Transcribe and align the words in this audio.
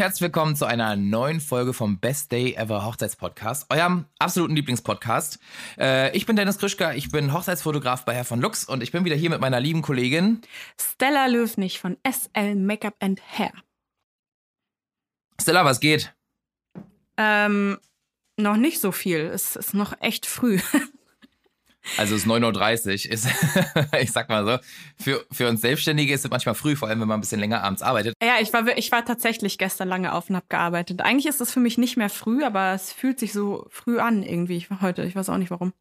Herzlich 0.00 0.22
willkommen 0.22 0.56
zu 0.56 0.64
einer 0.64 0.96
neuen 0.96 1.40
Folge 1.40 1.74
vom 1.74 1.98
Best 1.98 2.32
Day 2.32 2.54
Ever 2.54 2.86
Hochzeitspodcast, 2.86 3.66
eurem 3.68 4.06
absoluten 4.18 4.56
Lieblingspodcast. 4.56 5.38
Äh, 5.78 6.16
ich 6.16 6.24
bin 6.24 6.36
Dennis 6.36 6.56
Krischka, 6.56 6.94
ich 6.94 7.10
bin 7.10 7.34
Hochzeitsfotograf 7.34 8.06
bei 8.06 8.14
Herr 8.14 8.24
von 8.24 8.40
Lux 8.40 8.64
und 8.64 8.82
ich 8.82 8.92
bin 8.92 9.04
wieder 9.04 9.14
hier 9.14 9.28
mit 9.28 9.42
meiner 9.42 9.60
lieben 9.60 9.82
Kollegin 9.82 10.40
Stella 10.80 11.26
Löwnig 11.26 11.80
von 11.80 11.98
SL 12.10 12.54
Makeup 12.54 12.94
and 13.00 13.20
Hair. 13.20 13.52
Stella, 15.38 15.66
was 15.66 15.80
geht? 15.80 16.14
Ähm, 17.18 17.76
noch 18.38 18.56
nicht 18.56 18.80
so 18.80 18.92
viel. 18.92 19.18
Es 19.18 19.54
ist 19.54 19.74
noch 19.74 20.00
echt 20.00 20.24
früh. 20.24 20.60
Also 21.96 22.14
es 22.14 22.22
ist 22.22 22.28
9.30 22.28 23.06
Uhr. 23.06 23.12
Ist, 23.12 23.28
ich 24.00 24.12
sag 24.12 24.28
mal 24.28 24.44
so, 24.44 24.58
für, 25.02 25.24
für 25.30 25.48
uns 25.48 25.60
Selbstständige 25.60 26.12
ist 26.12 26.24
es 26.24 26.30
manchmal 26.30 26.54
früh, 26.54 26.76
vor 26.76 26.88
allem 26.88 27.00
wenn 27.00 27.08
man 27.08 27.18
ein 27.18 27.20
bisschen 27.20 27.40
länger 27.40 27.62
abends 27.62 27.82
arbeitet. 27.82 28.14
Ja, 28.22 28.34
ich 28.40 28.52
war, 28.52 28.66
ich 28.76 28.92
war 28.92 29.04
tatsächlich 29.04 29.58
gestern 29.58 29.88
lange 29.88 30.12
auf 30.12 30.30
und 30.30 30.36
hab 30.36 30.48
gearbeitet. 30.48 31.00
Eigentlich 31.00 31.26
ist 31.26 31.40
es 31.40 31.52
für 31.52 31.60
mich 31.60 31.78
nicht 31.78 31.96
mehr 31.96 32.10
früh, 32.10 32.44
aber 32.44 32.74
es 32.74 32.92
fühlt 32.92 33.18
sich 33.18 33.32
so 33.32 33.66
früh 33.70 33.98
an 33.98 34.22
irgendwie 34.22 34.66
heute. 34.80 35.04
Ich 35.04 35.16
weiß 35.16 35.28
auch 35.30 35.38
nicht 35.38 35.50
warum. 35.50 35.72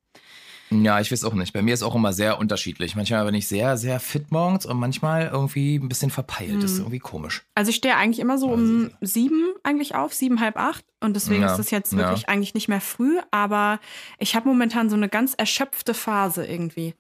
Ja, 0.72 1.00
ich 1.00 1.12
weiß 1.12 1.23
auch 1.23 1.34
nicht. 1.34 1.53
Bei 1.53 1.62
mir 1.62 1.73
ist 1.73 1.84
auch 1.84 1.95
immer 1.95 2.14
sehr 2.14 2.39
unterschiedlich. 2.39 2.95
Manchmal 2.95 3.25
bin 3.25 3.36
ich 3.36 3.48
sehr, 3.48 3.78
sehr 3.78 4.00
fit 4.00 4.31
morgens 4.31 4.66
und 4.66 4.78
manchmal 4.78 5.28
irgendwie 5.28 5.78
ein 5.78 5.89
bisschen 5.89 6.12
verpeilt. 6.12 6.52
Hm. 6.52 6.62
Das 6.62 6.72
ist 6.72 6.80
irgendwie 6.80 7.00
komisch. 7.00 7.44
Also 7.56 7.70
ich 7.70 7.78
stehe 7.78 7.95
eigentlich 7.95 8.20
immer 8.20 8.38
so 8.38 8.48
um 8.48 8.92
sieben 9.02 9.53
eigentlich 9.64 9.95
auf, 9.95 10.14
sieben, 10.14 10.40
halb 10.40 10.58
acht. 10.58 10.86
Und 11.00 11.16
deswegen 11.16 11.42
ja, 11.42 11.53
ist 11.53 11.59
es 11.59 11.72
jetzt 11.72 11.95
wirklich 11.95 12.23
ja. 12.23 12.28
eigentlich 12.28 12.53
nicht 12.53 12.67
mehr 12.67 12.81
früh. 12.81 13.20
Aber 13.31 13.80
ich 14.20 14.36
habe 14.36 14.47
momentan 14.47 14.90
so 14.90 14.95
eine 14.95 15.09
ganz 15.09 15.34
erschöpfte 15.34 15.94
Phase 15.94 16.45
irgendwie. 16.45 16.94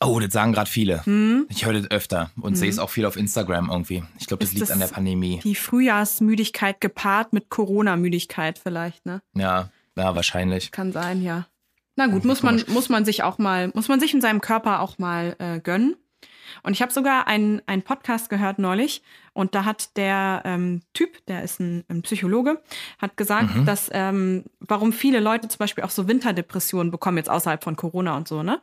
Oh, 0.00 0.20
das 0.20 0.32
sagen 0.32 0.52
gerade 0.52 0.70
viele. 0.70 1.04
Hm? 1.06 1.46
Ich 1.48 1.64
höre 1.64 1.72
das 1.72 1.90
öfter 1.90 2.30
und 2.36 2.52
hm. 2.52 2.56
sehe 2.56 2.68
es 2.68 2.78
auch 2.78 2.90
viel 2.90 3.06
auf 3.06 3.16
Instagram 3.16 3.70
irgendwie. 3.70 4.02
Ich 4.18 4.26
glaube, 4.26 4.42
das 4.42 4.50
ist 4.50 4.54
liegt 4.54 4.62
das 4.62 4.70
an 4.70 4.80
der 4.80 4.88
Pandemie. 4.88 5.40
Die 5.42 5.54
Frühjahrsmüdigkeit 5.54 6.80
gepaart 6.80 7.32
mit 7.32 7.48
Corona-Müdigkeit 7.48 8.58
vielleicht, 8.58 9.06
ne? 9.06 9.22
Ja, 9.34 9.70
ja, 9.96 10.14
wahrscheinlich. 10.14 10.70
Kann 10.70 10.92
sein, 10.92 11.22
ja. 11.22 11.46
Na 11.96 12.06
gut, 12.06 12.24
muss 12.24 12.42
man, 12.42 12.62
muss 12.68 12.88
man 12.88 13.04
sich 13.04 13.22
auch 13.22 13.38
mal, 13.38 13.70
muss 13.74 13.88
man 13.88 14.00
sich 14.00 14.12
in 14.12 14.20
seinem 14.20 14.40
Körper 14.40 14.80
auch 14.80 14.98
mal 14.98 15.34
äh, 15.38 15.60
gönnen. 15.60 15.96
Und 16.62 16.72
ich 16.72 16.82
habe 16.82 16.92
sogar 16.92 17.26
einen, 17.26 17.60
einen 17.66 17.82
Podcast 17.82 18.28
gehört 18.28 18.58
neulich 18.58 19.02
und 19.32 19.54
da 19.54 19.64
hat 19.64 19.96
der 19.96 20.42
ähm, 20.44 20.82
Typ, 20.94 21.24
der 21.26 21.42
ist 21.42 21.60
ein, 21.60 21.84
ein 21.88 22.02
Psychologe, 22.02 22.62
hat 22.98 23.16
gesagt, 23.16 23.54
mhm. 23.56 23.66
dass 23.66 23.90
ähm, 23.92 24.44
warum 24.60 24.92
viele 24.92 25.20
Leute 25.20 25.48
zum 25.48 25.58
Beispiel 25.58 25.84
auch 25.84 25.90
so 25.90 26.08
Winterdepressionen 26.08 26.90
bekommen, 26.90 27.18
jetzt 27.18 27.30
außerhalb 27.30 27.62
von 27.62 27.76
Corona 27.76 28.16
und 28.16 28.28
so, 28.28 28.42
ne? 28.42 28.60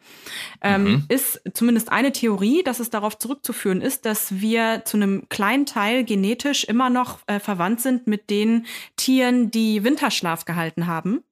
Ähm, 0.62 0.84
mhm. 0.84 1.06
Ist 1.10 1.42
zumindest 1.54 1.92
eine 1.92 2.12
Theorie, 2.12 2.64
dass 2.64 2.80
es 2.80 2.90
darauf 2.90 3.18
zurückzuführen 3.18 3.82
ist, 3.82 4.06
dass 4.06 4.40
wir 4.40 4.84
zu 4.86 4.98
einem 4.98 5.28
kleinen 5.30 5.66
Teil 5.66 6.06
genetisch 6.06 6.64
immer 6.64 6.90
noch 6.90 7.20
äh, 7.28 7.40
verwandt 7.40 7.82
sind 7.82 8.08
mit 8.08 8.30
den 8.30 8.66
Tieren, 8.96 9.52
die 9.52 9.84
Winterschlaf 9.84 10.46
gehalten 10.46 10.88
haben 10.88 11.24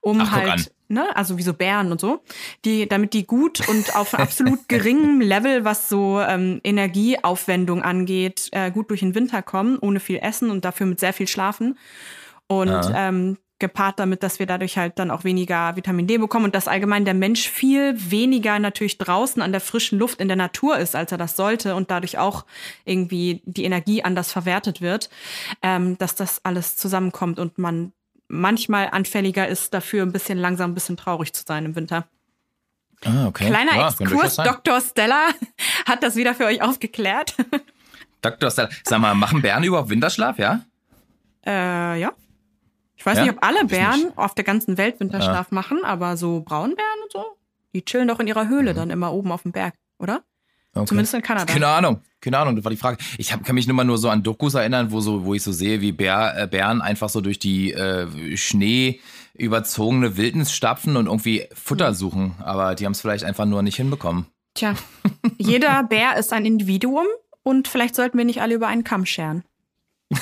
um 0.00 0.20
Ach, 0.20 0.32
halt, 0.32 0.72
ne, 0.90 1.16
also 1.16 1.38
wie 1.38 1.42
so 1.42 1.54
Bären 1.54 1.92
und 1.92 2.00
so, 2.00 2.22
die, 2.64 2.88
damit 2.88 3.14
die 3.14 3.26
gut 3.26 3.66
und 3.68 3.96
auf 3.96 4.14
absolut 4.18 4.68
geringem 4.68 5.20
Level, 5.20 5.64
was 5.64 5.88
so 5.88 6.20
ähm, 6.20 6.60
Energieaufwendung 6.64 7.82
angeht, 7.82 8.48
äh, 8.52 8.70
gut 8.70 8.90
durch 8.90 9.00
den 9.00 9.14
Winter 9.14 9.42
kommen, 9.42 9.78
ohne 9.78 10.00
viel 10.00 10.18
Essen 10.18 10.50
und 10.50 10.64
dafür 10.64 10.86
mit 10.86 11.00
sehr 11.00 11.12
viel 11.12 11.28
Schlafen. 11.28 11.78
Und 12.48 12.68
ja. 12.68 13.08
ähm, 13.08 13.38
gepaart 13.60 14.00
damit, 14.00 14.24
dass 14.24 14.40
wir 14.40 14.46
dadurch 14.46 14.76
halt 14.76 14.98
dann 14.98 15.12
auch 15.12 15.22
weniger 15.22 15.76
Vitamin 15.76 16.08
D 16.08 16.18
bekommen 16.18 16.46
und 16.46 16.54
dass 16.54 16.66
allgemein 16.66 17.04
der 17.04 17.14
Mensch 17.14 17.48
viel 17.48 17.94
weniger 18.10 18.58
natürlich 18.58 18.98
draußen 18.98 19.40
an 19.40 19.52
der 19.52 19.60
frischen 19.60 19.98
Luft 19.98 20.20
in 20.20 20.26
der 20.26 20.36
Natur 20.36 20.78
ist, 20.78 20.96
als 20.96 21.12
er 21.12 21.18
das 21.18 21.36
sollte 21.36 21.76
und 21.76 21.90
dadurch 21.90 22.18
auch 22.18 22.44
irgendwie 22.84 23.42
die 23.44 23.64
Energie 23.64 24.02
anders 24.02 24.32
verwertet 24.32 24.80
wird, 24.80 25.10
ähm, 25.62 25.96
dass 25.98 26.16
das 26.16 26.44
alles 26.44 26.76
zusammenkommt 26.76 27.38
und 27.38 27.58
man 27.58 27.92
manchmal 28.30 28.88
anfälliger 28.90 29.46
ist, 29.48 29.74
dafür 29.74 30.02
ein 30.02 30.12
bisschen 30.12 30.38
langsam, 30.38 30.70
ein 30.70 30.74
bisschen 30.74 30.96
traurig 30.96 31.32
zu 31.32 31.42
sein 31.46 31.64
im 31.66 31.76
Winter. 31.76 32.06
Ah, 33.04 33.26
okay. 33.26 33.46
Kleiner 33.46 33.76
ja, 33.76 33.88
Exkurs, 33.88 34.36
Dr. 34.36 34.80
Stella 34.80 35.28
hat 35.86 36.02
das 36.02 36.16
wieder 36.16 36.34
für 36.34 36.44
euch 36.44 36.62
aufgeklärt. 36.62 37.34
Dr. 38.22 38.50
Stella, 38.50 38.68
sag 38.84 39.00
mal, 39.00 39.14
machen 39.14 39.42
Bären 39.42 39.64
überhaupt 39.64 39.90
Winterschlaf, 39.90 40.38
ja? 40.38 40.60
Äh, 41.44 42.00
ja. 42.00 42.12
Ich 42.96 43.06
weiß 43.06 43.16
ja? 43.18 43.24
nicht, 43.24 43.32
ob 43.32 43.44
alle 43.44 43.64
Bären 43.64 44.12
auf 44.16 44.34
der 44.34 44.44
ganzen 44.44 44.76
Welt 44.76 45.00
Winterschlaf 45.00 45.48
ja. 45.50 45.54
machen, 45.54 45.84
aber 45.84 46.16
so 46.16 46.40
Braunbären 46.40 47.02
und 47.02 47.12
so, 47.12 47.24
die 47.72 47.84
chillen 47.84 48.08
doch 48.08 48.20
in 48.20 48.26
ihrer 48.26 48.48
Höhle 48.48 48.72
mhm. 48.72 48.76
dann 48.76 48.90
immer 48.90 49.12
oben 49.12 49.32
auf 49.32 49.42
dem 49.42 49.52
Berg, 49.52 49.74
oder? 49.98 50.22
Okay. 50.72 50.86
Zumindest 50.86 51.14
in 51.14 51.22
Kanada. 51.22 51.52
Keine 51.52 51.66
Ahnung, 51.66 52.00
keine 52.20 52.38
Ahnung, 52.38 52.54
das 52.54 52.64
war 52.64 52.70
die 52.70 52.76
Frage. 52.76 52.98
Ich 53.18 53.32
hab, 53.32 53.44
kann 53.44 53.56
mich 53.56 53.66
nur 53.66 53.74
mal 53.74 53.84
nur 53.84 53.98
so 53.98 54.08
an 54.08 54.22
Dokus 54.22 54.54
erinnern, 54.54 54.92
wo, 54.92 55.00
so, 55.00 55.24
wo 55.24 55.34
ich 55.34 55.42
so 55.42 55.50
sehe, 55.50 55.80
wie 55.80 55.90
Bär, 55.90 56.34
äh, 56.36 56.46
Bären 56.46 56.80
einfach 56.80 57.08
so 57.08 57.20
durch 57.20 57.40
die 57.40 57.72
äh, 57.72 58.36
Schnee 58.36 59.00
überzogene 59.34 60.16
Wildnis 60.16 60.52
stapfen 60.52 60.96
und 60.96 61.06
irgendwie 61.06 61.48
Futter 61.54 61.94
suchen. 61.94 62.34
Aber 62.40 62.74
die 62.76 62.84
haben 62.86 62.92
es 62.92 63.00
vielleicht 63.00 63.24
einfach 63.24 63.46
nur 63.46 63.62
nicht 63.62 63.76
hinbekommen. 63.76 64.26
Tja, 64.54 64.74
jeder 65.38 65.82
Bär 65.82 66.16
ist 66.16 66.32
ein 66.32 66.44
Individuum 66.44 67.06
und 67.42 67.66
vielleicht 67.66 67.96
sollten 67.96 68.18
wir 68.18 68.24
nicht 68.24 68.40
alle 68.40 68.54
über 68.54 68.68
einen 68.68 68.84
Kamm 68.84 69.06
scheren. 69.06 69.42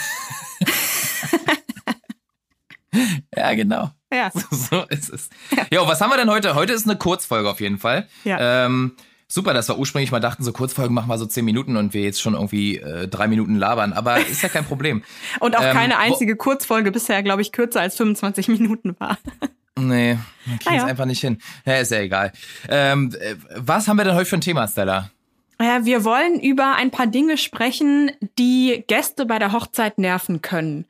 ja, 3.36 3.54
genau. 3.54 3.90
Ja. 4.12 4.30
So, 4.50 4.56
so 4.56 4.84
ist 4.88 5.10
es. 5.10 5.28
Ja. 5.54 5.66
Jo, 5.70 5.86
was 5.86 6.00
haben 6.00 6.10
wir 6.10 6.16
denn 6.16 6.30
heute? 6.30 6.54
Heute 6.54 6.72
ist 6.72 6.88
eine 6.88 6.96
Kurzfolge 6.96 7.50
auf 7.50 7.60
jeden 7.60 7.78
Fall. 7.78 8.08
Ja. 8.24 8.64
Ähm, 8.66 8.96
super, 9.28 9.52
dass 9.52 9.68
wir 9.68 9.78
ursprünglich 9.78 10.10
mal 10.10 10.20
dachten, 10.20 10.42
so 10.42 10.52
Kurzfolgen 10.52 10.94
machen 10.94 11.08
wir 11.08 11.18
so 11.18 11.26
zehn 11.26 11.44
Minuten 11.44 11.76
und 11.76 11.94
wir 11.94 12.02
jetzt 12.02 12.20
schon 12.20 12.34
irgendwie 12.34 12.78
äh, 12.78 13.06
drei 13.06 13.28
Minuten 13.28 13.56
labern, 13.56 13.92
aber 13.92 14.18
ist 14.18 14.42
ja 14.42 14.48
kein 14.48 14.64
Problem. 14.64 15.04
und 15.40 15.56
auch 15.56 15.62
ähm, 15.62 15.74
keine 15.74 15.98
einzige 15.98 16.36
Kurzfolge 16.36 16.90
bisher, 16.90 17.22
glaube 17.22 17.42
ich, 17.42 17.52
kürzer 17.52 17.80
als 17.80 17.96
25 17.96 18.48
Minuten 18.48 18.96
war. 18.98 19.18
nee, 19.78 20.18
man 20.46 20.58
kriegt 20.58 20.76
es 20.76 20.84
einfach 20.84 21.04
nicht 21.04 21.20
hin. 21.20 21.38
Ja, 21.64 21.76
ist 21.76 21.92
ja 21.92 22.00
egal. 22.00 22.32
Ähm, 22.68 23.14
äh, 23.20 23.34
was 23.54 23.86
haben 23.86 23.98
wir 23.98 24.04
denn 24.04 24.14
heute 24.14 24.26
für 24.26 24.38
ein 24.38 24.42
Thema, 24.42 24.66
Stella? 24.66 25.10
Ja, 25.60 25.84
wir 25.84 26.04
wollen 26.04 26.38
über 26.38 26.76
ein 26.76 26.92
paar 26.92 27.08
Dinge 27.08 27.36
sprechen, 27.36 28.12
die 28.38 28.84
Gäste 28.86 29.26
bei 29.26 29.40
der 29.40 29.52
Hochzeit 29.52 29.98
nerven 29.98 30.40
können. 30.40 30.86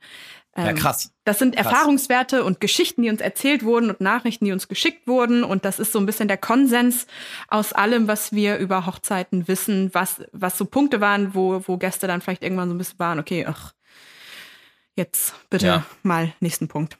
Ja, 0.59 0.69
ähm, 0.69 0.75
krass. 0.75 1.11
Das 1.23 1.39
sind 1.39 1.55
krass. 1.55 1.67
Erfahrungswerte 1.67 2.43
und 2.43 2.59
Geschichten, 2.59 3.01
die 3.03 3.09
uns 3.09 3.21
erzählt 3.21 3.63
wurden 3.63 3.89
und 3.89 4.01
Nachrichten, 4.01 4.45
die 4.45 4.51
uns 4.51 4.67
geschickt 4.67 5.07
wurden. 5.07 5.43
Und 5.43 5.65
das 5.65 5.79
ist 5.79 5.91
so 5.91 5.99
ein 5.99 6.05
bisschen 6.05 6.27
der 6.27 6.37
Konsens 6.37 7.07
aus 7.47 7.73
allem, 7.73 8.07
was 8.07 8.33
wir 8.33 8.57
über 8.57 8.85
Hochzeiten 8.85 9.47
wissen, 9.47 9.89
was, 9.93 10.21
was 10.31 10.57
so 10.57 10.65
Punkte 10.65 11.01
waren, 11.01 11.33
wo, 11.33 11.61
wo 11.65 11.77
Gäste 11.77 12.07
dann 12.07 12.21
vielleicht 12.21 12.43
irgendwann 12.43 12.69
so 12.69 12.75
ein 12.75 12.77
bisschen 12.77 12.99
waren, 12.99 13.19
okay, 13.19 13.45
ach, 13.47 13.73
jetzt 14.95 15.33
bitte 15.49 15.65
ja. 15.65 15.85
mal 16.03 16.33
nächsten 16.39 16.67
Punkt. 16.67 16.97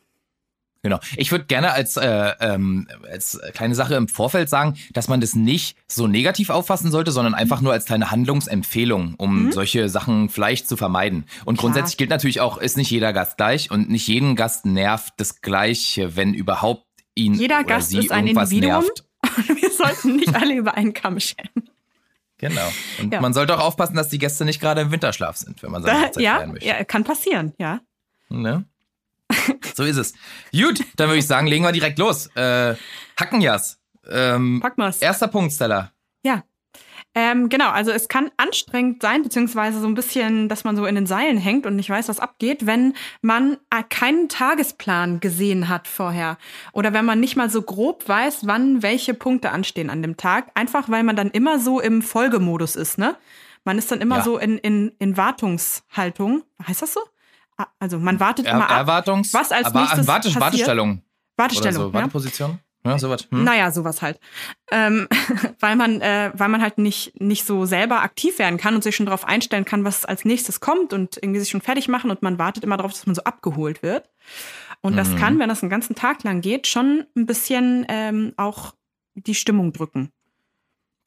Genau. 0.81 0.99
Ich 1.17 1.31
würde 1.31 1.45
gerne 1.45 1.73
als, 1.73 1.97
äh, 1.97 2.33
ähm, 2.39 2.87
als 3.11 3.39
kleine 3.53 3.75
Sache 3.75 3.95
im 3.95 4.07
Vorfeld 4.07 4.49
sagen, 4.49 4.77
dass 4.93 5.09
man 5.09 5.19
das 5.19 5.35
nicht 5.35 5.77
so 5.87 6.07
negativ 6.07 6.49
auffassen 6.49 6.89
sollte, 6.89 7.11
sondern 7.11 7.33
einfach 7.33 7.59
nur 7.59 7.73
als 7.73 7.85
kleine 7.85 8.11
Handlungsempfehlung, 8.11 9.15
um 9.17 9.45
mhm. 9.45 9.51
solche 9.51 9.89
Sachen 9.89 10.29
vielleicht 10.29 10.69
zu 10.69 10.77
vermeiden. 10.77 11.25
Und 11.43 11.57
Klar. 11.57 11.71
grundsätzlich 11.71 11.97
gilt 11.97 12.09
natürlich 12.09 12.39
auch, 12.39 12.57
ist 12.57 12.77
nicht 12.77 12.91
jeder 12.91 13.11
Gast 13.11 13.35
gleich 13.35 13.71
und 13.71 13.89
nicht 13.89 14.07
jeden 14.07 14.37
Gast 14.37 14.65
nervt 14.65 15.13
das 15.17 15.41
Gleiche, 15.41 16.15
wenn 16.15 16.33
überhaupt 16.33 16.85
ihn 17.13 17.33
jeder 17.33 17.65
Gast 17.65 17.93
ist 17.93 18.11
ein 18.11 18.27
Individuum. 18.27 18.61
Nervt. 18.61 19.03
Wir 19.61 19.69
sollten 19.71 20.15
nicht 20.15 20.33
alle 20.33 20.55
über 20.55 20.75
einen 20.75 20.93
Kamm 20.93 21.19
scheren. 21.19 21.69
Genau. 22.37 22.71
Und 23.01 23.13
ja. 23.13 23.19
man 23.19 23.33
sollte 23.33 23.57
auch 23.57 23.65
aufpassen, 23.65 23.95
dass 23.95 24.07
die 24.07 24.17
Gäste 24.17 24.45
nicht 24.45 24.61
gerade 24.61 24.79
im 24.79 24.91
Winterschlaf 24.91 25.35
sind, 25.35 25.61
wenn 25.61 25.71
man 25.71 25.83
seine 25.83 26.05
Hochzeit 26.05 26.23
ja, 26.23 26.45
möchte. 26.47 26.65
Ja, 26.65 26.83
kann 26.85 27.03
passieren, 27.03 27.53
ja. 27.57 27.81
Ne? 28.29 28.63
so 29.75 29.83
ist 29.83 29.97
es. 29.97 30.13
Gut, 30.51 30.83
dann 30.95 31.07
würde 31.07 31.19
ich 31.19 31.27
sagen, 31.27 31.47
legen 31.47 31.63
wir 31.63 31.71
direkt 31.71 31.99
los. 31.99 32.27
Äh, 32.35 32.75
Hackenjas. 33.19 33.79
Ähm, 34.09 34.59
Pack 34.61 34.77
mal's. 34.77 34.99
Erster 34.99 35.27
Punkt, 35.27 35.53
Stella. 35.53 35.91
Ja. 36.23 36.43
Ähm, 37.15 37.49
genau, 37.49 37.69
also 37.69 37.89
es 37.91 38.07
kann 38.07 38.29
anstrengend 38.37 39.01
sein, 39.01 39.23
beziehungsweise 39.23 39.79
so 39.79 39.87
ein 39.87 39.95
bisschen, 39.95 40.47
dass 40.47 40.63
man 40.63 40.75
so 40.75 40.85
in 40.85 40.93
den 40.93 41.07
Seilen 41.07 41.37
hängt 41.37 41.65
und 41.65 41.75
nicht 41.75 41.89
weiß, 41.89 42.07
was 42.07 42.19
abgeht, 42.19 42.67
wenn 42.67 42.93
man 43.21 43.57
äh, 43.71 43.83
keinen 43.89 44.29
Tagesplan 44.29 45.19
gesehen 45.19 45.69
hat 45.69 45.87
vorher. 45.87 46.37
Oder 46.71 46.93
wenn 46.93 47.05
man 47.05 47.19
nicht 47.19 47.35
mal 47.35 47.49
so 47.49 47.63
grob 47.63 48.07
weiß, 48.07 48.45
wann 48.45 48.83
welche 48.83 49.15
Punkte 49.15 49.49
anstehen 49.49 49.89
an 49.89 50.03
dem 50.03 50.17
Tag. 50.17 50.51
Einfach 50.53 50.87
weil 50.89 51.03
man 51.03 51.15
dann 51.15 51.31
immer 51.31 51.59
so 51.59 51.79
im 51.79 52.03
Folgemodus 52.03 52.75
ist, 52.75 52.99
ne? 52.99 53.15
Man 53.65 53.77
ist 53.77 53.91
dann 53.91 54.01
immer 54.01 54.17
ja. 54.17 54.23
so 54.23 54.37
in, 54.37 54.57
in, 54.57 54.93
in 54.99 55.17
Wartungshaltung. 55.17 56.43
Heißt 56.65 56.81
das 56.81 56.93
so? 56.93 57.01
Ah, 57.59 57.67
also 57.77 57.99
man 57.99 58.21
wartet 58.21 58.45
er, 58.45 58.53
immer 58.53 58.69
ab, 58.69 58.77
Erwartungs, 58.77 59.33
was 59.33 59.51
als 59.51 59.67
aber 59.67 59.81
nächstes 59.81 60.07
Warte, 60.07 60.29
passiert. 60.29 60.41
Wartestellung. 60.41 61.01
Wartestellung, 61.35 61.83
so, 61.83 61.93
Warteposition. 61.93 62.59
Ja, 62.85 62.97
sowas. 62.97 63.27
Hm. 63.29 63.43
Naja, 63.43 63.69
sowas 63.71 64.01
halt. 64.01 64.17
Ähm, 64.71 65.09
weil 65.59 65.75
man, 65.75 65.99
äh, 65.99 66.31
weil 66.33 66.47
man 66.47 66.61
halt 66.61 66.77
nicht, 66.77 67.19
nicht 67.19 67.45
so 67.45 67.65
selber 67.65 68.01
aktiv 68.01 68.39
werden 68.39 68.57
kann 68.57 68.75
und 68.75 68.83
sich 68.83 68.95
schon 68.95 69.05
darauf 69.05 69.25
einstellen 69.25 69.65
kann, 69.65 69.83
was 69.83 70.05
als 70.05 70.23
nächstes 70.23 70.61
kommt 70.61 70.93
und 70.93 71.17
irgendwie 71.17 71.41
sich 71.41 71.49
schon 71.49 71.59
fertig 71.59 71.89
machen 71.89 72.09
und 72.09 72.21
man 72.21 72.39
wartet 72.39 72.63
immer 72.63 72.77
darauf, 72.77 72.93
dass 72.93 73.05
man 73.05 73.15
so 73.15 73.23
abgeholt 73.23 73.83
wird. 73.83 74.09
Und 74.79 74.95
das 74.95 75.09
mhm. 75.09 75.15
kann, 75.17 75.39
wenn 75.39 75.49
das 75.49 75.61
einen 75.61 75.69
ganzen 75.69 75.95
Tag 75.95 76.23
lang 76.23 76.39
geht, 76.39 76.67
schon 76.67 77.05
ein 77.17 77.25
bisschen 77.25 77.85
ähm, 77.89 78.33
auch 78.37 78.73
die 79.15 79.35
Stimmung 79.35 79.73
drücken. 79.73 80.13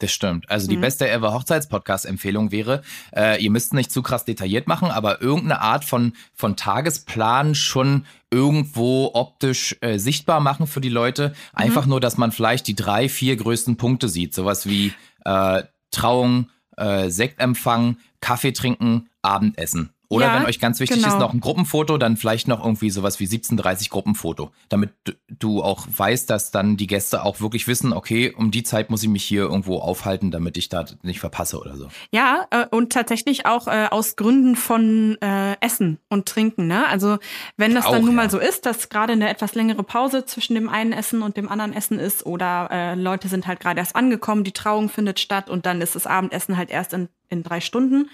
Das 0.03 0.11
stimmt. 0.11 0.51
Also 0.51 0.67
die 0.67 0.79
mhm. 0.79 0.81
beste 0.81 1.09
ever 1.09 1.33
Hochzeitspodcast-Empfehlung 1.33 2.51
wäre, 2.51 2.83
äh, 3.15 3.41
ihr 3.41 3.53
müsst 3.53 3.73
nicht 3.73 3.93
zu 3.93 4.03
krass 4.03 4.25
detailliert 4.25 4.67
machen, 4.67 4.91
aber 4.91 5.23
irgendeine 5.23 5.61
Art 5.61 5.85
von, 5.85 6.15
von 6.35 6.57
Tagesplan 6.57 7.55
schon 7.55 8.05
irgendwo 8.29 9.13
optisch 9.15 9.77
äh, 9.81 9.99
sichtbar 9.99 10.41
machen 10.41 10.67
für 10.67 10.81
die 10.81 10.89
Leute. 10.89 11.35
Einfach 11.53 11.85
mhm. 11.85 11.91
nur, 11.91 12.01
dass 12.01 12.19
man 12.19 12.33
vielleicht 12.33 12.67
die 12.67 12.75
drei, 12.75 13.09
vier 13.09 13.37
größten 13.37 13.77
Punkte 13.77 14.09
sieht. 14.09 14.35
Sowas 14.35 14.67
wie 14.67 14.93
äh, 15.25 15.63
Trauung, 15.93 16.49
äh, 16.77 17.09
Sektempfang, 17.09 17.97
Kaffee 18.21 18.53
trinken, 18.53 19.09
Abendessen. 19.23 19.91
Oder 20.13 20.27
ja, 20.27 20.35
wenn 20.35 20.45
euch 20.45 20.61
ganz 20.61 20.79
wichtig 20.79 20.99
genau. 20.99 21.15
ist, 21.15 21.19
noch 21.19 21.33
ein 21.33 21.41
Gruppenfoto, 21.41 21.97
dann 21.97 22.19
vielleicht 22.19 22.47
noch 22.47 22.63
irgendwie 22.63 22.91
sowas 22.91 23.19
wie 23.19 23.25
1730 23.25 23.89
Gruppenfoto. 23.89 24.51
Damit 24.69 24.91
du 25.29 25.63
auch 25.63 25.87
weißt, 25.91 26.29
dass 26.29 26.51
dann 26.51 26.77
die 26.77 26.87
Gäste 26.87 27.25
auch 27.25 27.41
wirklich 27.41 27.67
wissen, 27.67 27.95
okay, 27.95 28.31
um 28.31 28.51
die 28.51 28.63
Zeit 28.63 28.91
muss 28.91 29.03
ich 29.03 29.09
mich 29.09 29.25
hier 29.25 29.45
irgendwo 29.45 29.79
aufhalten, 29.79 30.31
damit 30.31 30.59
ich 30.59 30.69
da 30.69 30.85
nicht 31.03 31.19
verpasse 31.19 31.59
oder 31.59 31.77
so. 31.77 31.89
Ja, 32.11 32.47
äh, 32.51 32.67
und 32.71 32.93
tatsächlich 32.93 33.47
auch 33.47 33.69
äh, 33.69 33.87
aus 33.91 34.17
Gründen 34.17 34.55
von 34.55 35.17
äh, 35.23 35.57
Essen 35.61 35.99
und 36.11 36.27
Trinken. 36.27 36.67
Ne? 36.67 36.87
Also 36.87 37.17
wenn 37.57 37.75
das 37.75 37.87
auch, 37.87 37.93
dann 37.93 38.05
nun 38.05 38.15
mal 38.15 38.29
so 38.29 38.39
ist, 38.39 38.67
dass 38.67 38.91
gerade 38.91 39.15
eine 39.15 39.31
etwas 39.31 39.55
längere 39.55 39.83
Pause 39.83 40.27
zwischen 40.27 40.55
dem 40.55 40.69
einen 40.69 40.93
Essen 40.93 41.23
und 41.23 41.39
dem 41.39 41.49
anderen 41.49 41.73
Essen 41.73 41.99
ist 41.99 42.27
oder 42.27 42.95
Leute 42.97 43.29
sind 43.29 43.47
halt 43.47 43.61
gerade 43.61 43.81
erst 43.81 43.97
angekommen, 43.97 44.45
die 44.45 44.53
Trauung 44.53 44.89
findet 44.89 45.21
statt 45.21 45.49
und 45.49 45.65
dann 45.65 45.81
ist 45.81 45.95
das 45.95 46.07
Abendessen 46.07 46.57
halt 46.57 46.71
erst 46.71 46.93
in, 46.93 47.09
in 47.29 47.43
drei 47.43 47.61
Stunden 47.61 48.11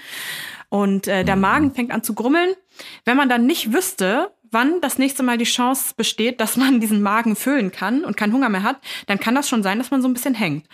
und 0.68 1.08
äh, 1.08 1.24
der 1.24 1.36
mhm. 1.36 1.42
Magen 1.42 1.74
fängt 1.74 1.90
an 1.92 2.02
zu 2.02 2.14
grummeln. 2.14 2.50
Wenn 3.04 3.16
man 3.16 3.28
dann 3.28 3.46
nicht 3.46 3.72
wüsste, 3.72 4.30
wann 4.50 4.80
das 4.80 4.98
nächste 4.98 5.22
Mal 5.22 5.38
die 5.38 5.44
Chance 5.44 5.94
besteht, 5.96 6.40
dass 6.40 6.56
man 6.56 6.80
diesen 6.80 7.02
Magen 7.02 7.36
füllen 7.36 7.72
kann 7.72 8.04
und 8.04 8.16
keinen 8.16 8.32
Hunger 8.32 8.48
mehr 8.48 8.62
hat, 8.62 8.76
dann 9.06 9.20
kann 9.20 9.34
das 9.34 9.48
schon 9.48 9.62
sein, 9.62 9.78
dass 9.78 9.90
man 9.90 10.02
so 10.02 10.08
ein 10.08 10.14
bisschen 10.14 10.34
hängt. 10.34 10.66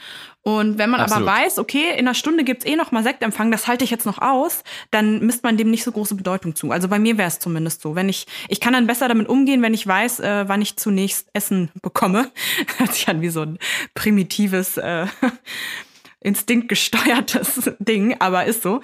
Und 0.43 0.77
wenn 0.77 0.91
man 0.91 1.01
Absolut. 1.01 1.27
aber 1.27 1.39
weiß, 1.39 1.59
okay, 1.59 1.93
in 1.93 2.01
einer 2.01 2.15
Stunde 2.15 2.45
gibt's 2.45 2.67
eh 2.67 2.77
noch 2.77 2.93
mal 2.93 3.03
Sektempfang, 3.03 3.51
das 3.51 3.67
halte 3.67 3.83
ich 3.83 3.91
jetzt 3.91 4.05
noch 4.05 4.19
aus, 4.19 4.63
dann 4.91 5.21
misst 5.21 5.43
man 5.43 5.57
dem 5.57 5.71
nicht 5.71 5.85
so 5.85 5.91
große 5.91 6.15
Bedeutung 6.17 6.55
zu. 6.55 6.71
Also 6.71 6.89
bei 6.89 6.99
mir 6.99 7.17
wäre 7.17 7.29
es 7.29 7.39
zumindest 7.39 7.81
so. 7.81 7.95
Wenn 7.95 8.11
ich, 8.11 8.27
ich 8.49 8.61
kann 8.61 8.75
dann 8.75 8.87
besser 8.87 9.09
damit 9.09 9.27
umgehen, 9.27 9.63
wenn 9.63 9.73
ich 9.73 9.87
weiß, 9.87 10.21
äh, 10.21 10.47
wann 10.47 10.61
ich 10.61 10.77
zunächst 10.77 11.29
Essen 11.33 11.71
bekomme. 11.81 12.31
Hört 12.77 12.93
sich 12.93 13.09
an 13.09 13.23
wie 13.23 13.31
so 13.31 13.41
ein 13.41 13.59
primitives 13.95 14.77
äh, 14.77 15.07
instinktgesteuertes 16.25 17.71
Ding, 17.79 18.17
aber 18.19 18.47
ist 18.47 18.63
so. 18.63 18.81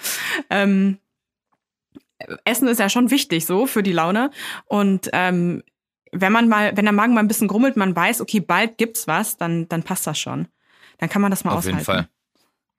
Ähm, 0.48 0.98
Essen 2.44 2.68
ist 2.68 2.78
ja 2.78 2.88
schon 2.88 3.10
wichtig 3.10 3.46
so 3.46 3.66
für 3.66 3.82
die 3.82 3.92
Laune. 3.92 4.30
Und 4.66 5.08
ähm, 5.12 5.64
wenn 6.12 6.32
man 6.32 6.48
mal, 6.48 6.76
wenn 6.76 6.84
der 6.84 6.92
Magen 6.92 7.14
mal 7.14 7.20
ein 7.20 7.28
bisschen 7.28 7.48
grummelt, 7.48 7.76
man 7.76 7.96
weiß, 7.96 8.20
okay, 8.20 8.40
bald 8.40 8.78
gibt's 8.78 9.08
was, 9.08 9.36
dann, 9.36 9.68
dann 9.68 9.82
passt 9.82 10.06
das 10.06 10.18
schon. 10.18 10.48
Dann 10.98 11.08
kann 11.08 11.22
man 11.22 11.30
das 11.30 11.44
mal 11.44 11.52
Auf 11.52 11.58
aushalten. 11.58 11.80
Auf 11.80 11.88
jeden 11.88 12.04
Fall. 12.04 12.08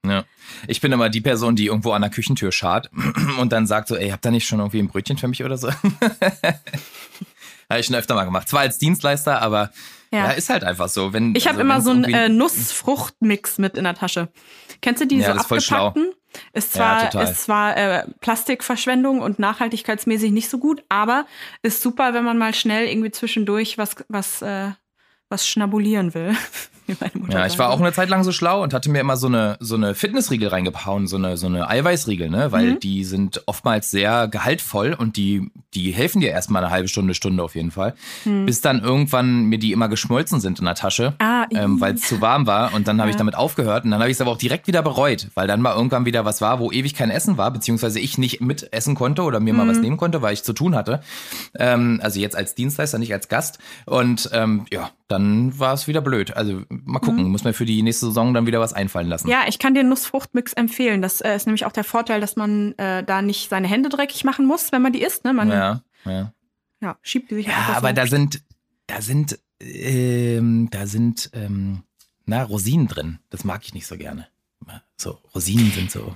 Ja. 0.05 0.25
Ich 0.67 0.81
bin 0.81 0.91
immer 0.91 1.09
die 1.09 1.21
Person, 1.21 1.55
die 1.55 1.67
irgendwo 1.67 1.91
an 1.91 2.01
der 2.01 2.11
Küchentür 2.11 2.51
schart 2.51 2.89
und 3.39 3.51
dann 3.51 3.67
sagt 3.67 3.87
so, 3.87 3.95
ey, 3.95 4.09
habt 4.09 4.25
ihr 4.25 4.31
nicht 4.31 4.47
schon 4.47 4.59
irgendwie 4.59 4.79
ein 4.79 4.87
Brötchen 4.87 5.17
für 5.17 5.27
mich 5.27 5.43
oder 5.43 5.57
so? 5.57 5.69
Habe 7.69 7.79
ich 7.79 7.85
schon 7.85 7.95
öfter 7.95 8.15
mal 8.15 8.25
gemacht. 8.25 8.49
Zwar 8.49 8.61
als 8.61 8.77
Dienstleister, 8.77 9.41
aber 9.41 9.71
ja. 10.11 10.25
ja, 10.25 10.31
ist 10.31 10.49
halt 10.49 10.63
einfach 10.63 10.89
so. 10.89 11.13
Wenn, 11.13 11.35
ich 11.35 11.47
habe 11.47 11.59
also, 11.59 11.61
immer 11.61 11.81
so 11.81 11.91
einen 11.91 12.03
äh, 12.03 12.29
Nussfruchtmix 12.29 13.57
mit 13.57 13.77
in 13.77 13.85
der 13.85 13.95
Tasche. 13.95 14.29
Kennst 14.81 15.01
du 15.01 15.07
die 15.07 15.17
ja, 15.17 15.33
so 15.33 15.39
abgepackten? 15.39 16.13
Ist 16.53 16.73
zwar, 16.73 17.13
ja, 17.13 17.21
ist 17.21 17.43
zwar 17.43 17.77
äh, 17.77 18.05
Plastikverschwendung 18.19 19.21
und 19.21 19.39
nachhaltigkeitsmäßig 19.39 20.31
nicht 20.31 20.49
so 20.49 20.59
gut, 20.59 20.83
aber 20.89 21.25
ist 21.61 21.81
super, 21.81 22.13
wenn 22.13 22.23
man 22.23 22.37
mal 22.37 22.53
schnell 22.53 22.87
irgendwie 22.87 23.11
zwischendurch 23.11 23.77
was, 23.77 23.95
was, 24.07 24.41
äh, 24.41 24.71
was 25.29 25.47
schnabulieren 25.47 26.13
will. 26.13 26.35
ja, 27.29 27.45
ich 27.45 27.57
war 27.57 27.69
auch 27.69 27.79
eine 27.79 27.93
Zeit 27.93 28.09
lang 28.09 28.23
so 28.23 28.31
schlau 28.31 28.63
und 28.63 28.73
hatte 28.73 28.89
mir 28.89 28.99
immer 28.99 29.17
so 29.17 29.27
eine, 29.27 29.57
so 29.59 29.75
eine 29.75 29.95
Fitnessriegel 29.95 30.49
reingehauen, 30.49 31.07
so 31.07 31.17
eine, 31.17 31.37
so 31.37 31.47
eine 31.47 31.69
Eiweißriegel, 31.69 32.29
ne? 32.29 32.51
Weil 32.51 32.73
mhm. 32.73 32.79
die 32.79 33.03
sind 33.03 33.43
oftmals 33.45 33.91
sehr 33.91 34.27
gehaltvoll 34.27 34.93
und 34.93 35.17
die, 35.17 35.49
die 35.73 35.91
helfen 35.91 36.21
dir 36.21 36.31
erstmal 36.31 36.63
eine 36.63 36.71
halbe 36.71 36.87
Stunde, 36.87 37.13
Stunde 37.13 37.43
auf 37.43 37.55
jeden 37.55 37.71
Fall. 37.71 37.95
Mhm. 38.25 38.45
Bis 38.45 38.61
dann 38.61 38.81
irgendwann 38.81 39.45
mir 39.45 39.59
die 39.59 39.71
immer 39.71 39.89
geschmolzen 39.89 40.39
sind 40.39 40.59
in 40.59 40.65
der 40.65 40.75
Tasche, 40.75 41.13
ah, 41.19 41.45
ähm, 41.51 41.79
weil 41.79 41.95
es 41.95 42.01
zu 42.01 42.21
warm 42.21 42.47
war. 42.47 42.73
Und 42.73 42.87
dann 42.87 42.99
habe 42.99 43.09
ja. 43.09 43.15
ich 43.15 43.17
damit 43.17 43.35
aufgehört. 43.35 43.85
Und 43.85 43.91
dann 43.91 43.99
habe 43.99 44.09
ich 44.09 44.17
es 44.17 44.21
aber 44.21 44.31
auch 44.31 44.37
direkt 44.37 44.67
wieder 44.67 44.81
bereut, 44.81 45.27
weil 45.35 45.47
dann 45.47 45.61
mal 45.61 45.75
irgendwann 45.75 46.05
wieder 46.05 46.25
was 46.25 46.41
war, 46.41 46.59
wo 46.59 46.71
ewig 46.71 46.93
kein 46.93 47.09
Essen 47.09 47.37
war, 47.37 47.51
beziehungsweise 47.51 47.99
ich 47.99 48.17
nicht 48.17 48.41
mit 48.41 48.73
essen 48.73 48.95
konnte 48.95 49.23
oder 49.23 49.39
mir 49.39 49.53
mhm. 49.53 49.59
mal 49.59 49.67
was 49.67 49.77
mhm. 49.77 49.83
nehmen 49.83 49.97
konnte, 49.97 50.21
weil 50.21 50.33
ich 50.33 50.43
zu 50.43 50.53
tun 50.53 50.75
hatte. 50.75 51.01
Ähm, 51.57 51.99
also 52.03 52.19
jetzt 52.19 52.35
als 52.35 52.55
Dienstleister, 52.55 52.97
nicht 52.97 53.13
als 53.13 53.27
Gast. 53.27 53.59
Und 53.85 54.29
ähm, 54.33 54.65
ja, 54.71 54.91
dann 55.07 55.59
war 55.59 55.73
es 55.73 55.87
wieder 55.87 56.01
blöd. 56.01 56.35
Also 56.35 56.61
mal 56.83 56.99
gucken, 56.99 57.23
mhm. 57.23 57.31
muss 57.31 57.43
man 57.43 57.53
für 57.53 57.65
die 57.65 57.81
nächste 57.83 58.07
Saison 58.07 58.33
dann 58.33 58.45
wieder 58.45 58.59
was 58.59 58.73
einfallen 58.73 59.07
lassen. 59.07 59.29
Ja, 59.29 59.43
ich 59.47 59.59
kann 59.59 59.73
dir 59.73 59.83
Nussfruchtmix 59.83 60.53
empfehlen. 60.53 61.01
Das 61.01 61.21
äh, 61.21 61.35
ist 61.35 61.45
nämlich 61.45 61.65
auch 61.65 61.71
der 61.71 61.83
Vorteil, 61.83 62.21
dass 62.21 62.35
man 62.35 62.73
äh, 62.77 63.03
da 63.03 63.21
nicht 63.21 63.49
seine 63.49 63.67
Hände 63.67 63.89
dreckig 63.89 64.23
machen 64.23 64.45
muss, 64.45 64.71
wenn 64.71 64.81
man 64.81 64.93
die 64.93 65.01
isst. 65.01 65.23
Ne? 65.23 65.33
Man, 65.33 65.49
ja, 65.49 65.81
ja. 66.05 66.33
Ja, 66.81 66.97
schiebt 67.01 67.29
die 67.29 67.35
sich 67.35 67.47
ja, 67.47 67.55
einfach 67.55 67.75
aber 67.75 67.89
so. 67.89 67.95
da 67.95 68.07
sind, 68.07 68.43
da 68.87 69.01
sind, 69.01 69.39
ähm, 69.59 70.69
da 70.71 70.87
sind, 70.87 71.29
ähm, 71.33 71.83
na, 72.25 72.43
Rosinen 72.43 72.87
drin. 72.87 73.19
Das 73.29 73.43
mag 73.43 73.61
ich 73.63 73.73
nicht 73.73 73.85
so 73.85 73.97
gerne. 73.97 74.27
So, 75.01 75.17
Rosinen 75.33 75.71
sind 75.71 75.89
so. 75.89 76.15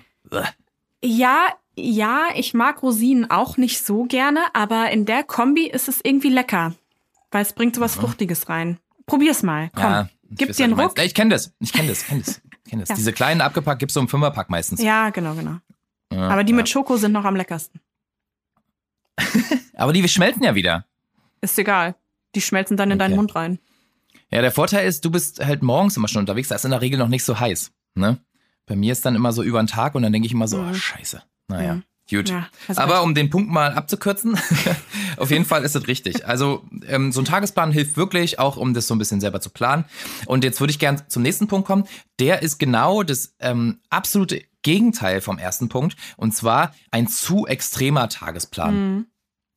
Ja, 1.04 1.48
ja, 1.76 2.28
ich 2.36 2.54
mag 2.54 2.84
Rosinen 2.84 3.30
auch 3.32 3.58
nicht 3.58 3.84
so 3.84 4.04
gerne, 4.04 4.42
aber 4.54 4.92
in 4.92 5.06
der 5.06 5.24
Kombi 5.24 5.68
ist 5.68 5.88
es 5.88 6.02
irgendwie 6.04 6.30
lecker, 6.30 6.76
weil 7.32 7.42
es 7.42 7.54
bringt 7.54 7.76
sowas 7.76 7.96
mhm. 7.96 8.02
Fruchtiges 8.02 8.48
rein. 8.48 8.78
Probier's 9.08 9.42
mal. 9.42 9.72
Komm. 9.74 9.84
Ja, 9.84 10.10
Gib 10.36 10.56
dir 10.56 10.64
einen 10.66 10.80
Ruck. 10.80 11.00
Ich 11.00 11.14
kenne 11.14 11.32
das. 11.32 11.54
Ich 11.60 11.74
kenne 11.74 11.90
das. 11.90 12.06
Kenn 12.06 12.20
das. 12.20 12.42
Kenn 12.68 12.80
das. 12.80 12.90
ja. 12.90 12.96
Diese 12.96 13.14
kleinen 13.14 13.42
abgepackt 13.42 13.80
gibt's 13.80 13.94
so 13.94 14.00
im 14.00 14.08
Fünferpack 14.08 14.50
meistens. 14.50 14.82
Ja, 14.82 15.10
genau, 15.10 15.34
genau. 15.36 15.58
Ja, 16.12 16.30
Aber 16.30 16.44
die 16.44 16.52
ja. 16.52 16.58
mit 16.58 16.70
Schoko 16.70 16.98
sind 16.98 17.12
noch 17.12 17.26
am 17.26 17.36
leckersten. 17.36 17.80
Aber 19.76 19.94
die 19.94 20.08
schmelzen 20.08 20.44
ja 20.44 20.56
wieder. 20.56 20.86
Ist 21.42 21.58
egal. 21.60 21.96
Die 22.36 22.42
schmelzen 22.42 22.78
dann 22.78 22.92
in 22.92 22.98
okay. 22.98 23.10
deinen 23.10 23.16
Mund 23.16 23.36
rein. 23.36 23.60
Ja, 24.32 24.42
der 24.42 24.52
Vorteil 24.52 24.88
ist, 24.88 25.06
du 25.06 25.12
bist 25.12 25.46
halt 25.46 25.64
morgens 25.64 25.96
immer 25.98 26.08
schon 26.08 26.22
unterwegs, 26.22 26.50
da 26.50 26.56
ist 26.56 26.66
in 26.66 26.72
der 26.72 26.82
Regel 26.82 27.00
noch 27.00 27.08
nicht 27.08 27.24
so 27.24 27.40
heiß. 27.40 27.72
Ne? 27.96 28.18
Bei 28.66 28.76
mir 28.76 28.92
ist 28.92 29.06
dann 29.06 29.16
immer 29.16 29.32
so 29.32 29.44
über 29.44 29.62
den 29.62 29.68
Tag 29.68 29.96
und 29.96 30.04
dann 30.04 30.12
denke 30.12 30.26
ich 30.26 30.34
immer 30.34 30.48
so, 30.48 30.58
mhm. 30.58 30.72
oh, 30.72 30.74
scheiße. 30.74 31.22
Naja. 31.48 31.76
Mhm. 31.76 31.84
Gut. 32.10 32.30
Ja, 32.30 32.48
Aber 32.76 33.02
um 33.02 33.16
den 33.16 33.32
Punkt 33.32 33.50
mal 33.50 33.74
abzukürzen, 33.74 34.38
auf 35.18 35.32
jeden 35.32 35.46
Fall 35.46 35.64
ist 35.64 35.76
es 35.76 35.88
richtig. 35.88 36.28
Also 36.28 36.64
ähm, 36.88 37.12
so 37.12 37.22
ein 37.22 37.26
Tagesplan 37.26 37.72
hilft 37.72 37.98
wirklich, 37.98 38.38
auch 38.38 38.58
um 38.58 38.76
das 38.76 38.88
so 38.88 38.94
ein 38.94 39.00
bisschen 39.00 39.22
selber 39.22 39.42
zu 39.42 39.50
planen. 39.50 39.86
Und 40.28 40.44
jetzt 40.44 40.60
würde 40.60 40.72
ich 40.72 40.80
gern 40.80 41.02
zum 41.08 41.24
nächsten 41.24 41.48
Punkt 41.48 41.66
kommen. 41.66 41.86
Der 42.20 42.44
ist 42.44 42.60
genau 42.60 43.02
das 43.02 43.34
ähm, 43.40 43.80
absolute 43.90 44.44
Gegenteil 44.62 45.22
vom 45.22 45.40
ersten 45.40 45.68
Punkt. 45.68 45.96
Und 46.16 46.36
zwar 46.36 46.74
ein 46.92 47.08
zu 47.08 47.48
extremer 47.48 48.08
Tagesplan. 48.08 48.76
Mhm. 48.98 49.06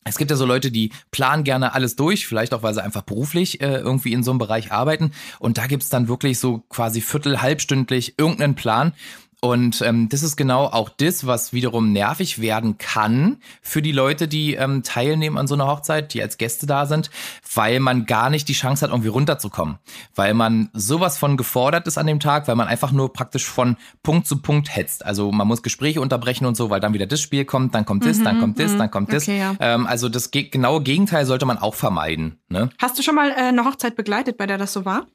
Es 0.04 0.16
gibt 0.16 0.30
ja 0.30 0.36
so 0.36 0.46
Leute, 0.46 0.70
die 0.70 0.90
planen 1.10 1.44
gerne 1.44 1.74
alles 1.74 1.96
durch, 1.96 2.26
vielleicht 2.26 2.54
auch, 2.54 2.62
weil 2.62 2.72
sie 2.72 2.82
einfach 2.82 3.02
beruflich 3.02 3.60
äh, 3.60 3.76
irgendwie 3.76 4.12
in 4.14 4.22
so 4.22 4.30
einem 4.30 4.38
Bereich 4.38 4.72
arbeiten. 4.72 5.12
Und 5.38 5.58
da 5.58 5.66
gibt's 5.66 5.90
dann 5.90 6.08
wirklich 6.08 6.38
so 6.38 6.64
quasi 6.70 7.02
viertel, 7.02 7.42
halbstündlich 7.42 8.14
irgendeinen 8.18 8.54
Plan. 8.54 8.94
Und 9.40 9.82
ähm, 9.82 10.08
das 10.08 10.24
ist 10.24 10.36
genau 10.36 10.64
auch 10.64 10.88
das, 10.88 11.24
was 11.24 11.52
wiederum 11.52 11.92
nervig 11.92 12.40
werden 12.40 12.76
kann 12.76 13.36
für 13.62 13.82
die 13.82 13.92
Leute, 13.92 14.26
die 14.26 14.54
ähm, 14.54 14.82
teilnehmen 14.82 15.38
an 15.38 15.46
so 15.46 15.54
einer 15.54 15.68
Hochzeit, 15.68 16.12
die 16.12 16.20
als 16.20 16.38
Gäste 16.38 16.66
da 16.66 16.86
sind, 16.86 17.10
weil 17.54 17.78
man 17.78 18.04
gar 18.04 18.30
nicht 18.30 18.48
die 18.48 18.52
Chance 18.52 18.84
hat, 18.84 18.90
irgendwie 18.90 19.10
runterzukommen. 19.10 19.78
Weil 20.16 20.34
man 20.34 20.70
sowas 20.72 21.18
von 21.18 21.36
gefordert 21.36 21.86
ist 21.86 21.98
an 21.98 22.08
dem 22.08 22.18
Tag, 22.18 22.48
weil 22.48 22.56
man 22.56 22.66
einfach 22.66 22.90
nur 22.90 23.12
praktisch 23.12 23.46
von 23.46 23.76
Punkt 24.02 24.26
zu 24.26 24.42
Punkt 24.42 24.74
hetzt. 24.74 25.06
Also 25.06 25.30
man 25.30 25.46
muss 25.46 25.62
Gespräche 25.62 26.00
unterbrechen 26.00 26.44
und 26.44 26.56
so, 26.56 26.68
weil 26.68 26.80
dann 26.80 26.92
wieder 26.92 27.06
das 27.06 27.20
Spiel 27.20 27.44
kommt, 27.44 27.76
dann 27.76 27.84
kommt 27.84 28.04
das, 28.06 28.18
mhm, 28.18 28.24
dann 28.24 28.40
kommt 28.40 28.58
das, 28.58 28.72
mhm. 28.72 28.78
dann 28.78 28.90
kommt 28.90 29.12
das. 29.12 29.22
Okay, 29.22 29.38
ja. 29.38 29.54
ähm, 29.60 29.86
also 29.86 30.08
das 30.08 30.32
ge 30.32 30.48
genaue 30.48 30.82
Gegenteil 30.82 31.26
sollte 31.26 31.46
man 31.46 31.58
auch 31.58 31.76
vermeiden. 31.76 32.40
Ne? 32.48 32.70
Hast 32.80 32.98
du 32.98 33.02
schon 33.02 33.14
mal 33.14 33.30
äh, 33.30 33.34
eine 33.34 33.64
Hochzeit 33.64 33.94
begleitet, 33.94 34.36
bei 34.36 34.46
der 34.46 34.58
das 34.58 34.72
so 34.72 34.84
war? 34.84 35.06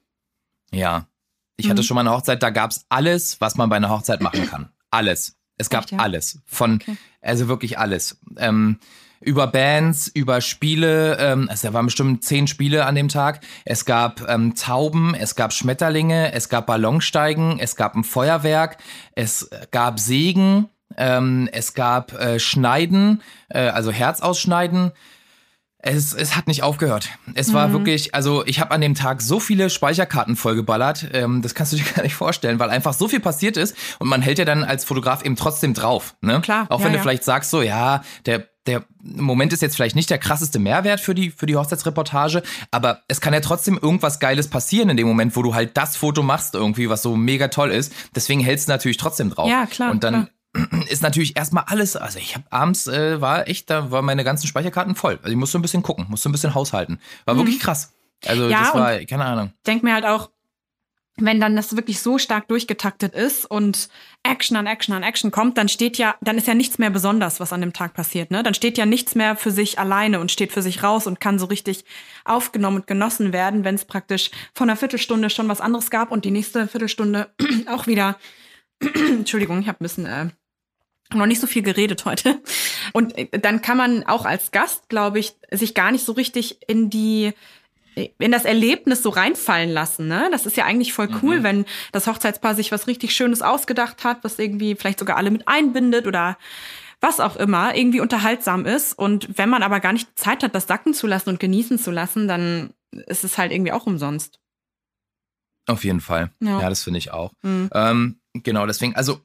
Ja, 0.71 1.07
ich 1.57 1.65
mhm. 1.65 1.72
hatte 1.72 1.83
schon 1.83 1.95
mal 1.95 2.01
eine 2.01 2.12
Hochzeit, 2.12 2.41
da 2.41 2.50
gab's 2.50 2.86
alles, 2.89 3.39
was 3.41 3.55
man 3.55 3.69
bei 3.69 3.77
einer 3.77 3.89
Hochzeit 3.89 4.22
machen 4.22 4.48
kann. 4.48 4.69
Alles. 4.91 5.36
Es 5.57 5.69
gab 5.69 5.83
Echt, 5.83 5.93
ja? 5.93 6.00
alles. 6.00 6.41
Von, 6.45 6.75
okay. 6.75 6.98
also 7.22 7.48
wirklich 7.48 7.77
alles. 7.77 8.19
Ähm, 8.38 8.79
über 9.24 9.48
Bands, 9.48 10.07
über 10.07 10.41
Spiele, 10.41 11.17
ähm, 11.17 11.48
also 11.50 11.67
da 11.67 11.74
waren 11.74 11.86
bestimmt 11.86 12.24
zehn 12.24 12.48
Spiele 12.48 12.86
an 12.86 12.95
dem 12.95 13.07
Tag. 13.07 13.39
Es 13.65 13.86
gab 13.86 14.27
ähm, 14.27 14.55
Tauben, 14.55 15.15
es 15.15 15.36
gab 15.36 15.53
Schmetterlinge, 15.53 16.33
es 16.33 16.50
gab 16.50 16.67
Ballonsteigen, 16.67 17.60
es 17.60 17.75
gab 17.75 17.95
ein 17.95 18.03
Feuerwerk, 18.03 18.77
es 19.13 19.50
gab 19.72 20.00
Sägen, 20.00 20.69
ähm, 20.98 21.50
es 21.51 21.74
gab 21.74 22.13
äh, 22.13 22.39
Schneiden, 22.39 23.22
äh, 23.50 23.60
also 23.60 23.91
Herz 23.91 24.22
ausschneiden, 24.22 24.91
es, 25.85 26.13
es 26.13 26.35
hat 26.35 26.47
nicht 26.47 26.63
aufgehört. 26.63 27.09
Es 27.35 27.49
mhm. 27.49 27.53
war 27.53 27.73
wirklich, 27.73 28.15
also 28.15 28.45
ich 28.45 28.59
habe 28.61 28.71
an 28.71 28.79
dem 28.79 28.95
Tag 28.95 29.21
so 29.21 29.39
viele 29.41 29.69
Speicherkarten 29.69 30.37
vollgeballert, 30.37 31.09
ähm, 31.13 31.41
das 31.41 31.53
kannst 31.53 31.73
du 31.73 31.77
dir 31.77 31.83
gar 31.95 32.03
nicht 32.03 32.15
vorstellen, 32.15 32.57
weil 32.57 32.69
einfach 32.69 32.93
so 32.93 33.07
viel 33.07 33.19
passiert 33.19 33.57
ist 33.57 33.75
und 33.99 34.07
man 34.07 34.21
hält 34.21 34.39
ja 34.39 34.45
dann 34.45 34.63
als 34.63 34.85
Fotograf 34.85 35.23
eben 35.23 35.35
trotzdem 35.35 35.73
drauf. 35.73 36.15
Ne? 36.21 36.39
Klar. 36.41 36.67
Auch 36.69 36.79
wenn 36.79 36.87
ja, 36.87 36.91
du 36.91 36.97
ja. 36.97 37.01
vielleicht 37.01 37.25
sagst 37.25 37.51
so, 37.51 37.61
ja, 37.61 38.01
der 38.25 38.47
der 38.65 38.85
Moment 39.01 39.51
ist 39.51 39.61
jetzt 39.61 39.75
vielleicht 39.75 39.97
nicht 39.97 40.09
der 40.09 40.19
krasseste 40.19 40.57
Mehrwert 40.57 41.01
für 41.01 41.13
die, 41.13 41.31
für 41.31 41.45
die 41.45 41.57
Hochzeitsreportage, 41.57 42.43
aber 42.71 43.01
es 43.09 43.19
kann 43.19 43.33
ja 43.33 43.41
trotzdem 43.41 43.77
irgendwas 43.77 44.21
Geiles 44.21 44.47
passieren 44.47 44.89
in 44.89 44.95
dem 44.95 45.05
Moment, 45.05 45.35
wo 45.35 45.41
du 45.41 45.53
halt 45.53 45.75
das 45.75 45.97
Foto 45.97 46.23
machst 46.23 46.55
irgendwie, 46.55 46.89
was 46.89 47.01
so 47.01 47.17
mega 47.17 47.49
toll 47.49 47.71
ist. 47.71 47.91
Deswegen 48.15 48.39
hältst 48.39 48.69
du 48.69 48.71
natürlich 48.71 48.95
trotzdem 48.95 49.31
drauf. 49.31 49.49
Ja, 49.49 49.65
klar. 49.65 49.91
Und 49.91 50.05
dann 50.05 50.13
klar. 50.13 50.29
Ist 50.89 51.01
natürlich 51.01 51.36
erstmal 51.36 51.63
alles, 51.67 51.95
also 51.95 52.19
ich 52.19 52.36
habe 52.36 52.45
abends, 52.51 52.88
äh, 52.88 53.19
war 53.19 53.48
echt, 53.48 53.69
da 53.69 53.91
waren 53.91 54.05
meine 54.05 54.24
ganzen 54.24 54.48
Speicherkarten 54.48 54.95
voll. 54.95 55.19
Also 55.22 55.29
ich 55.29 55.36
musste 55.36 55.57
ein 55.57 55.63
bisschen 55.63 55.83
gucken, 55.83 56.05
musste 56.10 56.29
ein 56.29 56.31
bisschen 56.31 56.53
haushalten. 56.53 57.00
War 57.25 57.33
mhm. 57.33 57.39
wirklich 57.39 57.60
krass. 57.60 57.93
Also 58.25 58.48
ja, 58.50 58.60
das 58.60 58.74
war, 58.74 59.00
keine 59.00 59.25
Ahnung. 59.25 59.53
Denk 59.65 59.83
mir 59.83 59.93
halt 59.93 60.05
auch, 60.05 60.29
wenn 61.17 61.39
dann 61.39 61.55
das 61.55 61.75
wirklich 61.75 62.00
so 62.00 62.17
stark 62.17 62.48
durchgetaktet 62.48 63.13
ist 63.13 63.45
und 63.45 63.89
Action 64.24 64.57
an 64.57 64.65
Action 64.65 64.95
an 64.95 65.03
Action 65.03 65.29
kommt, 65.29 65.57
dann 65.57 65.69
steht 65.69 65.98
ja, 65.98 66.15
dann 66.22 66.38
ist 66.38 66.48
ja 66.48 66.55
nichts 66.55 66.79
mehr 66.79 66.89
besonders, 66.89 67.39
was 67.39 67.53
an 67.53 67.62
dem 67.62 67.74
Tag 67.74 67.93
passiert, 67.93 68.31
ne? 68.31 68.41
Dann 68.41 68.55
steht 68.55 68.79
ja 68.79 68.88
nichts 68.88 69.13
mehr 69.13 69.36
für 69.36 69.51
sich 69.51 69.77
alleine 69.77 70.19
und 70.19 70.31
steht 70.31 70.51
für 70.51 70.63
sich 70.63 70.81
raus 70.81 71.05
und 71.05 71.19
kann 71.19 71.38
so 71.38 71.45
richtig 71.45 71.86
aufgenommen 72.25 72.77
und 72.77 72.88
genossen 72.88 73.31
werden, 73.31 73.63
wenn 73.63 73.75
es 73.75 73.86
praktisch 73.86 74.31
von 74.55 74.69
einer 74.69 74.77
Viertelstunde 74.77 75.29
schon 75.29 75.50
was 75.50 75.62
anderes 75.62 75.91
gab 75.91 76.12
und 76.12 76.25
die 76.25 76.31
nächste 76.31 76.67
Viertelstunde 76.67 77.29
auch 77.67 77.86
wieder. 77.86 78.17
Entschuldigung, 78.81 79.62
ich 79.62 79.67
habe 79.67 79.81
ein 79.81 79.86
bisschen 79.86 80.07
äh, 80.07 80.29
noch 81.13 81.25
nicht 81.25 81.41
so 81.41 81.48
viel 81.48 81.62
geredet 81.62 82.05
heute. 82.05 82.39
Und 82.93 83.17
äh, 83.17 83.39
dann 83.39 83.62
kann 83.62 83.77
man 83.77 84.03
auch 84.03 84.25
als 84.25 84.51
Gast, 84.51 84.89
glaube 84.89 85.19
ich, 85.19 85.33
sich 85.51 85.74
gar 85.74 85.91
nicht 85.91 86.05
so 86.05 86.13
richtig 86.13 86.60
in 86.67 86.89
die 86.89 87.33
in 87.95 88.31
das 88.31 88.45
Erlebnis 88.45 89.03
so 89.03 89.10
reinfallen 89.10 89.69
lassen. 89.69 90.07
Ne? 90.07 90.27
Das 90.31 90.48
ist 90.48 90.57
ja 90.57 90.65
eigentlich 90.65 90.93
voll 90.93 91.10
cool, 91.22 91.39
mhm. 91.39 91.43
wenn 91.43 91.65
das 91.91 92.07
Hochzeitspaar 92.07 92.55
sich 92.55 92.72
was 92.72 92.88
richtig 92.88 93.13
Schönes 93.15 93.43
ausgedacht 93.43 94.03
hat, 94.03 94.24
was 94.24 94.39
irgendwie 94.39 94.75
vielleicht 94.75 94.98
sogar 94.98 95.17
alle 95.17 95.29
mit 95.29 95.48
einbindet 95.48 96.07
oder 96.07 96.38
was 97.01 97.19
auch 97.19 97.36
immer, 97.36 97.75
irgendwie 97.75 98.00
unterhaltsam 98.00 98.65
ist. 98.65 98.98
Und 98.98 99.38
wenn 99.38 99.50
man 99.50 99.62
aber 99.62 99.79
gar 99.79 99.93
nicht 99.93 100.17
Zeit 100.17 100.43
hat, 100.43 100.55
das 100.55 100.67
sacken 100.67 100.93
zu 100.93 101.05
lassen 101.05 101.29
und 101.29 101.39
genießen 101.39 101.77
zu 101.77 101.91
lassen, 101.91 102.27
dann 102.27 102.74
ist 103.07 103.24
es 103.24 103.38
halt 103.38 103.51
irgendwie 103.51 103.74
auch 103.74 103.86
umsonst. 103.86 104.39
Auf 105.67 105.83
jeden 105.83 106.01
Fall. 106.01 106.31
Ja, 106.39 106.62
ja 106.62 106.69
das 106.69 106.83
finde 106.83 107.00
ich 107.00 107.12
auch. 107.12 107.31
Mhm. 107.41 107.69
Ähm, 107.74 108.19
genau, 108.33 108.65
deswegen, 108.65 108.95
also 108.95 109.22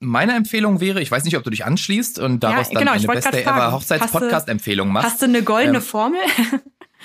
meine 0.00 0.34
Empfehlung 0.34 0.80
wäre, 0.80 1.00
ich 1.00 1.10
weiß 1.10 1.24
nicht, 1.24 1.36
ob 1.36 1.44
du 1.44 1.50
dich 1.50 1.64
anschließt 1.64 2.18
und 2.18 2.40
daraus 2.40 2.72
ja, 2.72 2.78
genau, 2.78 2.92
dann 2.92 3.04
eine 3.04 3.06
beste 3.06 3.42
ever 3.42 3.72
Hochzeits-Podcast-Empfehlung 3.72 4.90
machst. 4.90 5.10
Hast 5.12 5.22
du 5.22 5.26
eine 5.26 5.42
goldene 5.42 5.78
ähm, 5.78 5.84
Formel? 5.84 6.20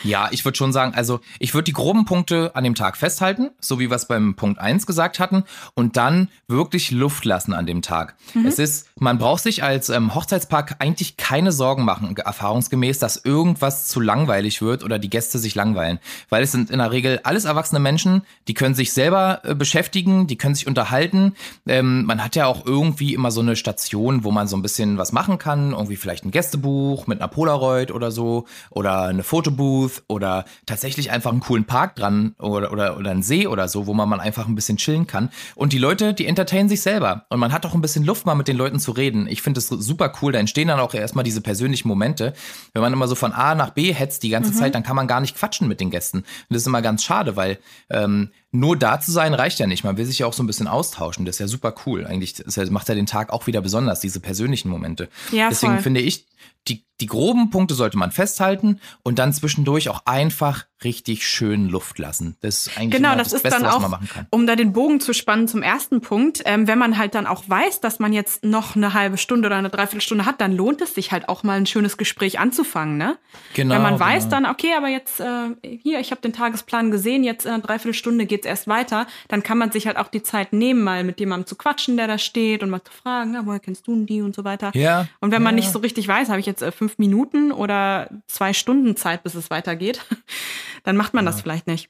Ja, 0.04 0.30
ich 0.32 0.44
würde 0.46 0.58
schon 0.58 0.74
sagen, 0.74 0.94
also 0.94 1.20
ich 1.40 1.54
würde 1.54 1.66
die 1.66 1.74
groben 1.74 2.06
Punkte 2.06 2.52
an 2.56 2.64
dem 2.64 2.76
Tag 2.76 2.98
festhalten, 2.98 3.52
so 3.60 3.80
wie 3.80 3.90
wir 3.90 3.96
es 3.96 4.08
beim 4.08 4.36
Punkt 4.36 4.60
1 4.60 4.86
gesagt 4.86 5.20
hatten, 5.20 5.44
und 5.74 5.98
dann 5.98 6.30
wirklich 6.48 6.92
Luft 6.92 7.26
lassen 7.26 7.54
an 7.54 7.66
dem 7.66 7.82
Tag. 7.82 8.16
Mhm. 8.34 8.46
Es 8.46 8.60
ist, 8.60 8.88
man 9.00 9.18
braucht 9.18 9.44
sich 9.44 9.64
als 9.64 9.90
ähm, 9.90 10.14
Hochzeitspark 10.14 10.76
eigentlich 10.80 11.18
keine 11.18 11.52
Sorgen 11.52 11.86
machen, 11.86 12.16
erfahrungsgemäß, 12.16 13.00
dass 13.00 13.24
irgendwas 13.24 13.88
zu 13.88 14.00
langweilig 14.00 14.62
wird 14.62 14.84
oder 14.84 15.00
die 15.00 15.10
Gäste 15.10 15.40
sich 15.40 15.56
langweilen. 15.56 16.00
Weil 16.30 16.44
es 16.44 16.52
sind 16.52 16.70
in 16.70 16.80
der 16.80 16.92
Regel 16.92 17.20
alles 17.24 17.46
erwachsene 17.46 17.80
Menschen, 17.80 18.24
die 18.48 18.54
können 18.54 18.76
sich 18.76 18.94
selber 18.94 19.42
äh, 19.44 19.56
beschäftigen, 19.56 20.28
die 20.28 20.38
können 20.38 20.56
sich 20.56 20.68
unterhalten. 20.68 21.36
Ähm, 21.68 22.06
man 22.06 22.24
hat 22.24 22.36
ja 22.36 22.48
auch 22.48 22.66
irgendwie 22.66 23.14
immer 23.14 23.32
so 23.32 23.42
eine 23.42 23.56
Station, 23.56 24.24
wo 24.24 24.32
man 24.32 24.48
so 24.48 24.56
ein 24.56 24.62
bisschen 24.62 24.98
was 24.98 25.12
machen 25.12 25.38
kann, 25.38 25.72
irgendwie 25.72 25.96
vielleicht 25.96 26.26
ein 26.26 26.32
Gästebuch 26.32 27.08
mit 27.08 27.22
einer 27.22 27.28
Polaroid 27.28 27.92
oder 27.92 28.12
so 28.12 28.46
oder 28.70 29.04
eine 29.04 29.24
Fotobooth 29.24 29.85
Booth 29.86 30.04
oder 30.08 30.46
tatsächlich 30.66 31.12
einfach 31.12 31.32
einen 31.32 31.40
coolen 31.40 31.66
Park 31.66 31.96
dran 31.96 32.36
oder, 32.40 32.72
oder, 32.72 32.98
oder 32.98 33.12
einen 33.12 33.24
See 33.24 33.48
oder 33.48 33.68
so, 33.68 33.88
wo 33.88 33.94
man 33.94 34.10
mal 34.10 34.20
einfach 34.20 34.48
ein 34.48 34.56
bisschen 34.56 34.78
chillen 34.78 35.08
kann. 35.08 35.30
Und 35.56 35.74
die 35.74 35.78
Leute, 35.78 36.14
die 36.14 36.26
entertainen 36.26 36.70
sich 36.70 36.82
selber. 36.82 37.26
Und 37.30 37.40
man 37.40 37.52
hat 37.52 37.66
auch 37.66 37.74
ein 37.74 37.82
bisschen 37.82 38.04
Luft, 38.04 38.26
mal 38.26 38.36
mit 38.36 38.48
den 38.48 38.58
Leuten 38.58 38.80
zu 38.80 38.92
reden. 38.92 39.28
Ich 39.28 39.42
finde 39.42 39.60
es 39.60 39.68
super 39.68 40.12
cool. 40.22 40.32
Da 40.32 40.40
entstehen 40.40 40.68
dann 40.68 40.80
auch 40.80 40.94
erstmal 40.94 41.24
diese 41.24 41.42
persönlichen 41.42 41.88
Momente. 41.88 42.34
Wenn 42.74 42.82
man 42.82 42.94
immer 42.94 43.08
so 43.08 43.16
von 43.16 43.34
A 43.34 43.56
nach 43.56 43.72
B 43.72 43.94
hetzt 43.94 44.24
die 44.24 44.30
ganze 44.30 44.52
mhm. 44.52 44.56
Zeit, 44.56 44.76
dann 44.76 44.84
kann 44.84 44.96
man 44.96 45.08
gar 45.08 45.22
nicht 45.22 45.36
quatschen 45.36 45.68
mit 45.68 45.80
den 45.80 45.90
Gästen. 45.90 46.20
Und 46.20 46.26
das 46.50 46.62
ist 46.62 46.68
immer 46.68 46.82
ganz 46.82 47.04
schade, 47.04 47.36
weil 47.36 47.60
ähm, 47.90 48.32
nur 48.60 48.78
da 48.78 49.00
zu 49.00 49.12
sein 49.12 49.34
reicht 49.34 49.60
ja 49.60 49.68
nicht. 49.68 49.84
Man 49.84 49.98
will 49.98 50.06
sich 50.06 50.20
ja 50.20 50.28
auch 50.28 50.34
so 50.34 50.44
ein 50.44 50.48
bisschen 50.48 50.68
austauschen. 50.68 51.26
Das 51.26 51.36
ist 51.36 51.40
ja 51.40 51.48
super 51.48 51.74
cool. 51.86 52.06
Eigentlich 52.06 52.44
macht 52.72 52.90
ja 52.90 52.96
den 52.96 53.06
Tag 53.06 53.32
auch 53.32 53.48
wieder 53.48 53.62
besonders, 53.62 54.00
diese 54.00 54.20
persönlichen 54.20 54.70
Momente. 54.70 55.10
Ja, 55.32 55.50
Deswegen 55.50 55.74
voll. 55.74 55.84
finde 55.84 56.02
ich, 56.02 56.26
die, 56.68 56.84
die 57.00 57.06
groben 57.06 57.52
Punkte 57.52 57.76
sollte 57.76 57.98
man 57.98 58.12
festhalten 58.12 58.80
und 59.04 59.20
dann 59.20 59.34
zwischendurch 59.34 59.90
auch 59.90 60.02
einfach 60.06 60.66
richtig 60.84 61.28
schön 61.28 61.68
Luft 61.68 62.00
lassen. 62.00 62.38
Das 62.42 62.68
ist 62.68 62.78
eigentlich 62.78 62.92
genau, 62.92 63.16
das, 63.16 63.30
das 63.30 63.34
ist 63.34 63.44
Beste, 63.44 63.62
dann 63.62 63.70
auch, 63.70 64.00
um 64.32 64.48
da 64.48 64.56
den 64.56 64.74
Bogen 64.74 65.00
zu 65.00 65.14
spannen 65.14 65.48
zum 65.48 65.62
ersten 65.62 66.02
Punkt, 66.02 66.42
ähm, 66.46 66.68
wenn 66.68 66.80
man 66.80 66.98
halt 66.98 67.14
dann 67.16 67.28
auch 67.28 67.44
weiß, 67.48 67.82
dass 67.82 68.00
man 68.00 68.14
jetzt 68.14 68.44
noch 68.44 68.76
eine 68.76 68.94
halbe 68.94 69.18
Stunde 69.18 69.48
oder 69.48 69.58
eine 69.58 69.70
Dreiviertelstunde 69.70 70.26
hat, 70.26 70.42
dann 70.42 70.54
lohnt 70.54 70.82
es 70.82 70.96
sich 70.96 71.12
halt 71.12 71.30
auch 71.30 71.44
mal 71.44 71.58
ein 71.58 71.66
schönes 71.66 71.98
Gespräch 71.98 72.40
anzufangen, 72.40 72.98
ne? 72.98 73.18
Genau. 73.54 73.76
Wenn 73.76 73.82
man 73.82 74.00
weiß 74.00 74.24
genau. 74.24 74.36
dann, 74.36 74.46
okay, 74.48 74.74
aber 74.76 74.88
jetzt 74.88 75.20
äh, 75.20 75.56
hier, 75.62 76.00
ich 76.00 76.12
habe 76.12 76.22
den 76.22 76.34
Tagesplan 76.34 76.92
gesehen, 76.92 77.24
jetzt 77.24 77.46
in 77.46 77.52
einer 77.52 77.64
Dreiviertelstunde 77.64 78.26
geht's 78.26 78.45
erst 78.46 78.68
weiter, 78.68 79.08
dann 79.28 79.44
kann 79.44 79.58
man 79.58 79.72
sich 79.72 79.88
halt 79.88 79.98
auch 79.98 80.08
die 80.08 80.24
Zeit 80.24 80.54
nehmen, 80.54 80.84
mal 80.84 81.04
mit 81.04 81.20
jemandem 81.20 81.48
zu 81.48 81.56
quatschen, 81.56 81.98
der 81.98 82.08
da 82.08 82.18
steht 82.18 82.64
und 82.64 82.70
mal 82.70 82.84
zu 82.84 82.92
fragen, 82.92 83.32
na, 83.32 83.46
woher 83.46 83.60
kennst 83.60 83.88
du 83.88 83.96
denn 83.96 84.06
die 84.06 84.22
und 84.22 84.36
so 84.36 84.44
weiter. 84.44 84.72
Ja. 84.74 85.08
Und 85.20 85.32
wenn 85.32 85.42
ja. 85.42 85.46
man 85.46 85.56
nicht 85.56 85.72
so 85.72 85.80
richtig 85.80 86.08
weiß, 86.08 86.30
habe 86.30 86.40
ich 86.40 86.46
jetzt 86.46 86.62
äh, 86.62 86.72
fünf 86.72 86.98
Minuten 86.98 87.52
oder 87.52 88.10
zwei 88.28 88.54
Stunden 88.54 88.96
Zeit, 88.96 89.24
bis 89.24 89.36
es 89.36 89.50
weitergeht, 89.50 90.06
dann 90.84 90.98
macht 90.98 91.14
man 91.14 91.26
ja. 91.26 91.32
das 91.32 91.42
vielleicht 91.42 91.68
nicht. 91.68 91.90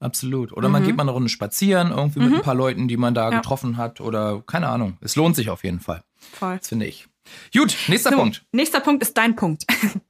Absolut. 0.00 0.52
Oder 0.52 0.68
mhm. 0.68 0.72
man 0.72 0.84
geht 0.84 0.96
mal 0.96 1.02
eine 1.02 1.10
Runde 1.10 1.28
spazieren, 1.28 1.90
irgendwie 1.90 2.20
mhm. 2.20 2.26
mit 2.26 2.34
ein 2.36 2.42
paar 2.42 2.54
Leuten, 2.54 2.88
die 2.88 2.96
man 2.96 3.14
da 3.14 3.30
ja. 3.30 3.36
getroffen 3.36 3.76
hat. 3.76 4.00
Oder 4.00 4.42
keine 4.46 4.68
Ahnung. 4.68 4.96
Es 5.02 5.14
lohnt 5.14 5.36
sich 5.36 5.50
auf 5.50 5.62
jeden 5.62 5.80
Fall. 5.80 6.02
Voll. 6.16 6.56
Das 6.56 6.68
finde 6.68 6.86
ich. 6.86 7.06
Gut, 7.52 7.76
nächster 7.88 8.10
so, 8.10 8.16
Punkt. 8.16 8.44
Nächster 8.52 8.80
Punkt 8.80 9.02
ist 9.02 9.16
dein 9.16 9.36
Punkt. 9.36 9.66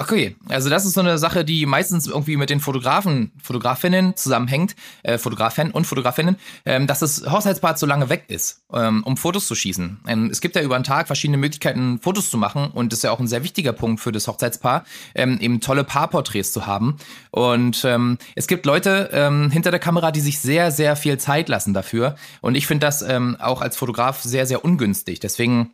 Okay, 0.00 0.36
also 0.48 0.70
das 0.70 0.86
ist 0.86 0.94
so 0.94 1.00
eine 1.00 1.18
Sache, 1.18 1.44
die 1.44 1.66
meistens 1.66 2.06
irgendwie 2.06 2.36
mit 2.36 2.50
den 2.50 2.60
Fotografen, 2.60 3.32
Fotografinnen 3.42 4.14
zusammenhängt, 4.14 4.76
äh, 5.02 5.18
Fotografen 5.18 5.72
und 5.72 5.88
Fotografinnen, 5.88 6.36
ähm, 6.64 6.86
dass 6.86 7.00
das 7.00 7.28
Hochzeitspaar 7.28 7.74
zu 7.74 7.84
lange 7.84 8.08
weg 8.08 8.26
ist, 8.28 8.62
ähm, 8.72 9.02
um 9.02 9.16
Fotos 9.16 9.48
zu 9.48 9.56
schießen. 9.56 9.98
Ähm, 10.06 10.28
es 10.30 10.40
gibt 10.40 10.54
ja 10.54 10.62
über 10.62 10.78
den 10.78 10.84
Tag 10.84 11.08
verschiedene 11.08 11.36
Möglichkeiten, 11.36 11.98
Fotos 11.98 12.30
zu 12.30 12.38
machen 12.38 12.70
und 12.72 12.92
das 12.92 13.00
ist 13.00 13.02
ja 13.02 13.10
auch 13.10 13.18
ein 13.18 13.26
sehr 13.26 13.42
wichtiger 13.42 13.72
Punkt 13.72 14.00
für 14.00 14.12
das 14.12 14.28
Hochzeitspaar, 14.28 14.84
ähm, 15.16 15.38
eben 15.40 15.60
tolle 15.60 15.82
Paarporträts 15.82 16.52
zu 16.52 16.64
haben. 16.64 16.96
Und 17.32 17.84
ähm, 17.84 18.18
es 18.36 18.46
gibt 18.46 18.66
Leute 18.66 19.10
ähm, 19.12 19.50
hinter 19.50 19.72
der 19.72 19.80
Kamera, 19.80 20.12
die 20.12 20.20
sich 20.20 20.38
sehr, 20.38 20.70
sehr 20.70 20.94
viel 20.94 21.18
Zeit 21.18 21.48
lassen 21.48 21.74
dafür. 21.74 22.14
Und 22.40 22.54
ich 22.54 22.68
finde 22.68 22.86
das 22.86 23.02
ähm, 23.02 23.36
auch 23.40 23.62
als 23.62 23.76
Fotograf 23.76 24.22
sehr, 24.22 24.46
sehr 24.46 24.64
ungünstig. 24.64 25.18
Deswegen 25.18 25.72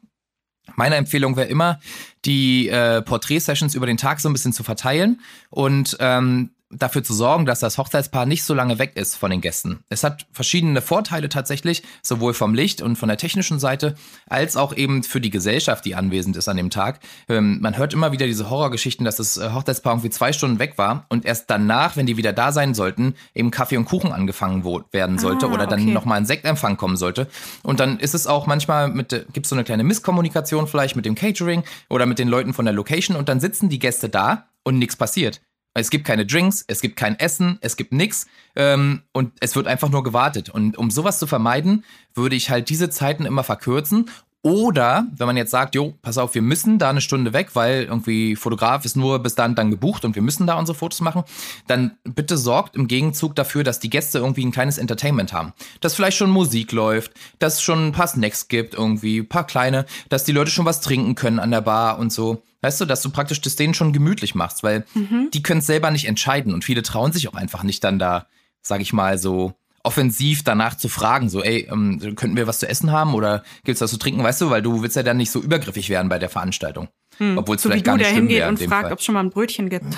meine 0.77 0.97
Empfehlung 0.97 1.37
wäre 1.37 1.49
immer, 1.49 1.81
die 2.25 2.69
äh, 2.69 3.03
Porträt-Sessions 3.03 3.75
über 3.75 3.87
den 3.87 3.97
Tag 3.97 4.21
so 4.21 4.29
ein 4.29 4.33
bisschen 4.33 4.53
zu 4.53 4.63
verteilen 4.63 5.21
und 5.51 5.97
ähm, 6.01 6.51
dafür 6.79 7.03
zu 7.03 7.15
sorgen, 7.15 7.47
dass 7.47 7.61
das 7.61 7.79
Hochzeitspaar 7.79 8.27
nicht 8.27 8.45
so 8.45 8.55
lange 8.55 8.79
weg 8.79 8.93
ist 8.97 9.17
von 9.17 9.31
den 9.31 9.41
Gästen. 9.41 9.81
Es 9.89 10.05
hat 10.05 10.27
verschiedene 10.33 10.81
Vorteile 10.81 11.29
tatsächlich, 11.29 11.83
sowohl 12.03 12.35
vom 12.35 12.55
Licht 12.55 12.83
und 12.83 12.97
von 12.97 13.09
der 13.09 13.19
technischen 13.19 13.59
Seite, 13.59 13.95
als 14.29 14.57
auch 14.57 14.77
eben 14.77 15.03
für 15.03 15.21
die 15.21 15.31
Gesellschaft, 15.31 15.85
die 15.85 15.95
anwesend 15.95 16.37
ist 16.37 16.49
an 16.49 16.57
dem 16.57 16.71
Tag. 16.71 17.01
Ähm, 17.29 17.59
man 17.61 17.77
hört 17.77 17.93
immer 17.93 18.13
wieder 18.13 18.27
diese 18.27 18.51
Horrorgeschichten, 18.51 19.05
dass 19.05 19.17
das 19.17 19.37
äh, 19.37 19.51
Hochzeitspaar 19.53 19.95
irgendwie 19.95 20.11
zwei 20.11 20.33
Stunden 20.33 20.59
weg 20.59 20.75
war 20.77 21.07
und 21.09 21.25
erst 21.25 21.51
danach, 21.51 21.97
wenn 21.97 22.07
die 22.07 22.17
wieder 22.17 22.33
da 22.33 22.53
sein 22.53 22.75
sollten, 22.75 23.15
eben 23.35 23.51
Kaffee 23.51 23.77
und 23.77 23.85
Kuchen 23.85 24.13
angefangen 24.13 24.65
werden 24.93 25.19
sollte 25.19 25.47
ah, 25.47 25.53
oder 25.53 25.67
dann 25.67 25.83
okay. 25.83 25.93
nochmal 25.93 26.19
ein 26.19 26.27
Sektempfang 26.27 26.77
kommen 26.77 26.97
sollte. 26.97 27.29
Und 27.63 27.81
dann 27.81 27.99
ist 27.99 28.15
es 28.15 28.27
auch 28.27 28.47
manchmal 28.47 28.89
mit, 28.89 29.11
gibt 29.33 29.47
es 29.47 29.51
so 29.51 29.57
eine 29.57 29.65
kleine 29.65 29.85
Misskommunikation 29.85 30.67
vielleicht 30.67 30.97
mit 30.97 31.05
dem 31.05 31.15
Catering 31.15 31.65
oder 31.89 32.07
mit 32.07 32.19
den 32.19 32.29
Leuten 32.29 32.55
von 32.55 32.65
der 32.65 32.75
Location 32.75 33.17
und 33.17 33.29
dann 33.29 33.41
sitzen 33.41 33.69
die 33.69 33.79
Gäste 33.79 34.09
da 34.09 34.47
und 34.65 34.79
nichts 34.79 34.97
passiert. 34.97 35.41
Es 35.75 35.91
gibt 35.91 36.07
keine 36.07 36.25
Drinks, 36.25 36.65
es 36.69 36.81
gibt 36.81 36.97
kein 36.97 37.19
Essen, 37.19 37.59
es 37.61 37.77
gibt 37.77 37.93
nichts 37.93 38.27
ähm, 38.55 39.03
und 39.13 39.33
es 39.41 39.57
wird 39.57 39.67
einfach 39.67 39.91
nur 39.91 40.05
gewartet. 40.05 40.49
Und 40.49 40.79
um 40.79 40.91
sowas 40.91 41.19
zu 41.19 41.27
vermeiden, 41.27 41.85
würde 42.15 42.37
ich 42.37 42.49
halt 42.49 42.69
diese 42.69 42.91
Zeiten 42.91 43.27
immer 43.27 43.43
verkürzen 43.43 44.09
oder 44.45 45.07
wenn 45.17 45.27
man 45.27 45.39
jetzt 45.39 45.53
sagt, 45.53 45.75
jo, 45.75 45.95
pass 46.03 46.19
auf, 46.19 46.35
wir 46.35 46.43
müssen 46.43 46.79
da 46.79 46.91
eine 46.91 47.01
Stunde 47.01 47.33
weg, 47.33 47.53
weil 47.55 47.85
irgendwie 47.85 48.37
Fotograf 48.37 48.85
ist 48.85 48.95
nur 48.95 49.19
bis 49.21 49.35
dann 49.35 49.55
dann 49.55 49.71
gebucht 49.71 50.05
und 50.05 50.15
wir 50.17 50.23
müssen 50.23 50.47
da 50.47 50.59
unsere 50.59 50.77
Fotos 50.77 51.01
machen, 51.01 51.25
dann 51.67 51.97
bitte 52.05 52.37
sorgt 52.37 52.77
im 52.77 52.87
Gegenzug 52.87 53.35
dafür, 53.35 53.65
dass 53.65 53.81
die 53.81 53.89
Gäste 53.89 54.19
irgendwie 54.19 54.45
ein 54.45 54.53
kleines 54.53 54.77
Entertainment 54.77 55.33
haben. 55.33 55.55
Dass 55.81 55.95
vielleicht 55.95 56.19
schon 56.19 56.29
Musik 56.29 56.73
läuft, 56.73 57.13
dass 57.39 57.55
es 57.55 57.63
schon 57.63 57.87
ein 57.87 57.93
paar 57.93 58.07
Snacks 58.07 58.49
gibt, 58.49 58.75
irgendwie 58.75 59.21
ein 59.21 59.29
paar 59.29 59.47
kleine, 59.47 59.87
dass 60.11 60.25
die 60.25 60.33
Leute 60.33 60.51
schon 60.51 60.67
was 60.67 60.83
trinken 60.83 61.15
können 61.15 61.39
an 61.39 61.51
der 61.51 61.63
Bar 61.63 61.99
und 61.99 62.13
so. 62.13 62.43
Weißt 62.61 62.83
du, 62.83 62.85
dass 62.85 63.01
du 63.01 63.09
praktisch 63.09 63.41
das 63.41 63.57
denen 63.57 63.73
schon 63.73 63.95
gemütlich 63.95 64.35
machst, 64.35 64.63
weil 64.63 64.85
mhm. 64.93 65.31
die 65.33 65.43
können 65.43 65.61
es 65.61 65.67
selber 65.67 65.91
nicht 65.91 66.07
entscheiden 66.07 66.53
und 66.53 66.65
viele 66.65 66.83
trauen 66.83 67.13
sich 67.13 67.29
auch 67.29 67.35
einfach 67.35 67.63
nicht 67.63 67.83
dann 67.83 67.99
da, 67.99 68.27
sag 68.61 68.83
ich 68.83 68.93
mal, 68.93 69.17
so 69.17 69.55
offensiv 69.85 70.43
danach 70.43 70.77
zu 70.77 70.89
fragen, 70.89 71.29
so, 71.29 71.43
ey, 71.43 71.69
ähm, 71.71 72.01
könnten 72.17 72.37
wir 72.37 72.47
was 72.47 72.59
zu 72.59 72.69
essen 72.69 72.91
haben 72.91 73.15
oder 73.15 73.45
gibt's 73.65 73.81
was 73.81 73.91
zu 73.91 73.99
trinken, 73.99 74.25
weißt 74.25 74.41
du, 74.41 74.51
weil 74.51 74.63
du 74.63 74.83
willst 74.83 74.97
ja 74.97 75.03
dann 75.03 75.19
nicht 75.19 75.31
so 75.31 75.41
übergriffig 75.41 75.89
werden 75.91 76.09
bei 76.09 76.19
der 76.19 76.31
Veranstaltung. 76.31 76.89
Hm. 77.19 77.39
Obwohl 77.39 77.57
es 77.57 77.63
so 77.63 77.69
vielleicht 77.69 77.85
gar 77.85 77.97
nicht 77.97 78.11
schlimm 78.11 78.29
wäre. 78.29 78.49
und 78.49 78.61
fragt, 78.61 78.91
ob 78.91 78.99
es 78.99 79.05
schon 79.05 79.15
mal 79.15 79.21
ein 79.21 79.31
Brötchen 79.31 79.71
gibt. 79.71 79.87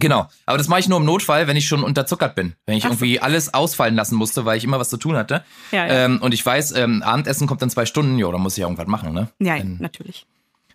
Genau, 0.00 0.26
aber 0.46 0.56
das 0.56 0.68
mache 0.68 0.80
ich 0.80 0.88
nur 0.88 0.98
im 0.98 1.04
Notfall, 1.04 1.46
wenn 1.46 1.56
ich 1.58 1.66
schon 1.66 1.84
unterzuckert 1.84 2.34
bin. 2.34 2.54
Wenn 2.64 2.76
ich 2.76 2.82
so. 2.82 2.88
irgendwie 2.88 3.20
alles 3.20 3.52
ausfallen 3.52 3.94
lassen 3.94 4.16
musste, 4.16 4.46
weil 4.46 4.56
ich 4.56 4.64
immer 4.64 4.80
was 4.80 4.88
zu 4.88 4.96
tun 4.96 5.16
hatte. 5.16 5.44
Ja, 5.70 5.86
ja. 5.86 6.04
Ähm, 6.06 6.18
und 6.22 6.32
ich 6.32 6.44
weiß, 6.44 6.72
ähm, 6.76 7.02
Abendessen 7.02 7.46
kommt 7.46 7.60
dann 7.60 7.68
zwei 7.68 7.84
Stunden, 7.84 8.18
ja, 8.18 8.30
dann 8.30 8.40
muss 8.40 8.54
ich 8.54 8.60
ja 8.60 8.66
irgendwas 8.66 8.86
machen, 8.86 9.12
ne? 9.12 9.28
Ja, 9.38 9.58
dann, 9.58 9.76
natürlich. 9.80 10.26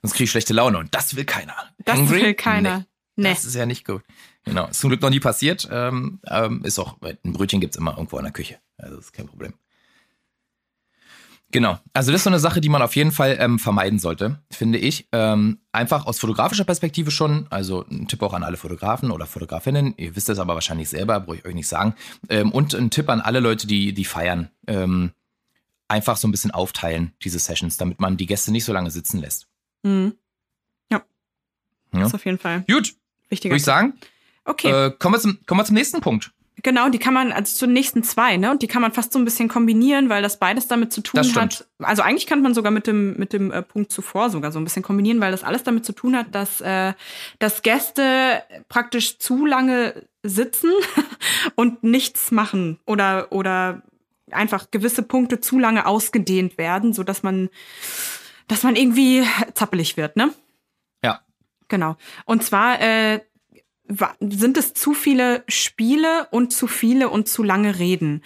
Sonst 0.01 0.13
kriege 0.13 0.25
ich 0.25 0.31
schlechte 0.31 0.53
Laune 0.53 0.77
und 0.77 0.93
das 0.93 1.15
will 1.15 1.25
keiner. 1.25 1.55
Das 1.83 1.97
Hangry? 1.97 2.21
will 2.21 2.33
keiner. 2.35 2.79
Nee. 2.79 2.85
Nee. 3.17 3.29
Das 3.29 3.45
ist 3.45 3.55
ja 3.55 3.65
nicht 3.65 3.85
gut. 3.85 4.03
Genau. 4.45 4.67
Ist 4.67 4.79
zum 4.79 4.89
Glück 4.89 5.01
noch 5.01 5.09
nie 5.09 5.19
passiert. 5.19 5.67
Ähm, 5.69 6.19
ähm, 6.27 6.63
ist 6.63 6.79
auch, 6.79 6.95
ein 7.01 7.33
Brötchen 7.33 7.59
gibt 7.59 7.73
es 7.73 7.77
immer 7.77 7.91
irgendwo 7.91 8.17
in 8.17 8.23
der 8.23 8.33
Küche. 8.33 8.59
Also 8.77 8.95
das 8.95 9.05
ist 9.05 9.13
kein 9.13 9.27
Problem. 9.27 9.53
Genau. 11.51 11.79
Also 11.93 12.11
das 12.11 12.19
ist 12.19 12.23
so 12.25 12.29
eine 12.29 12.39
Sache, 12.39 12.59
die 12.59 12.67
man 12.67 12.81
auf 12.81 12.95
jeden 12.95 13.11
Fall 13.11 13.37
ähm, 13.39 13.57
vermeiden 13.57 13.99
sollte, 13.99 14.41
finde 14.51 14.77
ich. 14.79 15.07
Ähm, 15.13 15.59
einfach 15.71 16.05
aus 16.05 16.19
fotografischer 16.19 16.65
Perspektive 16.65 17.09
schon. 17.09 17.47
Also 17.49 17.85
ein 17.89 18.07
Tipp 18.07 18.21
auch 18.21 18.33
an 18.33 18.43
alle 18.43 18.57
Fotografen 18.57 19.11
oder 19.11 19.25
Fotografinnen. 19.25 19.93
Ihr 19.97 20.15
wisst 20.15 20.27
das 20.27 20.39
aber 20.39 20.55
wahrscheinlich 20.55 20.89
selber, 20.89 21.21
brauche 21.21 21.37
ich 21.37 21.45
euch 21.45 21.55
nicht 21.55 21.69
sagen. 21.69 21.95
Ähm, 22.29 22.51
und 22.51 22.73
ein 22.73 22.89
Tipp 22.89 23.09
an 23.09 23.21
alle 23.21 23.39
Leute, 23.39 23.65
die, 23.65 23.93
die 23.93 24.05
feiern. 24.05 24.49
Ähm, 24.67 25.11
einfach 25.87 26.17
so 26.17 26.27
ein 26.27 26.31
bisschen 26.31 26.51
aufteilen, 26.51 27.13
diese 27.23 27.39
Sessions, 27.39 27.77
damit 27.77 28.01
man 28.01 28.17
die 28.17 28.25
Gäste 28.25 28.51
nicht 28.51 28.65
so 28.65 28.73
lange 28.73 28.91
sitzen 28.91 29.19
lässt. 29.19 29.47
Mhm. 29.83 30.15
Ja. 30.91 31.01
ja. 31.93 31.99
Das 31.99 32.09
ist 32.09 32.15
auf 32.15 32.25
jeden 32.25 32.39
Fall. 32.39 32.65
Gut. 32.69 32.93
Wichtiger 33.29 33.51
Würde 33.51 33.57
ich 33.57 33.65
sagen. 33.65 33.93
Okay. 34.45 34.69
Äh, 34.69 34.91
kommen, 34.97 35.15
wir 35.15 35.19
zum, 35.19 35.39
kommen 35.45 35.59
wir 35.59 35.65
zum 35.65 35.75
nächsten 35.75 36.01
Punkt. 36.01 36.31
Genau, 36.63 36.89
die 36.89 36.97
kann 36.97 37.13
man, 37.13 37.31
also 37.31 37.55
zu 37.55 37.65
den 37.67 37.73
nächsten 37.73 38.01
zwei, 38.01 38.37
ne? 38.37 38.49
Und 38.49 38.63
die 38.63 38.67
kann 38.67 38.81
man 38.81 38.91
fast 38.91 39.13
so 39.13 39.19
ein 39.19 39.25
bisschen 39.25 39.47
kombinieren, 39.47 40.09
weil 40.09 40.23
das 40.23 40.39
beides 40.39 40.67
damit 40.67 40.91
zu 40.91 41.01
tun 41.01 41.19
hat. 41.35 41.67
Also 41.77 42.01
eigentlich 42.01 42.25
kann 42.25 42.41
man 42.41 42.55
sogar 42.55 42.71
mit 42.71 42.87
dem, 42.87 43.15
mit 43.17 43.31
dem 43.31 43.51
äh, 43.51 43.61
Punkt 43.61 43.91
zuvor 43.91 44.31
sogar 44.31 44.51
so 44.51 44.59
ein 44.59 44.63
bisschen 44.63 44.81
kombinieren, 44.81 45.21
weil 45.21 45.31
das 45.31 45.43
alles 45.43 45.63
damit 45.63 45.85
zu 45.85 45.93
tun 45.93 46.15
hat, 46.15 46.33
dass, 46.33 46.59
äh, 46.61 46.93
dass 47.37 47.61
Gäste 47.61 48.41
praktisch 48.69 49.19
zu 49.19 49.45
lange 49.45 50.07
sitzen 50.23 50.71
und 51.55 51.83
nichts 51.83 52.31
machen 52.31 52.79
oder, 52.87 53.31
oder 53.31 53.83
einfach 54.31 54.71
gewisse 54.71 55.03
Punkte 55.03 55.39
zu 55.39 55.59
lange 55.59 55.85
ausgedehnt 55.85 56.57
werden, 56.57 56.91
so 56.91 57.03
dass 57.03 57.21
man, 57.21 57.49
dass 58.47 58.63
man 58.63 58.75
irgendwie 58.75 59.23
zappelig 59.53 59.95
wird, 59.95 60.15
ne? 60.15 60.33
Genau. 61.67 61.97
Und 62.25 62.43
zwar 62.43 62.79
äh, 62.81 63.19
sind 64.19 64.57
es 64.57 64.73
zu 64.73 64.93
viele 64.93 65.43
Spiele 65.47 66.27
und 66.31 66.51
zu 66.51 66.67
viele 66.67 67.09
und 67.09 67.27
zu 67.27 67.43
lange 67.43 67.79
Reden. 67.79 68.21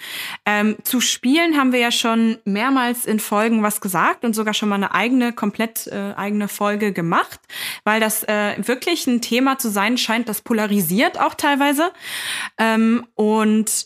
Ähm, 0.45 0.75
zu 0.83 1.01
Spielen 1.01 1.57
haben 1.57 1.71
wir 1.71 1.79
ja 1.79 1.91
schon 1.91 2.39
mehrmals 2.45 3.05
in 3.05 3.19
Folgen 3.19 3.61
was 3.61 3.79
gesagt 3.79 4.25
und 4.25 4.33
sogar 4.33 4.53
schon 4.53 4.69
mal 4.69 4.75
eine 4.75 4.93
eigene, 4.93 5.33
komplett 5.33 5.87
äh, 5.87 6.13
eigene 6.15 6.47
Folge 6.47 6.93
gemacht, 6.93 7.39
weil 7.83 7.99
das 7.99 8.23
äh, 8.23 8.55
wirklich 8.57 9.05
ein 9.07 9.21
Thema 9.21 9.57
zu 9.59 9.69
sein 9.69 9.97
scheint, 9.97 10.29
das 10.29 10.41
polarisiert 10.41 11.19
auch 11.19 11.35
teilweise. 11.35 11.91
Ähm, 12.57 13.05
und 13.15 13.85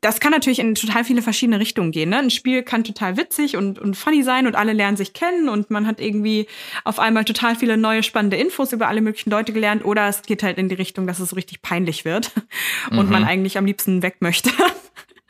das 0.00 0.20
kann 0.20 0.30
natürlich 0.30 0.60
in 0.60 0.74
total 0.76 1.04
viele 1.04 1.22
verschiedene 1.22 1.58
Richtungen 1.58 1.90
gehen. 1.90 2.10
Ne? 2.10 2.18
Ein 2.18 2.30
Spiel 2.30 2.62
kann 2.62 2.84
total 2.84 3.16
witzig 3.16 3.56
und, 3.56 3.78
und 3.78 3.96
funny 3.96 4.22
sein 4.22 4.46
und 4.46 4.54
alle 4.54 4.72
lernen 4.72 4.96
sich 4.96 5.12
kennen 5.12 5.48
und 5.48 5.70
man 5.70 5.86
hat 5.86 6.00
irgendwie 6.00 6.46
auf 6.84 7.00
einmal 7.00 7.24
total 7.24 7.56
viele 7.56 7.76
neue 7.76 8.04
spannende 8.04 8.36
Infos 8.36 8.72
über 8.72 8.86
alle 8.86 9.00
möglichen 9.00 9.30
Leute 9.30 9.52
gelernt 9.52 9.84
oder 9.84 10.08
es 10.08 10.22
geht 10.22 10.44
halt 10.44 10.58
in 10.58 10.68
die 10.68 10.76
Richtung, 10.76 11.06
dass 11.06 11.18
es 11.18 11.30
so 11.30 11.36
richtig 11.36 11.62
peinlich 11.62 12.04
wird 12.04 12.30
und 12.90 13.06
mhm. 13.06 13.12
man 13.12 13.24
eigentlich 13.24 13.58
am 13.58 13.66
liebsten 13.66 14.02
weg 14.02 14.18
möchte. 14.20 14.50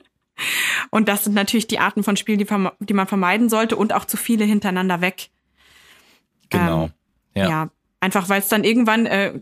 und 0.91 1.09
das 1.09 1.25
sind 1.25 1.35
natürlich 1.35 1.67
die 1.67 1.79
Arten 1.79 2.03
von 2.03 2.19
Spielen, 2.19 2.39
die, 2.39 2.47
die 2.81 2.95
man 2.95 3.07
vermeiden 3.07 3.49
sollte 3.49 3.77
und 3.77 3.95
auch 3.95 4.05
zu 4.05 4.19
viele 4.19 4.45
hintereinander 4.45 5.01
weg. 5.01 5.31
Genau. 6.51 6.85
Ähm, 6.85 6.93
ja. 7.35 7.49
ja. 7.49 7.71
einfach 8.01 8.29
weil 8.29 8.41
es 8.41 8.49
dann 8.49 8.65
irgendwann 8.65 9.07
äh, 9.07 9.41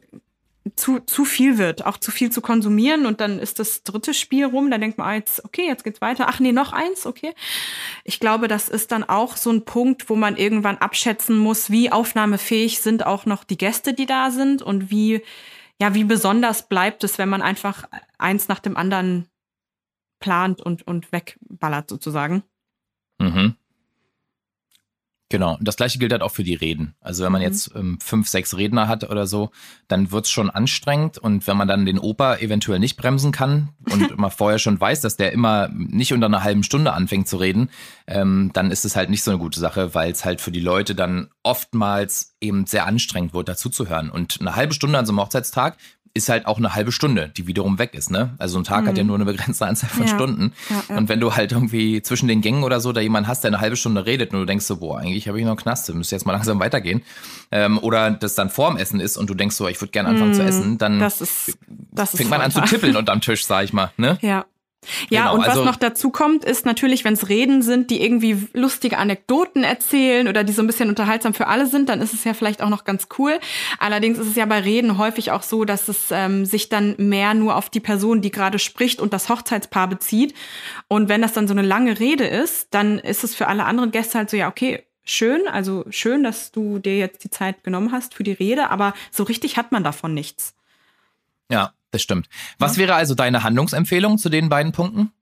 zu, 0.77 1.01
zu 1.01 1.25
viel 1.25 1.59
wird, 1.59 1.85
auch 1.85 1.99
zu 1.99 2.11
viel 2.11 2.31
zu 2.31 2.41
konsumieren 2.41 3.05
und 3.05 3.21
dann 3.21 3.39
ist 3.39 3.59
das 3.59 3.83
dritte 3.83 4.15
Spiel 4.15 4.47
rum, 4.47 4.71
da 4.71 4.79
denkt 4.79 4.97
man 4.97 5.07
ah, 5.07 5.15
jetzt, 5.15 5.45
okay, 5.45 5.67
jetzt 5.67 5.85
geht's 5.85 6.01
weiter. 6.01 6.27
Ach 6.29 6.41
nee, 6.41 6.53
noch 6.53 6.73
eins, 6.73 7.07
okay. 7.07 7.35
Ich 8.05 8.19
glaube, 8.19 8.49
das 8.49 8.69
ist 8.71 8.91
dann 8.91 9.05
auch 9.05 9.37
so 9.37 9.51
ein 9.51 9.65
Punkt, 9.65 10.09
wo 10.09 10.17
man 10.17 10.37
irgendwann 10.37 10.79
abschätzen 10.79 11.37
muss, 11.37 11.71
wie 11.71 11.93
aufnahmefähig 11.93 12.81
sind 12.81 13.05
auch 13.05 13.27
noch 13.27 13.45
die 13.45 13.59
Gäste, 13.59 13.93
die 13.93 14.07
da 14.07 14.31
sind 14.31 14.63
und 14.63 14.91
wie, 14.91 15.23
ja, 15.81 15.95
wie 15.95 16.05
besonders 16.05 16.67
bleibt 16.69 17.05
es, 17.05 17.19
wenn 17.19 17.29
man 17.29 17.43
einfach 17.43 17.85
eins 18.17 18.49
nach 18.49 18.61
dem 18.61 18.77
anderen 18.77 19.29
plant 20.19 20.63
und, 20.63 20.87
und 20.87 21.13
wegballert 21.13 21.91
sozusagen. 21.91 22.43
Mhm. 23.19 23.57
Genau. 25.31 25.57
Und 25.57 25.67
das 25.67 25.77
gleiche 25.77 25.99
gilt 25.99 26.13
halt 26.13 26.23
auch 26.23 26.31
für 26.31 26.45
die 26.45 26.55
Reden. 26.55 26.95
Also 27.01 27.25
wenn 27.25 27.33
man 27.33 27.41
mhm. 27.41 27.47
jetzt 27.47 27.71
ähm, 27.75 27.99
fünf, 28.01 28.29
sechs 28.29 28.57
Redner 28.57 28.89
hat 28.89 29.09
oder 29.09 29.27
so, 29.27 29.51
dann 29.89 30.13
wird's 30.13 30.31
schon 30.31 30.51
anstrengend. 30.51 31.17
Und 31.19 31.47
wenn 31.47 31.57
man 31.57 31.67
dann 31.67 31.87
den 31.87 31.99
Opa 31.99 32.37
eventuell 32.37 32.79
nicht 32.79 32.97
bremsen 32.97 33.33
kann 33.33 33.71
und 33.91 34.17
man 34.19 34.31
vorher 34.31 34.59
schon 34.59 34.79
weiß, 34.79 35.01
dass 35.01 35.17
der 35.17 35.33
immer 35.33 35.71
nicht 35.73 36.13
unter 36.13 36.27
einer 36.27 36.45
halben 36.45 36.63
Stunde 36.63 36.93
anfängt 36.93 37.27
zu 37.27 37.39
reden, 37.39 37.71
ähm, 38.07 38.51
dann 38.53 38.71
ist 38.71 38.85
es 38.85 38.97
halt 38.97 39.09
nicht 39.09 39.23
so 39.23 39.31
eine 39.31 39.41
gute 39.41 39.59
Sache, 39.59 39.95
weil 39.95 40.13
es 40.13 40.25
halt 40.25 40.43
für 40.43 40.53
die 40.53 40.61
Leute 40.61 40.95
dann 40.95 41.31
oftmals 41.43 42.37
eben 42.41 42.67
sehr 42.67 42.87
anstrengend 42.87 43.33
wird, 43.33 43.49
dazuzuhören. 43.49 44.11
Und 44.11 44.39
eine 44.41 44.55
halbe 44.57 44.75
Stunde 44.75 44.99
an 44.99 45.07
so 45.07 45.13
einem 45.13 45.21
Hochzeitstag 45.21 45.79
ist 46.15 46.29
halt 46.29 46.47
auch 46.47 46.59
eine 46.59 46.77
halbe 46.77 46.93
Stunde, 46.93 47.31
die 47.37 47.49
wiederum 47.49 47.81
weg 47.81 47.93
ist, 47.93 48.09
ne? 48.09 48.35
Also 48.39 48.57
ein 48.59 48.65
Tag 48.65 48.85
mhm. 48.85 48.89
hat 48.89 48.97
ja 48.97 49.03
mhm. 49.03 49.09
nur 49.09 49.17
eine 49.17 49.25
begrenzte 49.25 49.67
Anzahl 49.67 49.91
von 49.91 50.07
ja. 50.07 50.15
Stunden. 50.15 50.53
Ja. 50.89 50.97
Und 50.97 51.09
wenn 51.09 51.19
du 51.19 51.35
halt 51.35 51.51
irgendwie 51.51 52.03
zwischen 52.03 52.29
den 52.29 52.41
Gängen 52.41 52.63
oder 52.63 52.81
so 52.81 52.93
da 52.93 53.01
jemanden 53.01 53.29
hast, 53.29 53.43
der 53.43 53.51
eine 53.51 53.61
halbe 53.61 53.77
Stunde 53.77 54.07
redet 54.07 54.33
und 54.33 54.39
du 54.39 54.45
denkst 54.47 54.65
so, 54.65 54.77
boah, 54.77 55.01
eigentlich 55.01 55.27
habe 55.27 55.41
ich 55.41 55.45
noch 55.45 55.57
Knast, 55.57 55.93
müsste 55.93 56.15
jetzt 56.15 56.25
mal 56.25 56.33
langsam 56.35 56.61
weitergehen. 56.61 57.03
Ähm, 57.51 57.79
oder 57.79 58.13
das 58.13 58.37
dann 58.37 58.49
vorm 58.49 58.77
Essen 58.77 59.01
ist 59.01 59.17
und 59.17 59.29
du 59.29 59.35
denkst 59.35 59.57
so, 59.57 59.67
ich 59.67 59.81
würde 59.81 59.91
gerne 59.91 60.11
anfangen 60.11 60.31
mhm. 60.31 60.35
zu 60.35 60.45
essen, 60.45 60.79
dann 60.79 61.01
das 61.01 61.21
ist, 61.21 61.59
das 61.91 62.17
fängt 62.17 62.31
man 62.31 62.41
an 62.41 62.53
zu 62.53 62.61
tippeln 62.61 62.97
unterm 62.97 63.21
Tisch, 63.21 63.45
sag 63.45 63.65
ich 63.65 63.73
mal, 63.73 63.91
ne? 63.97 64.17
Ja. 64.23 64.47
Ja, 65.09 65.23
genau, 65.23 65.35
und 65.35 65.41
was 65.43 65.51
also, 65.51 65.65
noch 65.65 65.77
dazu 65.77 66.11
kommt, 66.11 66.45
ist 66.45 66.67
natürlich, 66.67 67.05
wenn 67.05 67.15
es 67.15 67.29
Reden 67.29 67.63
sind, 67.63 67.91
die 67.91 68.03
irgendwie 68.03 68.49
lustige 68.53 68.99
Anekdoten 68.99 69.65
erzählen 69.65 70.29
oder 70.29 70.45
die 70.45 70.53
so 70.53 70.63
ein 70.63 70.67
bisschen 70.67 70.89
unterhaltsam 70.89 71.35
für 71.35 71.47
alle 71.47 71.67
sind, 71.67 71.89
dann 71.89 72.01
ist 72.01 72.15
es 72.15 72.25
ja 72.25 72.35
vielleicht 72.35 72.63
auch 72.63 72.69
noch 72.69 72.85
ganz 72.85 73.09
cool. 73.19 73.39
Allerdings 73.79 74.19
ist 74.19 74.29
es 74.29 74.37
ja 74.37 74.47
bei 74.47 74.61
Reden 74.61 74.99
häufig 74.99 75.31
auch 75.31 75.43
so, 75.43 75.65
dass 75.65 75.89
es 75.89 76.11
ähm, 76.11 76.45
sich 76.45 76.69
dann 76.69 76.95
mehr 76.99 77.35
nur 77.35 77.57
auf 77.57 77.71
die 77.71 77.81
Person, 77.81 78.21
die 78.21 78.31
gerade 78.31 78.59
spricht 78.59 79.01
und 79.01 79.13
das 79.13 79.29
Hochzeitspaar 79.29 79.89
bezieht. 79.89 80.35
Und 80.89 81.09
wenn 81.09 81.23
das 81.23 81.33
dann 81.33 81.49
so 81.49 81.55
eine 81.55 81.63
lange 81.63 81.99
Rede 81.99 82.27
ist, 82.27 82.75
dann 82.75 82.99
ist 82.99 83.25
es 83.25 83.35
für 83.35 83.49
alle 83.49 83.65
anderen 83.65 83.91
Gäste 83.91 84.19
halt 84.19 84.31
so, 84.31 84.37
ja, 84.37 84.49
okay, 84.49 84.85
schön, 85.05 85.47
also 85.47 85.85
schön, 85.91 86.23
dass 86.23 86.51
du 86.51 86.79
dir 86.79 86.97
jetzt 86.97 87.25
die 87.25 87.31
Zeit 87.31 87.63
genommen 87.63 87.93
hast 87.93 88.15
für 88.15 88.25
die 88.25 88.33
Rede, 88.33 88.71
aber 88.71 88.95
so 89.11 89.23
richtig 89.23 89.57
hat 89.57 89.73
man 89.73 89.85
davon 89.85 90.15
nichts. 90.15 90.55
Ja, 91.51 91.73
das 91.95 92.03
stimmt. 92.03 92.29
Was 92.59 92.77
ja. 92.77 92.83
wäre 92.83 92.95
also 92.95 93.15
deine 93.15 93.43
Handlungsempfehlung 93.43 94.19
zu 94.19 94.29
den 94.29 94.49
beiden 94.49 94.73
Punkten? 94.73 95.13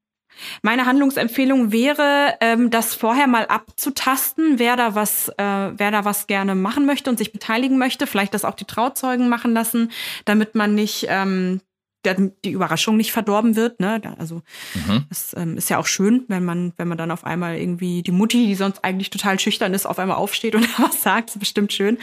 Meine 0.62 0.86
Handlungsempfehlung 0.86 1.72
wäre, 1.72 2.34
ähm, 2.40 2.70
das 2.70 2.94
vorher 2.94 3.26
mal 3.26 3.46
abzutasten, 3.46 4.58
wer 4.58 4.76
da 4.76 4.94
was, 4.94 5.28
äh, 5.28 5.34
wer 5.36 5.90
da 5.90 6.04
was 6.04 6.26
gerne 6.26 6.54
machen 6.54 6.86
möchte 6.86 7.10
und 7.10 7.18
sich 7.18 7.32
beteiligen 7.32 7.78
möchte. 7.78 8.06
Vielleicht 8.06 8.34
das 8.34 8.44
auch 8.44 8.54
die 8.54 8.64
Trauzeugen 8.64 9.28
machen 9.28 9.52
lassen, 9.52 9.92
damit 10.24 10.54
man 10.54 10.74
nicht 10.74 11.06
ähm, 11.08 11.60
der, 12.04 12.14
die 12.44 12.50
Überraschung 12.50 12.96
nicht 12.96 13.12
verdorben 13.12 13.56
wird. 13.56 13.80
Ne? 13.80 14.00
Also 14.18 14.42
mhm. 14.74 15.06
es 15.10 15.34
ähm, 15.36 15.56
ist 15.56 15.70
ja 15.70 15.78
auch 15.78 15.86
schön, 15.86 16.24
wenn 16.28 16.44
man, 16.44 16.72
wenn 16.76 16.88
man 16.88 16.98
dann 16.98 17.10
auf 17.10 17.24
einmal 17.24 17.56
irgendwie 17.56 18.02
die 18.02 18.10
Mutti, 18.10 18.46
die 18.46 18.54
sonst 18.54 18.84
eigentlich 18.84 19.10
total 19.10 19.38
schüchtern 19.38 19.72
ist, 19.74 19.86
auf 19.86 19.98
einmal 19.98 20.16
aufsteht 20.16 20.54
und 20.54 20.66
was 20.78 21.02
sagt. 21.02 21.28
Das 21.28 21.36
ist 21.36 21.40
bestimmt 21.40 21.72
schön. 21.72 21.98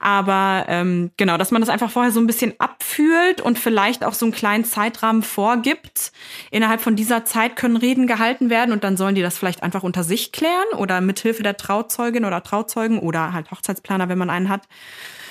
Aber 0.00 0.66
ähm, 0.68 1.10
genau, 1.16 1.36
dass 1.38 1.50
man 1.50 1.62
das 1.62 1.68
einfach 1.68 1.90
vorher 1.90 2.12
so 2.12 2.20
ein 2.20 2.26
bisschen 2.26 2.54
abfühlt 2.58 3.40
und 3.40 3.58
vielleicht 3.58 4.04
auch 4.04 4.14
so 4.14 4.26
einen 4.26 4.34
kleinen 4.34 4.64
Zeitrahmen 4.64 5.22
vorgibt. 5.22 6.12
Innerhalb 6.50 6.80
von 6.80 6.96
dieser 6.96 7.24
Zeit 7.24 7.56
können 7.56 7.76
Reden 7.76 8.06
gehalten 8.06 8.50
werden 8.50 8.72
und 8.72 8.84
dann 8.84 8.96
sollen 8.96 9.14
die 9.14 9.22
das 9.22 9.38
vielleicht 9.38 9.62
einfach 9.62 9.82
unter 9.82 10.04
sich 10.04 10.32
klären 10.32 10.68
oder 10.76 11.00
mithilfe 11.00 11.42
der 11.42 11.56
Trauzeugin 11.56 12.24
oder 12.24 12.42
Trauzeugen 12.42 12.98
oder 12.98 13.32
halt 13.32 13.50
Hochzeitsplaner, 13.50 14.08
wenn 14.08 14.18
man 14.18 14.30
einen 14.30 14.48
hat. 14.48 14.62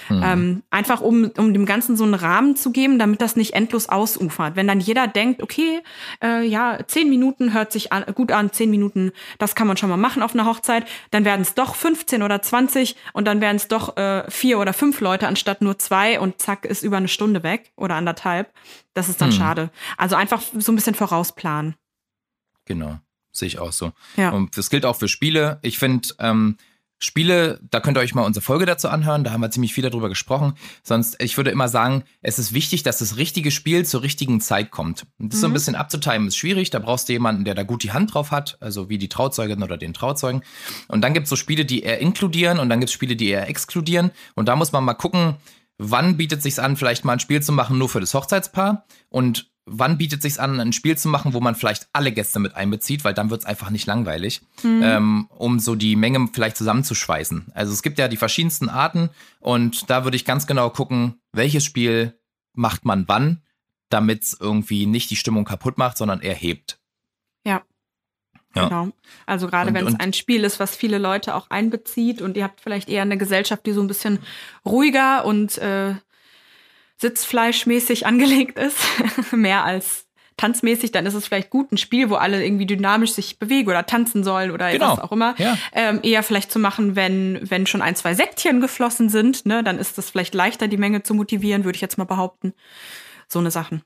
Mhm. 0.10 0.24
Ähm, 0.24 0.64
einfach 0.70 1.02
um, 1.02 1.32
um 1.38 1.54
dem 1.54 1.66
Ganzen 1.66 1.98
so 1.98 2.04
einen 2.04 2.14
Rahmen 2.14 2.56
zu 2.56 2.72
geben, 2.72 3.00
damit 3.00 3.22
das 3.22 3.36
nicht 3.36 3.54
endlos 3.54 3.90
ausufert. 3.90 4.56
Wenn 4.56 4.68
dann 4.68 4.80
jeder 4.80 5.08
denkt, 5.08 5.42
okay, 5.44 5.82
äh, 6.24 6.46
ja, 6.46 6.80
zehn 6.88 7.10
Minuten 7.10 7.54
hört 7.54 7.72
sich 7.72 7.92
an, 7.92 8.06
gut 8.16 8.32
an, 8.32 8.52
zehn 8.52 8.70
Minuten, 8.70 9.12
das 9.38 9.56
kann 9.56 9.68
man 9.68 9.78
schon 9.78 9.90
mal 9.90 9.98
machen 9.98 10.24
auf 10.24 10.34
einer 10.34 10.46
Hochzeit, 10.46 10.86
dann 11.12 11.26
werden 11.26 11.42
es 11.42 11.54
doch 11.54 11.76
15 11.76 12.24
oder 12.24 12.42
20 12.42 12.96
und 13.14 13.26
dann 13.26 13.42
werden 13.42 13.58
es 13.58 13.68
doch 13.68 13.98
äh, 13.98 14.30
vier 14.30 14.60
oder 14.60 14.74
fünf 14.74 15.02
Leute 15.02 15.28
anstatt 15.28 15.62
nur 15.62 15.78
zwei 15.78 16.20
und 16.20 16.42
zack, 16.42 16.66
ist 16.66 16.84
über 16.84 16.98
eine 16.98 17.08
Stunde 17.08 17.44
weg 17.44 17.72
oder 17.76 17.96
anderthalb. 17.96 18.52
Das 18.94 19.10
ist 19.10 19.22
dann 19.22 19.30
mhm. 19.30 19.34
schade. 19.34 19.70
Also 19.98 20.16
einfach 20.16 20.42
so 20.42 20.72
ein 20.72 20.76
bisschen 20.76 20.96
vorausplanen. 20.96 21.76
Genau. 22.66 23.00
Sehe 23.32 23.48
ich 23.48 23.60
auch 23.60 23.72
so. 23.72 23.92
Ja. 24.16 24.32
Und 24.32 24.58
das 24.58 24.70
gilt 24.70 24.86
auch 24.86 24.96
für 24.96 25.08
Spiele. 25.08 25.60
Ich 25.62 25.78
finde, 25.78 26.10
ähm, 26.20 26.58
Spiele, 27.00 27.60
da 27.70 27.80
könnt 27.80 27.98
ihr 27.98 28.02
euch 28.02 28.16
mal 28.16 28.24
unsere 28.26 28.44
Folge 28.44 28.66
dazu 28.66 28.90
anhören, 28.90 29.24
da 29.24 29.32
haben 29.32 29.42
wir 29.42 29.52
ziemlich 29.52 29.74
viel 29.74 29.84
darüber 29.84 30.10
gesprochen. 30.10 30.54
Sonst, 30.82 31.22
ich 31.22 31.38
würde 31.38 31.52
immer 31.52 31.70
sagen, 31.70 32.04
es 32.22 32.40
ist 32.40 32.54
wichtig, 32.54 32.82
dass 32.82 32.98
das 33.00 33.18
richtige 33.18 33.52
Spiel 33.52 33.86
zur 33.86 34.02
richtigen 34.02 34.42
Zeit 34.42 34.72
kommt. 34.72 35.06
Und 35.20 35.32
das 35.32 35.38
mhm. 35.38 35.42
so 35.42 35.48
ein 35.48 35.50
mhm. 35.52 35.54
bisschen 35.54 35.76
abzutimen 35.76 36.28
ist 36.28 36.38
schwierig, 36.38 36.72
da 36.72 36.80
brauchst 36.80 37.08
du 37.08 37.14
jemanden, 37.14 37.46
der 37.46 37.54
da 37.54 37.64
gut 37.64 37.84
die 37.84 37.92
Hand 37.92 38.14
drauf 38.14 38.32
hat, 38.32 38.58
also 38.62 38.90
wie 38.90 38.98
die 38.98 39.10
Trauzeugin 39.10 39.62
oder 39.62 39.78
den 39.78 39.94
Trauzeugen. 39.94 40.42
Und 40.88 41.02
dann 41.02 41.14
gibt's 41.14 41.30
so 41.30 41.36
Spiele, 41.36 41.66
die 41.66 41.84
eher 41.84 42.00
inkludieren 42.00 42.58
und 42.58 42.70
dann 42.70 42.80
gibt's 42.80 42.94
Spiele, 42.94 43.16
die 43.16 43.30
eher 43.30 43.48
exkludieren. 43.48 44.12
Und 44.34 44.48
da 44.48 44.56
muss 44.56 44.72
man 44.72 44.84
mal 44.84 44.96
gucken, 44.96 45.36
wann 45.78 46.18
bietet 46.18 46.42
sich's 46.42 46.60
an, 46.60 46.78
vielleicht 46.78 47.06
mal 47.06 47.14
ein 47.14 47.20
Spiel 47.20 47.44
zu 47.44 47.52
machen 47.52 47.78
nur 47.78 47.90
für 47.90 48.00
das 48.00 48.14
Hochzeitspaar 48.14 48.86
und 49.10 49.52
wann 49.68 49.98
bietet 49.98 50.22
sich 50.22 50.40
an, 50.40 50.60
ein 50.60 50.74
Spiel 50.74 50.98
zu 50.98 51.10
machen, 51.10 51.34
wo 51.34 51.42
man 51.42 51.54
vielleicht 51.54 51.88
alle 51.94 52.12
Gäste 52.12 52.40
mit 52.40 52.56
einbezieht, 52.56 53.04
weil 53.04 53.14
dann 53.14 53.30
wird 53.30 53.42
es 53.42 53.46
einfach 53.46 53.70
nicht 53.70 53.86
langweilig, 53.86 54.42
mhm. 54.64 54.82
ähm, 54.84 55.28
um 55.30 55.60
so 55.60 55.76
die 55.76 55.96
Menge 55.96 56.30
vielleicht 56.32 56.58
zusammenzuschweißen. 56.58 57.52
Also 57.54 57.74
es 57.74 57.84
gibt 57.84 58.00
ja 58.00 58.08
die 58.08 58.18
verschiedensten 58.18 58.70
Arten 58.70 59.10
und 59.40 59.90
da 59.90 60.06
würde 60.06 60.16
ich 60.16 60.26
ganz 60.26 60.48
genau 60.48 60.70
gucken, 60.70 61.16
welches 61.34 61.66
Spiel 61.66 62.18
macht 62.54 62.86
man 62.86 63.08
wann, 63.08 63.44
damit 63.90 64.24
es 64.24 64.38
irgendwie 64.40 64.86
nicht 64.86 65.10
die 65.12 65.16
Stimmung 65.16 65.46
kaputt 65.46 65.78
macht, 65.78 65.98
sondern 65.98 66.22
eher 66.22 66.36
hebt. 66.36 66.80
Ja. 67.46 67.62
Ja. 68.56 68.70
Genau. 68.70 68.90
Also 69.26 69.48
gerade 69.48 69.74
wenn 69.74 69.86
es 69.86 70.00
ein 70.00 70.14
Spiel 70.14 70.44
ist, 70.44 70.60
was 70.60 70.76
viele 70.76 70.98
Leute 70.98 71.36
auch 71.36 71.50
einbezieht 71.50 72.22
und 72.22 72.38
ihr 72.38 72.44
habt 72.44 72.62
vielleicht 72.62 72.90
eher 72.90 73.04
eine 73.04 73.18
Gesellschaft, 73.18 73.66
die 73.66 73.74
so 73.74 73.82
ein 73.82 73.88
bisschen 73.88 74.20
ruhiger 74.66 75.26
und 75.26 75.58
äh, 75.60 75.96
sitzfleischmäßig 76.98 78.06
angelegt 78.06 78.58
ist, 78.58 78.78
mehr 79.32 79.64
als 79.64 80.08
tanzmäßig, 80.38 80.92
dann 80.92 81.06
ist 81.06 81.16
es 81.16 81.26
vielleicht 81.26 81.50
gut, 81.50 81.72
ein 81.72 81.78
Spiel, 81.78 82.10
wo 82.10 82.16
alle 82.16 82.44
irgendwie 82.46 82.68
dynamisch 82.68 83.12
sich 83.12 83.40
bewegen 83.40 83.70
oder 83.70 83.86
tanzen 83.86 84.24
sollen 84.24 84.52
oder 84.52 84.72
genau. 84.72 84.94
was 84.94 85.00
auch 85.00 85.12
immer. 85.12 85.36
Ja. 85.40 85.58
Ähm, 85.74 86.00
eher 86.04 86.22
vielleicht 86.24 86.52
zu 86.52 86.60
machen, 86.60 86.96
wenn, 86.96 87.40
wenn 87.42 87.66
schon 87.66 87.82
ein, 87.82 87.96
zwei 87.96 88.14
Säckchen 88.14 88.62
geflossen 88.62 89.10
sind, 89.10 89.46
ne, 89.46 89.64
dann 89.64 89.80
ist 89.80 89.98
es 89.98 90.12
vielleicht 90.12 90.36
leichter, 90.36 90.68
die 90.68 90.78
Menge 90.78 91.02
zu 91.04 91.16
motivieren, 91.16 91.66
würde 91.66 91.76
ich 91.76 91.82
jetzt 91.82 91.98
mal 91.98 92.06
behaupten. 92.06 92.54
So 93.28 93.40
eine 93.40 93.52
Sachen. 93.52 93.82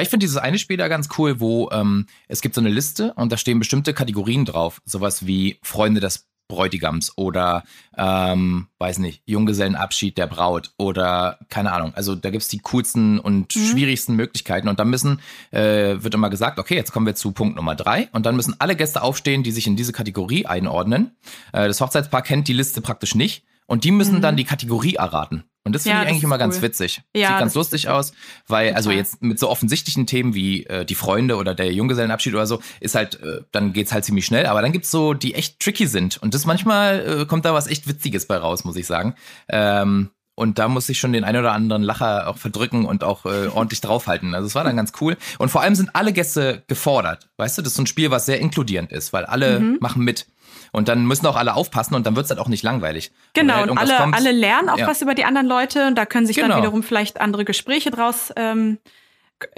Ich 0.00 0.08
finde 0.08 0.24
dieses 0.24 0.38
eine 0.38 0.58
Spiel 0.58 0.76
da 0.76 0.88
ganz 0.88 1.08
cool, 1.18 1.38
wo 1.38 1.70
ähm, 1.70 2.06
es 2.26 2.40
gibt 2.40 2.54
so 2.54 2.60
eine 2.60 2.70
Liste 2.70 3.12
und 3.14 3.30
da 3.30 3.36
stehen 3.36 3.58
bestimmte 3.58 3.94
Kategorien 3.94 4.44
drauf. 4.44 4.80
Sowas 4.84 5.26
wie 5.26 5.58
Freunde 5.62 6.00
des 6.00 6.26
Bräutigams 6.48 7.16
oder 7.16 7.64
ähm, 7.96 8.68
weiß 8.78 8.98
nicht, 8.98 9.22
Junggesellenabschied 9.26 10.18
der 10.18 10.26
Braut 10.26 10.72
oder 10.76 11.38
keine 11.48 11.72
Ahnung. 11.72 11.92
Also 11.94 12.14
da 12.14 12.30
gibt's 12.30 12.48
die 12.48 12.58
coolsten 12.58 13.18
und 13.18 13.54
mhm. 13.54 13.60
schwierigsten 13.60 14.14
Möglichkeiten. 14.14 14.68
Und 14.68 14.78
dann 14.78 14.90
müssen, 14.90 15.20
äh, 15.50 15.96
wird 16.02 16.14
immer 16.14 16.30
gesagt, 16.30 16.58
okay, 16.58 16.74
jetzt 16.74 16.92
kommen 16.92 17.06
wir 17.06 17.14
zu 17.14 17.32
Punkt 17.32 17.56
Nummer 17.56 17.74
drei. 17.74 18.08
Und 18.12 18.26
dann 18.26 18.36
müssen 18.36 18.54
alle 18.58 18.76
Gäste 18.76 19.02
aufstehen, 19.02 19.42
die 19.42 19.52
sich 19.52 19.66
in 19.66 19.76
diese 19.76 19.92
Kategorie 19.92 20.46
einordnen. 20.46 21.16
Äh, 21.52 21.66
das 21.66 21.80
Hochzeitspaar 21.80 22.22
kennt 22.22 22.48
die 22.48 22.52
Liste 22.52 22.80
praktisch 22.80 23.14
nicht. 23.14 23.44
Und 23.66 23.84
die 23.84 23.90
müssen 23.90 24.16
mhm. 24.16 24.22
dann 24.22 24.36
die 24.36 24.44
Kategorie 24.44 24.96
erraten. 24.96 25.44
Und 25.64 25.74
das 25.74 25.84
finde 25.84 25.96
ja, 25.96 26.02
ich 26.02 26.08
eigentlich 26.10 26.22
immer 26.22 26.34
cool. 26.34 26.40
ganz 26.40 26.60
witzig. 26.60 27.02
Ja, 27.16 27.28
Sieht 27.28 27.38
ganz 27.38 27.54
lustig 27.54 27.88
aus, 27.88 28.12
weil 28.46 28.68
total. 28.68 28.76
also 28.76 28.90
jetzt 28.90 29.22
mit 29.22 29.38
so 29.38 29.48
offensichtlichen 29.48 30.06
Themen 30.06 30.34
wie 30.34 30.66
äh, 30.66 30.84
die 30.84 30.94
Freunde 30.94 31.36
oder 31.36 31.54
der 31.54 31.72
Junggesellenabschied 31.72 32.34
oder 32.34 32.46
so, 32.46 32.60
ist 32.80 32.94
halt, 32.94 33.20
äh, 33.22 33.40
dann 33.50 33.72
geht's 33.72 33.92
halt 33.92 34.04
ziemlich 34.04 34.26
schnell. 34.26 34.44
Aber 34.46 34.60
dann 34.60 34.72
gibt's 34.72 34.90
so, 34.90 35.14
die 35.14 35.34
echt 35.34 35.60
tricky 35.60 35.86
sind. 35.86 36.18
Und 36.18 36.34
das 36.34 36.44
manchmal 36.44 37.22
äh, 37.22 37.26
kommt 37.26 37.46
da 37.46 37.54
was 37.54 37.66
echt 37.66 37.88
Witziges 37.88 38.26
bei 38.26 38.36
raus, 38.36 38.64
muss 38.64 38.76
ich 38.76 38.86
sagen. 38.86 39.14
Ähm, 39.48 40.10
und 40.34 40.58
da 40.58 40.68
muss 40.68 40.88
ich 40.88 40.98
schon 40.98 41.12
den 41.12 41.24
einen 41.24 41.38
oder 41.38 41.52
anderen 41.52 41.82
Lacher 41.82 42.28
auch 42.28 42.38
verdrücken 42.38 42.84
und 42.84 43.04
auch 43.04 43.24
äh, 43.24 43.46
ordentlich 43.54 43.80
draufhalten. 43.80 44.34
Also 44.34 44.46
es 44.46 44.54
war 44.54 44.64
dann 44.64 44.76
ganz 44.76 44.92
cool. 45.00 45.16
Und 45.38 45.50
vor 45.50 45.62
allem 45.62 45.74
sind 45.74 45.94
alle 45.94 46.12
Gäste 46.12 46.62
gefordert. 46.66 47.28
Weißt 47.36 47.56
du, 47.56 47.62
das 47.62 47.72
ist 47.72 47.76
so 47.76 47.82
ein 47.82 47.86
Spiel, 47.86 48.10
was 48.10 48.26
sehr 48.26 48.40
inkludierend 48.40 48.92
ist, 48.92 49.12
weil 49.12 49.24
alle 49.24 49.60
mhm. 49.60 49.78
machen 49.80 50.04
mit. 50.04 50.26
Und 50.74 50.88
dann 50.88 51.06
müssen 51.06 51.24
auch 51.26 51.36
alle 51.36 51.54
aufpassen 51.54 51.94
und 51.94 52.04
dann 52.04 52.16
wird 52.16 52.24
es 52.24 52.30
halt 52.30 52.40
auch 52.40 52.48
nicht 52.48 52.64
langweilig. 52.64 53.12
Genau, 53.32 53.54
halt 53.54 53.70
und 53.70 53.78
alle, 53.78 53.94
kommt, 53.94 54.16
alle 54.16 54.32
lernen 54.32 54.68
auch 54.68 54.76
ja. 54.76 54.88
was 54.88 55.02
über 55.02 55.14
die 55.14 55.24
anderen 55.24 55.46
Leute 55.46 55.86
und 55.86 55.94
da 55.94 56.04
können 56.04 56.26
sich 56.26 56.34
genau. 56.34 56.48
dann 56.48 56.58
wiederum 56.58 56.82
vielleicht 56.82 57.20
andere 57.20 57.44
Gespräche 57.44 57.92
draus, 57.92 58.32
ähm, 58.34 58.78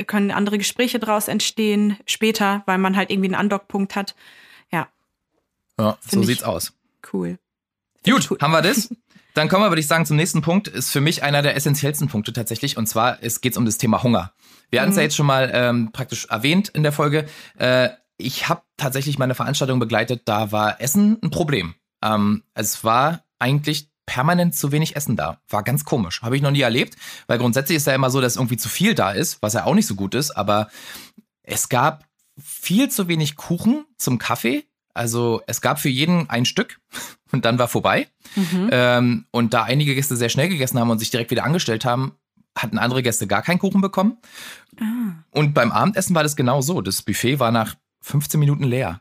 können 0.07 0.31
andere 0.31 0.59
Gespräche 0.59 0.99
draus 0.99 1.29
entstehen 1.29 1.97
später, 2.05 2.65
weil 2.67 2.77
man 2.77 2.97
halt 2.97 3.11
irgendwie 3.11 3.29
einen 3.29 3.35
Andockpunkt 3.35 3.97
hat. 3.97 4.15
Ja. 4.71 4.89
Ja, 5.81 5.97
so 6.07 6.23
sieht's 6.23 6.43
aus. 6.43 6.75
Cool. 7.11 7.39
Find 8.05 8.17
Gut, 8.19 8.31
cool. 8.31 8.39
haben 8.43 8.53
wir 8.53 8.61
das? 8.61 8.95
Dann 9.33 9.49
kommen 9.49 9.65
wir, 9.65 9.71
würde 9.71 9.81
ich 9.81 9.87
sagen, 9.87 10.05
zum 10.05 10.17
nächsten 10.17 10.43
Punkt. 10.43 10.69
Ist 10.69 10.91
für 10.91 11.01
mich 11.01 11.23
einer 11.23 11.41
der 11.41 11.57
essentiellsten 11.57 12.09
Punkte 12.09 12.35
tatsächlich. 12.35 12.77
Und 12.77 12.89
zwar 12.89 13.23
es 13.23 13.41
geht 13.41 13.57
um 13.57 13.65
das 13.65 13.79
Thema 13.79 14.03
Hunger. 14.03 14.33
Wir 14.69 14.81
mhm. 14.81 14.83
hatten 14.83 14.91
es 14.91 14.97
ja 14.99 15.03
jetzt 15.03 15.17
schon 15.17 15.27
mal 15.27 15.51
ähm, 15.55 15.93
praktisch 15.93 16.27
erwähnt 16.27 16.69
in 16.69 16.83
der 16.83 16.93
Folge. 16.93 17.25
Äh, 17.57 17.89
ich 18.19 18.49
habe 18.49 18.63
tatsächlich 18.77 19.19
meine 19.19 19.35
Veranstaltung 19.35 19.79
begleitet, 19.79 20.23
da 20.25 20.53
war 20.53 20.81
Essen 20.81 21.19
ein 21.23 21.31
Problem. 21.31 21.75
Ähm, 22.03 22.43
es 22.55 22.85
war 22.85 23.25
eigentlich 23.39 23.89
permanent 24.07 24.55
zu 24.55 24.73
wenig 24.73 24.97
Essen 24.97 25.17
da. 25.17 25.41
War 25.49 25.63
ganz 25.63 25.85
komisch. 25.85 26.23
Habe 26.23 26.37
ich 26.37 26.43
noch 26.43 26.53
nie 26.53 26.61
erlebt, 26.61 26.97
weil 27.27 27.39
grundsätzlich 27.39 27.77
ist 27.77 27.87
ja 27.87 27.95
immer 27.95 28.11
so, 28.11 28.21
dass 28.21 28.37
irgendwie 28.37 28.57
zu 28.57 28.69
viel 28.69 28.95
da 28.95 29.11
ist, 29.11 29.43
was 29.43 29.55
ja 29.55 29.65
auch 29.65 29.75
nicht 29.75 29.87
so 29.87 29.97
gut 29.97 30.15
ist, 30.15 30.31
aber 30.31 30.69
es 31.43 31.69
gab 31.69 32.07
viel 32.43 32.89
zu 32.91 33.09
wenig 33.09 33.37
Kuchen 33.37 33.85
zum 33.99 34.19
Kaffee. 34.19 34.65
Also 34.95 35.43
es 35.47 35.61
gab 35.61 35.79
für 35.79 35.89
jeden 35.89 36.31
ein 36.31 36.47
Stück 36.47 36.81
und 37.33 37.45
dann 37.45 37.59
war 37.59 37.69
vorbei. 37.69 38.09
Mhm. 38.37 38.69
Ähm, 38.71 39.27
und 39.31 39.53
da 39.53 39.65
einige 39.65 39.95
Gäste 39.95 40.17
sehr 40.17 40.29
schnell 40.29 40.49
gegessen 40.49 40.79
haben 40.79 40.91
und 40.91 40.99
sich 40.99 41.11
direkt 41.11 41.31
wieder 41.31 41.45
angestellt 41.45 41.85
haben, 41.85 42.17
hatten 42.57 42.79
andere 42.79 43.03
Gäste 43.03 43.27
gar 43.27 43.43
keinen 43.43 43.59
Kuchen 43.59 43.81
bekommen. 43.81 44.19
Ah. 44.81 45.25
Und 45.31 45.53
beim 45.53 45.73
Abendessen 45.73 46.15
war 46.15 46.23
das 46.23 46.37
genau 46.37 46.63
so. 46.63 46.81
Das 46.81 47.03
Buffet 47.03 47.39
war 47.39 47.51
nach 47.51 47.75
15 48.07 48.39
Minuten 48.39 48.63
leer. 48.63 49.01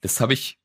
Das 0.00 0.20
habe 0.20 0.32
ich 0.32 0.58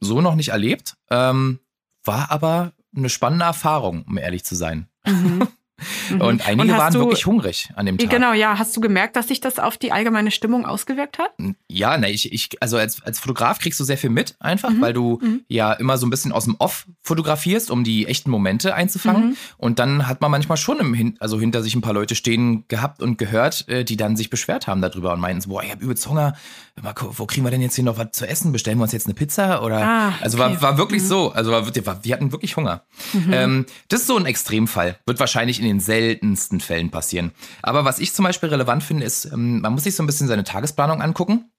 so 0.00 0.20
noch 0.20 0.34
nicht 0.34 0.48
erlebt, 0.48 0.96
ähm, 1.08 1.60
war 2.02 2.32
aber 2.32 2.72
eine 2.94 3.08
spannende 3.08 3.44
Erfahrung, 3.44 4.04
um 4.08 4.18
ehrlich 4.18 4.44
zu 4.44 4.56
sein. 4.56 4.88
Mhm. 5.06 5.46
Mhm. 6.10 6.20
Und 6.20 6.48
einige 6.48 6.72
und 6.72 6.78
waren 6.78 6.92
du, 6.92 7.00
wirklich 7.00 7.26
hungrig 7.26 7.70
an 7.76 7.86
dem 7.86 7.98
Tag. 7.98 8.10
Genau, 8.10 8.32
ja. 8.32 8.58
Hast 8.58 8.76
du 8.76 8.80
gemerkt, 8.80 9.16
dass 9.16 9.28
sich 9.28 9.40
das 9.40 9.58
auf 9.58 9.76
die 9.76 9.92
allgemeine 9.92 10.30
Stimmung 10.30 10.66
ausgewirkt 10.66 11.18
hat? 11.18 11.32
Ja, 11.68 11.96
ne, 11.96 12.10
ich, 12.10 12.32
ich, 12.32 12.50
also 12.60 12.76
als, 12.76 13.02
als 13.02 13.18
Fotograf 13.18 13.58
kriegst 13.58 13.78
du 13.80 13.84
sehr 13.84 13.98
viel 13.98 14.10
mit, 14.10 14.36
einfach, 14.40 14.70
mhm. 14.70 14.80
weil 14.80 14.92
du 14.92 15.18
mhm. 15.22 15.42
ja 15.48 15.72
immer 15.72 15.98
so 15.98 16.06
ein 16.06 16.10
bisschen 16.10 16.32
aus 16.32 16.44
dem 16.44 16.56
Off 16.58 16.86
fotografierst, 17.02 17.70
um 17.70 17.84
die 17.84 18.06
echten 18.06 18.30
Momente 18.30 18.74
einzufangen. 18.74 19.30
Mhm. 19.30 19.36
Und 19.58 19.78
dann 19.78 20.08
hat 20.08 20.20
man 20.20 20.30
manchmal 20.30 20.56
schon 20.56 20.78
im 20.78 20.94
Hin 20.94 21.16
also 21.20 21.38
hinter 21.38 21.62
sich 21.62 21.74
ein 21.74 21.80
paar 21.80 21.94
Leute 21.94 22.14
stehen 22.14 22.64
gehabt 22.68 23.02
und 23.02 23.18
gehört, 23.18 23.68
äh, 23.68 23.84
die 23.84 23.96
dann 23.96 24.16
sich 24.16 24.30
beschwert 24.30 24.66
haben 24.66 24.80
darüber 24.80 25.12
und 25.12 25.20
meinten 25.20 25.40
so, 25.40 25.50
boah, 25.50 25.62
ich 25.62 25.70
habe 25.70 25.82
übelst 25.82 26.08
Hunger. 26.08 26.34
Wo 27.00 27.26
kriegen 27.26 27.44
wir 27.44 27.50
denn 27.50 27.60
jetzt 27.60 27.74
hier 27.74 27.84
noch 27.84 27.98
was 27.98 28.12
zu 28.12 28.26
essen? 28.26 28.50
Bestellen 28.52 28.78
wir 28.78 28.84
uns 28.84 28.92
jetzt 28.92 29.06
eine 29.06 29.14
Pizza? 29.14 29.62
Oder 29.62 29.86
ah, 29.86 30.14
also 30.20 30.38
war, 30.38 30.60
war 30.62 30.78
wirklich 30.78 31.02
mhm. 31.02 31.06
so. 31.06 31.32
Also 31.32 31.50
war, 31.50 31.64
wir 32.02 32.14
hatten 32.14 32.32
wirklich 32.32 32.56
Hunger. 32.56 32.82
Ähm, 33.30 33.66
das 33.88 34.00
ist 34.00 34.06
so 34.06 34.16
ein 34.16 34.26
Extremfall. 34.26 34.98
Wird 35.06 35.20
wahrscheinlich 35.20 35.58
in 35.58 35.66
den 35.66 35.71
seltensten 35.80 36.60
Fällen 36.60 36.90
passieren. 36.90 37.32
Aber 37.62 37.84
was 37.84 37.98
ich 37.98 38.12
zum 38.12 38.24
Beispiel 38.24 38.48
relevant 38.48 38.82
finde, 38.82 39.04
ist, 39.04 39.26
ähm, 39.26 39.60
man 39.60 39.72
muss 39.72 39.84
sich 39.84 39.94
so 39.94 40.02
ein 40.02 40.06
bisschen 40.06 40.28
seine 40.28 40.44
Tagesplanung 40.44 41.02
angucken. 41.02 41.50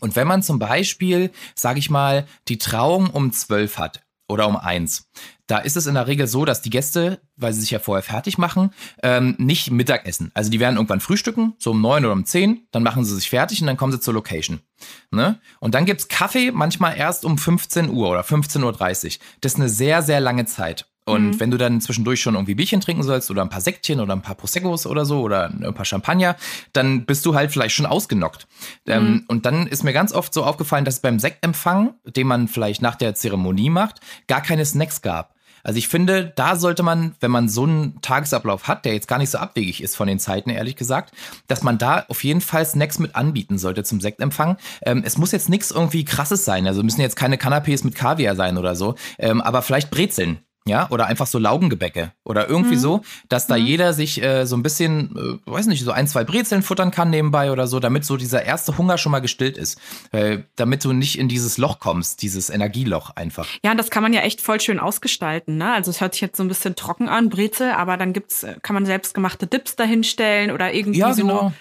Und 0.00 0.16
wenn 0.16 0.28
man 0.28 0.42
zum 0.42 0.58
Beispiel, 0.58 1.30
sage 1.54 1.78
ich 1.78 1.90
mal, 1.90 2.26
die 2.48 2.58
Trauung 2.58 3.10
um 3.10 3.32
zwölf 3.32 3.78
hat 3.78 4.02
oder 4.28 4.46
um 4.46 4.56
eins, 4.56 5.10
da 5.46 5.58
ist 5.58 5.76
es 5.76 5.86
in 5.86 5.94
der 5.94 6.06
Regel 6.06 6.26
so, 6.26 6.44
dass 6.44 6.60
die 6.60 6.70
Gäste, 6.70 7.22
weil 7.36 7.54
sie 7.54 7.62
sich 7.62 7.70
ja 7.70 7.78
vorher 7.78 8.02
fertig 8.02 8.36
machen, 8.36 8.70
ähm, 9.02 9.34
nicht 9.38 9.70
Mittagessen. 9.70 10.30
Also 10.34 10.50
die 10.50 10.60
werden 10.60 10.76
irgendwann 10.76 11.00
frühstücken, 11.00 11.54
so 11.58 11.70
um 11.70 11.80
neun 11.80 12.04
oder 12.04 12.12
um 12.12 12.26
zehn, 12.26 12.66
dann 12.70 12.82
machen 12.82 13.04
sie 13.04 13.14
sich 13.14 13.30
fertig 13.30 13.62
und 13.62 13.66
dann 13.66 13.78
kommen 13.78 13.92
sie 13.92 14.00
zur 14.00 14.14
Location. 14.14 14.60
Ne? 15.10 15.40
Und 15.58 15.74
dann 15.74 15.86
gibt's 15.86 16.08
Kaffee 16.08 16.52
manchmal 16.52 16.96
erst 16.98 17.24
um 17.24 17.38
15 17.38 17.88
Uhr 17.88 18.10
oder 18.10 18.20
15.30 18.20 18.62
Uhr. 18.62 19.24
Das 19.40 19.54
ist 19.54 19.58
eine 19.58 19.70
sehr, 19.70 20.02
sehr 20.02 20.20
lange 20.20 20.44
Zeit. 20.44 20.86
Und 21.08 21.30
mhm. 21.30 21.40
wenn 21.40 21.50
du 21.50 21.56
dann 21.56 21.80
zwischendurch 21.80 22.20
schon 22.20 22.34
irgendwie 22.34 22.54
Bierchen 22.54 22.80
trinken 22.80 23.02
sollst 23.02 23.30
oder 23.30 23.42
ein 23.42 23.48
paar 23.48 23.60
Säckchen 23.60 24.00
oder 24.00 24.14
ein 24.14 24.22
paar 24.22 24.34
Proseccos 24.34 24.86
oder 24.86 25.04
so 25.04 25.20
oder 25.20 25.50
ein 25.50 25.74
paar 25.74 25.84
Champagner, 25.84 26.36
dann 26.72 27.06
bist 27.06 27.24
du 27.26 27.34
halt 27.34 27.50
vielleicht 27.50 27.74
schon 27.74 27.86
ausgenockt. 27.86 28.46
Ähm, 28.86 29.02
mhm. 29.02 29.08
Ähm, 29.08 29.24
und 29.28 29.46
dann 29.46 29.66
ist 29.66 29.84
mir 29.84 29.92
ganz 29.92 30.12
oft 30.12 30.32
so 30.32 30.44
aufgefallen, 30.44 30.84
dass 30.84 30.94
es 30.96 31.00
beim 31.00 31.18
Sektempfang, 31.18 31.94
den 32.04 32.26
man 32.26 32.48
vielleicht 32.48 32.82
nach 32.82 32.94
der 32.94 33.14
Zeremonie 33.14 33.70
macht, 33.70 34.00
gar 34.26 34.42
keine 34.42 34.64
Snacks 34.64 35.02
gab. 35.02 35.34
Also 35.64 35.78
ich 35.78 35.88
finde, 35.88 36.32
da 36.36 36.56
sollte 36.56 36.82
man, 36.82 37.14
wenn 37.20 37.30
man 37.30 37.48
so 37.48 37.64
einen 37.64 38.00
Tagesablauf 38.00 38.68
hat, 38.68 38.84
der 38.84 38.94
jetzt 38.94 39.08
gar 39.08 39.18
nicht 39.18 39.30
so 39.30 39.38
abwegig 39.38 39.82
ist 39.82 39.96
von 39.96 40.08
den 40.08 40.18
Zeiten, 40.18 40.50
ehrlich 40.50 40.76
gesagt, 40.76 41.12
dass 41.46 41.62
man 41.62 41.78
da 41.78 42.04
auf 42.08 42.24
jeden 42.24 42.40
Fall 42.40 42.64
Snacks 42.64 42.98
mit 42.98 43.14
anbieten 43.14 43.58
sollte 43.58 43.84
zum 43.84 44.00
Sektempfang. 44.00 44.56
Ähm, 44.82 45.02
es 45.04 45.18
muss 45.18 45.32
jetzt 45.32 45.48
nichts 45.48 45.70
irgendwie 45.70 46.04
krasses 46.04 46.44
sein, 46.44 46.66
also 46.66 46.82
müssen 46.82 47.00
jetzt 47.00 47.16
keine 47.16 47.36
Canapés 47.36 47.84
mit 47.84 47.94
Kaviar 47.94 48.36
sein 48.36 48.56
oder 48.56 48.76
so, 48.76 48.94
ähm, 49.18 49.40
aber 49.40 49.62
vielleicht 49.62 49.90
Brezeln 49.90 50.38
ja, 50.68 50.88
oder 50.90 51.06
einfach 51.06 51.26
so 51.26 51.38
Laugengebäcke 51.38 52.12
oder 52.24 52.48
irgendwie 52.48 52.76
mhm. 52.76 52.80
so, 52.80 53.00
dass 53.28 53.46
da 53.46 53.56
mhm. 53.56 53.66
jeder 53.66 53.92
sich 53.92 54.22
äh, 54.22 54.46
so 54.46 54.56
ein 54.56 54.62
bisschen, 54.62 55.40
äh, 55.46 55.50
weiß 55.50 55.66
nicht, 55.66 55.82
so 55.84 55.90
ein, 55.90 56.06
zwei 56.06 56.24
Brezeln 56.24 56.62
futtern 56.62 56.90
kann 56.90 57.10
nebenbei 57.10 57.50
oder 57.50 57.66
so, 57.66 57.80
damit 57.80 58.04
so 58.04 58.16
dieser 58.16 58.44
erste 58.44 58.78
Hunger 58.78 58.98
schon 58.98 59.12
mal 59.12 59.20
gestillt 59.20 59.58
ist, 59.58 59.80
äh, 60.12 60.38
damit 60.56 60.84
du 60.84 60.92
nicht 60.92 61.18
in 61.18 61.28
dieses 61.28 61.58
Loch 61.58 61.78
kommst, 61.78 62.22
dieses 62.22 62.50
Energieloch 62.50 63.10
einfach. 63.16 63.46
Ja, 63.64 63.74
das 63.74 63.90
kann 63.90 64.02
man 64.02 64.12
ja 64.12 64.20
echt 64.20 64.40
voll 64.40 64.60
schön 64.60 64.78
ausgestalten, 64.78 65.56
ne? 65.56 65.72
Also 65.72 65.90
es 65.90 66.00
hört 66.00 66.14
sich 66.14 66.20
jetzt 66.20 66.36
so 66.36 66.44
ein 66.44 66.48
bisschen 66.48 66.76
trocken 66.76 67.08
an, 67.08 67.28
Brezel, 67.28 67.72
aber 67.72 67.96
dann 67.96 68.12
gibt's, 68.12 68.42
äh, 68.42 68.56
kann 68.62 68.74
man 68.74 68.86
selbstgemachte 68.86 69.46
Dips 69.46 69.76
dahinstellen 69.76 70.50
oder 70.50 70.72
irgendwie 70.72 71.00
ja, 71.00 71.12
genau. 71.12 71.40
so 71.40 71.52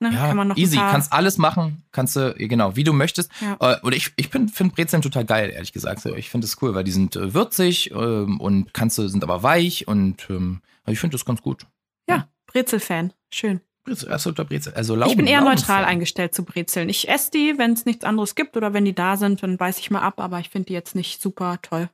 Ne? 0.00 0.14
Ja, 0.14 0.28
kann 0.28 0.36
man 0.36 0.48
noch 0.48 0.56
easy, 0.56 0.76
kannst 0.76 1.12
alles 1.12 1.36
machen, 1.36 1.82
kannst 1.92 2.16
du, 2.16 2.34
genau, 2.34 2.74
wie 2.74 2.84
du 2.84 2.94
möchtest. 2.94 3.30
Ja. 3.40 3.56
Äh, 3.60 3.80
oder 3.82 3.94
ich, 3.94 4.12
ich 4.16 4.28
finde 4.28 4.50
Brezeln 4.74 5.02
total 5.02 5.26
geil, 5.26 5.50
ehrlich 5.50 5.72
gesagt. 5.72 6.06
Ich 6.06 6.30
finde 6.30 6.46
es 6.46 6.56
cool, 6.62 6.74
weil 6.74 6.84
die 6.84 6.90
sind 6.90 7.16
äh, 7.16 7.34
würzig 7.34 7.90
ähm, 7.90 8.40
und 8.40 8.72
kannst 8.72 8.96
du, 8.96 9.08
sind 9.08 9.22
aber 9.22 9.42
weich 9.42 9.86
und 9.86 10.26
ähm, 10.30 10.62
ich 10.86 10.98
finde 10.98 11.14
das 11.14 11.26
ganz 11.26 11.42
gut. 11.42 11.66
Ja, 12.08 12.28
Brezel-Fan, 12.46 13.12
schön. 13.30 13.60
Brezel, 13.84 14.10
absoluter 14.10 14.44
Brezel. 14.44 14.72
Also 14.72 14.94
Lauben, 14.94 15.10
ich 15.10 15.16
bin 15.18 15.26
eher 15.26 15.42
neutral 15.42 15.84
eingestellt 15.84 16.34
zu 16.34 16.44
Brezeln. 16.44 16.88
Ich 16.88 17.06
esse 17.08 17.30
die, 17.30 17.58
wenn 17.58 17.74
es 17.74 17.84
nichts 17.84 18.04
anderes 18.04 18.34
gibt 18.34 18.56
oder 18.56 18.72
wenn 18.72 18.86
die 18.86 18.94
da 18.94 19.18
sind, 19.18 19.42
dann 19.42 19.58
beiß 19.58 19.78
ich 19.78 19.90
mal 19.90 20.00
ab, 20.00 20.18
aber 20.18 20.40
ich 20.40 20.48
finde 20.48 20.68
die 20.68 20.72
jetzt 20.72 20.94
nicht 20.94 21.20
super 21.20 21.58
toll. 21.60 21.90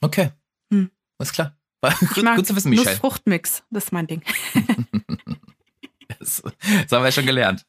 Okay. 0.00 0.30
Hm. 0.72 0.90
Alles 1.18 1.32
klar. 1.32 1.56
Gut, 2.14 2.24
gut 2.36 2.46
zu 2.46 2.54
wissen, 2.54 2.70
Michelle. 2.70 2.94
Fruchtmix, 2.96 3.64
das 3.70 3.86
ist 3.86 3.92
mein 3.92 4.06
Ding. 4.06 4.22
das, 6.22 6.42
das 6.82 6.92
haben 6.92 7.04
wir 7.04 7.12
schon 7.12 7.26
gelernt. 7.26 7.64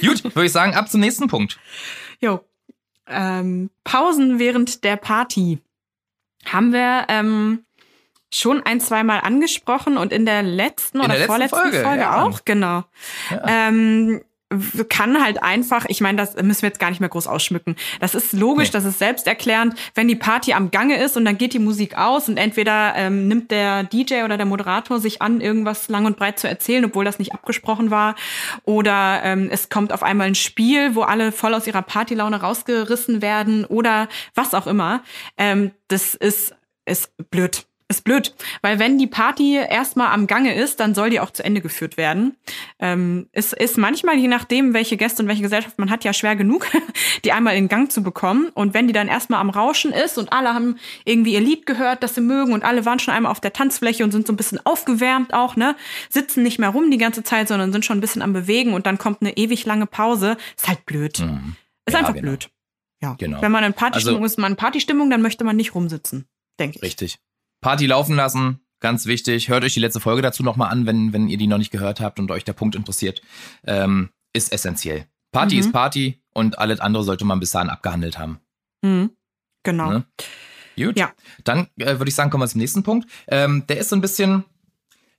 Gut, 0.00 0.24
würde 0.24 0.46
ich 0.46 0.52
sagen, 0.52 0.74
ab 0.74 0.90
zum 0.90 1.00
nächsten 1.00 1.28
Punkt. 1.28 1.58
Jo. 2.20 2.40
Ähm, 3.06 3.70
Pausen 3.84 4.38
während 4.38 4.84
der 4.84 4.96
Party 4.96 5.58
haben 6.44 6.72
wir 6.72 7.06
ähm, 7.08 7.64
schon 8.32 8.62
ein, 8.64 8.80
zweimal 8.80 9.20
angesprochen 9.20 9.96
und 9.96 10.12
in 10.12 10.26
der 10.26 10.42
letzten 10.42 10.98
in 10.98 11.04
oder 11.04 11.16
der 11.16 11.26
vorletzten 11.26 11.58
Folge, 11.58 11.82
Folge 11.82 12.02
ja. 12.02 12.22
auch, 12.22 12.44
genau. 12.44 12.84
Ja. 13.30 13.42
Ähm, 13.46 14.22
kann 14.88 15.22
halt 15.22 15.42
einfach, 15.42 15.84
ich 15.88 16.00
meine, 16.00 16.16
das 16.16 16.34
müssen 16.36 16.62
wir 16.62 16.70
jetzt 16.70 16.80
gar 16.80 16.88
nicht 16.88 17.00
mehr 17.00 17.10
groß 17.10 17.26
ausschmücken. 17.26 17.76
Das 18.00 18.14
ist 18.14 18.32
logisch, 18.32 18.68
nee. 18.68 18.72
das 18.72 18.84
ist 18.86 18.98
selbsterklärend, 18.98 19.74
wenn 19.94 20.08
die 20.08 20.16
Party 20.16 20.54
am 20.54 20.70
Gange 20.70 21.02
ist 21.02 21.16
und 21.16 21.26
dann 21.26 21.36
geht 21.36 21.52
die 21.52 21.58
Musik 21.58 21.98
aus 21.98 22.28
und 22.28 22.38
entweder 22.38 22.94
ähm, 22.96 23.28
nimmt 23.28 23.50
der 23.50 23.84
DJ 23.84 24.22
oder 24.24 24.38
der 24.38 24.46
Moderator 24.46 25.00
sich 25.00 25.20
an, 25.20 25.42
irgendwas 25.42 25.88
lang 25.88 26.06
und 26.06 26.16
breit 26.16 26.38
zu 26.38 26.48
erzählen, 26.48 26.86
obwohl 26.86 27.04
das 27.04 27.18
nicht 27.18 27.34
abgesprochen 27.34 27.90
war, 27.90 28.14
oder 28.64 29.20
ähm, 29.22 29.48
es 29.50 29.68
kommt 29.68 29.92
auf 29.92 30.02
einmal 30.02 30.28
ein 30.28 30.34
Spiel, 30.34 30.94
wo 30.94 31.02
alle 31.02 31.30
voll 31.30 31.52
aus 31.52 31.66
ihrer 31.66 31.82
Partylaune 31.82 32.40
rausgerissen 32.40 33.20
werden 33.20 33.66
oder 33.66 34.08
was 34.34 34.54
auch 34.54 34.66
immer. 34.66 35.02
Ähm, 35.36 35.72
das 35.88 36.14
ist, 36.14 36.54
ist 36.86 37.12
blöd 37.30 37.67
ist 37.88 38.04
blöd, 38.04 38.34
weil 38.60 38.78
wenn 38.78 38.98
die 38.98 39.06
Party 39.06 39.54
erstmal 39.54 40.08
am 40.08 40.26
Gange 40.26 40.54
ist, 40.54 40.78
dann 40.78 40.94
soll 40.94 41.08
die 41.08 41.20
auch 41.20 41.30
zu 41.30 41.42
Ende 41.42 41.62
geführt 41.62 41.96
werden. 41.96 42.36
Ähm, 42.78 43.28
es 43.32 43.54
ist 43.54 43.78
manchmal, 43.78 44.18
je 44.18 44.28
nachdem, 44.28 44.74
welche 44.74 44.98
Gäste 44.98 45.22
und 45.22 45.28
welche 45.28 45.42
Gesellschaft 45.42 45.78
man 45.78 45.90
hat, 45.90 46.04
ja 46.04 46.12
schwer 46.12 46.36
genug, 46.36 46.66
die 47.24 47.32
einmal 47.32 47.56
in 47.56 47.68
Gang 47.68 47.90
zu 47.90 48.02
bekommen. 48.02 48.50
Und 48.52 48.74
wenn 48.74 48.88
die 48.88 48.92
dann 48.92 49.08
erstmal 49.08 49.40
am 49.40 49.48
Rauschen 49.48 49.92
ist 49.92 50.18
und 50.18 50.34
alle 50.34 50.52
haben 50.52 50.76
irgendwie 51.06 51.32
ihr 51.32 51.40
Lied 51.40 51.64
gehört, 51.64 52.02
das 52.02 52.14
sie 52.14 52.20
mögen 52.20 52.52
und 52.52 52.62
alle 52.62 52.84
waren 52.84 52.98
schon 52.98 53.14
einmal 53.14 53.32
auf 53.32 53.40
der 53.40 53.54
Tanzfläche 53.54 54.04
und 54.04 54.12
sind 54.12 54.26
so 54.26 54.34
ein 54.34 54.36
bisschen 54.36 54.60
aufgewärmt 54.66 55.32
auch, 55.32 55.56
ne, 55.56 55.74
sitzen 56.10 56.42
nicht 56.42 56.58
mehr 56.58 56.68
rum 56.68 56.90
die 56.90 56.98
ganze 56.98 57.22
Zeit, 57.22 57.48
sondern 57.48 57.72
sind 57.72 57.86
schon 57.86 57.98
ein 57.98 58.02
bisschen 58.02 58.20
am 58.20 58.34
Bewegen 58.34 58.74
und 58.74 58.86
dann 58.86 58.98
kommt 58.98 59.22
eine 59.22 59.34
ewig 59.38 59.64
lange 59.64 59.86
Pause, 59.86 60.36
ist 60.56 60.68
halt 60.68 60.84
blöd. 60.84 61.20
Mhm. 61.20 61.56
Ist 61.86 61.94
ja, 61.94 62.00
einfach 62.00 62.12
genau. 62.12 62.28
blöd. 62.28 62.50
Ja, 63.00 63.14
genau. 63.18 63.40
Wenn 63.40 63.52
man 63.52 63.64
in 63.64 63.72
Partystimmung 63.72 64.22
also, 64.22 64.34
ist, 64.34 64.38
man 64.38 64.52
in 64.52 64.56
Partystimmung, 64.56 65.08
dann 65.08 65.22
möchte 65.22 65.44
man 65.44 65.56
nicht 65.56 65.74
rumsitzen, 65.74 66.26
denke 66.58 66.76
ich. 66.76 66.82
Richtig. 66.82 67.18
Party 67.60 67.86
laufen 67.86 68.16
lassen, 68.16 68.60
ganz 68.80 69.06
wichtig. 69.06 69.48
Hört 69.48 69.64
euch 69.64 69.74
die 69.74 69.80
letzte 69.80 70.00
Folge 70.00 70.22
dazu 70.22 70.42
nochmal 70.42 70.70
an, 70.70 70.86
wenn, 70.86 71.12
wenn 71.12 71.28
ihr 71.28 71.38
die 71.38 71.46
noch 71.46 71.58
nicht 71.58 71.70
gehört 71.70 72.00
habt 72.00 72.18
und 72.18 72.30
euch 72.30 72.44
der 72.44 72.52
Punkt 72.52 72.74
interessiert. 72.74 73.22
Ähm, 73.64 74.10
ist 74.32 74.52
essentiell. 74.52 75.06
Party 75.32 75.56
mhm. 75.56 75.60
ist 75.60 75.72
Party 75.72 76.22
und 76.32 76.58
alles 76.58 76.80
andere 76.80 77.04
sollte 77.04 77.24
man 77.24 77.40
bis 77.40 77.50
dahin 77.50 77.70
abgehandelt 77.70 78.18
haben. 78.18 78.40
Mhm. 78.82 79.10
Genau. 79.64 79.90
Ne? 79.90 80.04
Gut. 80.76 80.98
Ja. 80.98 81.12
Dann 81.44 81.68
äh, 81.76 81.98
würde 81.98 82.08
ich 82.08 82.14
sagen, 82.14 82.30
kommen 82.30 82.42
wir 82.42 82.48
zum 82.48 82.60
nächsten 82.60 82.82
Punkt. 82.82 83.08
Ähm, 83.26 83.66
der 83.68 83.78
ist 83.78 83.88
so 83.88 83.96
ein 83.96 84.00
bisschen, 84.00 84.44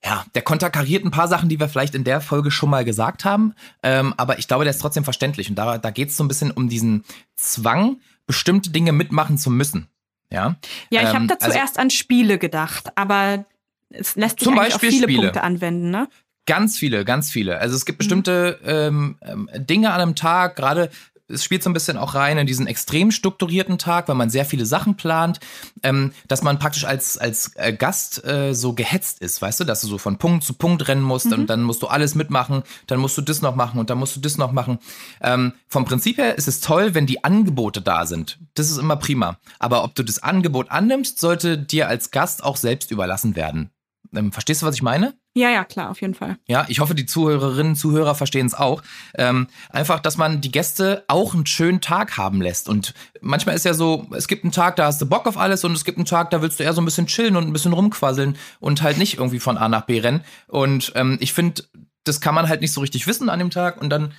ja, 0.03 0.25
der 0.33 0.41
konterkariert 0.41 1.03
ein 1.03 1.11
paar 1.11 1.27
Sachen, 1.27 1.49
die 1.49 1.59
wir 1.59 1.67
vielleicht 1.67 1.95
in 1.95 2.05
der 2.05 2.21
Folge 2.21 2.49
schon 2.49 2.69
mal 2.69 2.85
gesagt 2.85 3.25
haben. 3.25 3.53
Ähm, 3.83 4.13
aber 4.17 4.39
ich 4.39 4.47
glaube, 4.47 4.63
der 4.63 4.71
ist 4.71 4.79
trotzdem 4.79 5.03
verständlich. 5.03 5.49
Und 5.49 5.55
da, 5.57 5.77
da 5.77 5.91
geht 5.91 6.09
es 6.09 6.17
so 6.17 6.23
ein 6.23 6.29
bisschen 6.29 6.51
um 6.51 6.69
diesen 6.69 7.03
Zwang, 7.35 7.99
bestimmte 8.25 8.69
Dinge 8.69 8.93
mitmachen 8.93 9.37
zu 9.37 9.49
müssen. 9.49 9.89
Ja, 10.31 10.55
ja 10.89 11.01
ich 11.01 11.09
ähm, 11.09 11.15
habe 11.15 11.27
da 11.27 11.35
also, 11.35 11.51
zuerst 11.51 11.79
an 11.79 11.89
Spiele 11.89 12.37
gedacht, 12.37 12.91
aber 12.95 13.45
es 13.89 14.15
lässt 14.15 14.39
sich 14.39 14.45
zum 14.45 14.55
Beispiel 14.55 14.89
auf 14.89 14.93
viele 14.93 15.03
Spiele. 15.03 15.21
Punkte 15.23 15.43
anwenden, 15.43 15.89
ne? 15.89 16.07
Ganz 16.45 16.77
viele, 16.77 17.05
ganz 17.05 17.31
viele. 17.31 17.59
Also 17.59 17.75
es 17.75 17.85
gibt 17.85 17.97
mhm. 17.97 17.99
bestimmte 17.99 18.59
ähm, 18.65 19.17
ähm, 19.21 19.49
Dinge 19.55 19.91
an 19.91 20.01
einem 20.01 20.15
Tag, 20.15 20.55
gerade 20.55 20.89
es 21.29 21.43
spielt 21.43 21.63
so 21.63 21.69
ein 21.69 21.73
bisschen 21.73 21.97
auch 21.97 22.15
rein 22.15 22.37
in 22.37 22.47
diesen 22.47 22.67
extrem 22.67 23.11
strukturierten 23.11 23.77
Tag, 23.77 24.07
weil 24.07 24.15
man 24.15 24.29
sehr 24.29 24.45
viele 24.45 24.65
Sachen 24.65 24.95
plant, 24.95 25.39
ähm, 25.83 26.11
dass 26.27 26.41
man 26.41 26.59
praktisch 26.59 26.85
als, 26.85 27.17
als 27.17 27.55
äh, 27.55 27.73
Gast 27.73 28.23
äh, 28.25 28.53
so 28.53 28.73
gehetzt 28.73 29.19
ist, 29.19 29.41
weißt 29.41 29.59
du, 29.61 29.63
dass 29.63 29.81
du 29.81 29.87
so 29.87 29.97
von 29.97 30.17
Punkt 30.17 30.43
zu 30.43 30.53
Punkt 30.53 30.87
rennen 30.87 31.03
musst 31.03 31.27
mhm. 31.27 31.33
und 31.33 31.49
dann 31.49 31.63
musst 31.63 31.81
du 31.81 31.87
alles 31.87 32.15
mitmachen, 32.15 32.63
dann 32.87 32.99
musst 32.99 33.17
du 33.17 33.21
das 33.21 33.41
noch 33.41 33.55
machen 33.55 33.79
und 33.79 33.89
dann 33.89 33.97
musst 33.97 34.15
du 34.15 34.19
das 34.19 34.37
noch 34.37 34.51
machen. 34.51 34.79
Ähm, 35.21 35.53
vom 35.67 35.85
Prinzip 35.85 36.17
her 36.17 36.37
ist 36.37 36.47
es 36.47 36.59
toll, 36.61 36.95
wenn 36.95 37.05
die 37.05 37.23
Angebote 37.23 37.81
da 37.81 38.05
sind. 38.05 38.39
Das 38.55 38.69
ist 38.69 38.77
immer 38.77 38.95
prima. 38.95 39.37
Aber 39.59 39.83
ob 39.83 39.95
du 39.95 40.03
das 40.03 40.21
Angebot 40.21 40.71
annimmst, 40.71 41.19
sollte 41.19 41.57
dir 41.57 41.87
als 41.87 42.11
Gast 42.11 42.43
auch 42.43 42.57
selbst 42.57 42.91
überlassen 42.91 43.35
werden. 43.35 43.71
Ähm, 44.13 44.31
verstehst 44.31 44.61
du, 44.61 44.65
was 44.65 44.75
ich 44.75 44.81
meine? 44.81 45.13
Ja, 45.35 45.49
ja, 45.49 45.63
klar, 45.63 45.91
auf 45.91 46.01
jeden 46.01 46.15
Fall. 46.15 46.37
Ja, 46.47 46.65
ich 46.69 46.79
hoffe, 46.79 46.95
die 46.95 47.05
Zuhörerinnen 47.05 47.73
und 47.73 47.75
Zuhörer 47.75 48.15
verstehen 48.15 48.47
es 48.47 48.55
auch. 48.55 48.81
Ähm, 49.15 49.47
einfach, 49.69 49.99
dass 49.99 50.17
man 50.17 50.41
die 50.41 50.51
Gäste 50.51 51.03
auch 51.07 51.35
einen 51.35 51.45
schönen 51.45 51.81
Tag 51.81 52.17
haben 52.17 52.41
lässt. 52.41 52.67
Und 52.67 52.93
manchmal 53.21 53.55
ist 53.55 53.65
ja 53.65 53.75
so, 53.75 54.07
es 54.11 54.27
gibt 54.27 54.43
einen 54.43 54.51
Tag, 54.51 54.75
da 54.75 54.85
hast 54.85 54.99
du 55.01 55.05
Bock 55.05 55.27
auf 55.27 55.37
alles 55.37 55.63
und 55.63 55.73
es 55.73 55.85
gibt 55.85 55.99
einen 55.99 56.05
Tag, 56.05 56.31
da 56.31 56.41
willst 56.41 56.59
du 56.59 56.63
eher 56.63 56.73
so 56.73 56.81
ein 56.81 56.85
bisschen 56.85 57.07
chillen 57.07 57.35
und 57.35 57.45
ein 57.45 57.53
bisschen 57.53 57.73
rumquasseln 57.73 58.37
und 58.59 58.81
halt 58.81 58.97
nicht 58.97 59.17
irgendwie 59.17 59.39
von 59.39 59.57
A 59.57 59.69
nach 59.69 59.85
B 59.85 59.99
rennen. 59.99 60.23
Und 60.47 60.91
ähm, 60.95 61.17
ich 61.21 61.33
finde, 61.33 61.63
das 62.03 62.21
kann 62.21 62.33
man 62.33 62.49
halt 62.49 62.61
nicht 62.61 62.73
so 62.73 62.81
richtig 62.81 63.05
wissen 63.05 63.29
an 63.29 63.39
dem 63.39 63.51
Tag 63.51 63.79
und 63.79 63.89
dann 63.89 64.13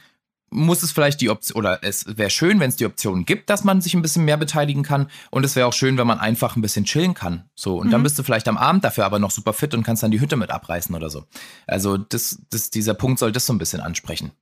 muss 0.50 0.82
es 0.82 0.92
vielleicht 0.92 1.20
die 1.20 1.30
Option, 1.30 1.56
oder 1.56 1.82
es 1.82 2.04
wäre 2.18 2.30
schön, 2.30 2.60
wenn 2.60 2.68
es 2.68 2.76
die 2.76 2.86
Option 2.86 3.24
gibt, 3.24 3.50
dass 3.50 3.64
man 3.64 3.80
sich 3.80 3.94
ein 3.94 4.02
bisschen 4.02 4.24
mehr 4.24 4.36
beteiligen 4.36 4.82
kann. 4.82 5.08
Und 5.30 5.44
es 5.44 5.56
wäre 5.56 5.66
auch 5.66 5.72
schön, 5.72 5.96
wenn 5.96 6.06
man 6.06 6.18
einfach 6.18 6.56
ein 6.56 6.62
bisschen 6.62 6.84
chillen 6.84 7.14
kann. 7.14 7.48
So, 7.54 7.78
und 7.78 7.88
mhm. 7.88 7.90
dann 7.92 8.02
bist 8.02 8.18
du 8.18 8.22
vielleicht 8.22 8.48
am 8.48 8.58
Abend 8.58 8.84
dafür 8.84 9.04
aber 9.04 9.18
noch 9.18 9.30
super 9.30 9.52
fit 9.52 9.74
und 9.74 9.84
kannst 9.84 10.02
dann 10.02 10.10
die 10.10 10.20
Hütte 10.20 10.36
mit 10.36 10.50
abreißen 10.50 10.94
oder 10.94 11.08
so. 11.08 11.24
Also, 11.66 11.96
das, 11.96 12.42
das, 12.50 12.70
dieser 12.70 12.94
Punkt 12.94 13.18
soll 13.18 13.32
das 13.32 13.46
so 13.46 13.52
ein 13.52 13.58
bisschen 13.58 13.80
ansprechen. 13.80 14.32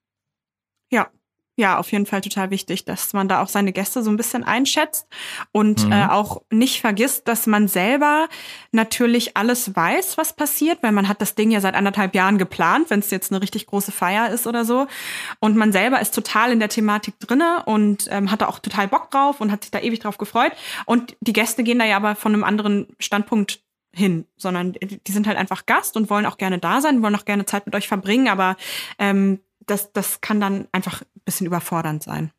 Ja, 0.91 1.09
ja, 1.59 1.77
auf 1.77 1.91
jeden 1.91 2.07
Fall 2.07 2.21
total 2.21 2.51
wichtig, 2.51 2.85
dass 2.85 3.13
man 3.13 3.27
da 3.27 3.43
auch 3.43 3.49
seine 3.49 3.73
Gäste 3.73 4.05
so 4.05 4.11
ein 4.11 4.17
bisschen 4.17 4.45
einschätzt 4.45 5.09
und 5.51 5.85
mhm. 5.85 5.93
äh, 5.93 6.07
auch 6.07 6.43
nicht 6.51 6.81
vergisst, 6.81 7.27
dass 7.27 7.49
man 7.49 7.67
selber 7.67 8.29
natürlich 8.71 9.37
alles 9.37 9.75
weiß, 9.75 10.17
was 10.19 10.35
passiert, 10.35 10.79
weil 10.83 10.93
man 10.93 11.09
hat 11.09 11.21
das 11.21 11.35
Ding 11.35 11.51
ja 11.51 11.61
seit 11.61 11.75
anderthalb 11.75 12.15
Jahren 12.15 12.39
geplant, 12.39 12.91
wenn 12.91 13.01
es 13.01 13.11
jetzt 13.11 13.33
eine 13.33 13.43
richtig 13.43 13.67
große 13.67 13.91
Feier 13.91 14.31
ist 14.31 14.47
oder 14.47 14.65
so. 14.65 14.87
Und 15.41 15.57
man 15.57 15.73
selber 15.73 16.01
ist 16.01 16.15
total 16.15 16.53
in 16.53 16.61
der 16.61 16.69
Thematik 16.69 17.19
drinne 17.19 17.65
und 17.67 18.07
ähm, 18.09 18.31
hat 18.31 18.41
da 18.41 18.47
auch 18.47 18.61
total 18.61 18.87
Bock 18.87 19.11
drauf 19.11 19.41
und 19.41 19.51
hat 19.51 19.65
sich 19.65 19.73
da 19.73 19.81
ewig 19.81 19.99
drauf 19.99 20.17
gefreut. 20.17 20.53
Und 20.87 21.17
die 21.21 21.33
Gäste 21.33 21.65
gehen 21.65 21.81
da 21.81 21.85
ja 21.85 21.97
aber 21.97 22.15
von 22.15 22.33
einem 22.33 22.45
anderen 22.45 22.87
Standpunkt 23.01 23.61
hin, 23.93 24.27
sondern 24.37 24.75
die 24.75 25.13
sind 25.13 25.27
halt 25.27 25.39
einfach 25.39 25.67
Gast 25.67 25.97
und 25.97 26.09
wollen 26.09 26.27
auch 26.27 26.39
gerne 26.39 26.59
da 26.59 26.81
sein, 26.81 27.03
wollen 27.03 27.17
auch 27.17 27.25
gerne 27.25 27.47
Zeit 27.47 27.67
mit 27.67 27.75
euch 27.75 27.89
verbringen, 27.89 28.29
aber 28.29 28.57
ähm, 28.99 29.41
das, 29.71 29.93
das 29.93 30.21
kann 30.21 30.41
dann 30.41 30.69
einfach 30.73 31.03
ein 31.03 31.23
bisschen 31.25 31.47
überfordernd 31.47 32.03
sein. 32.03 32.33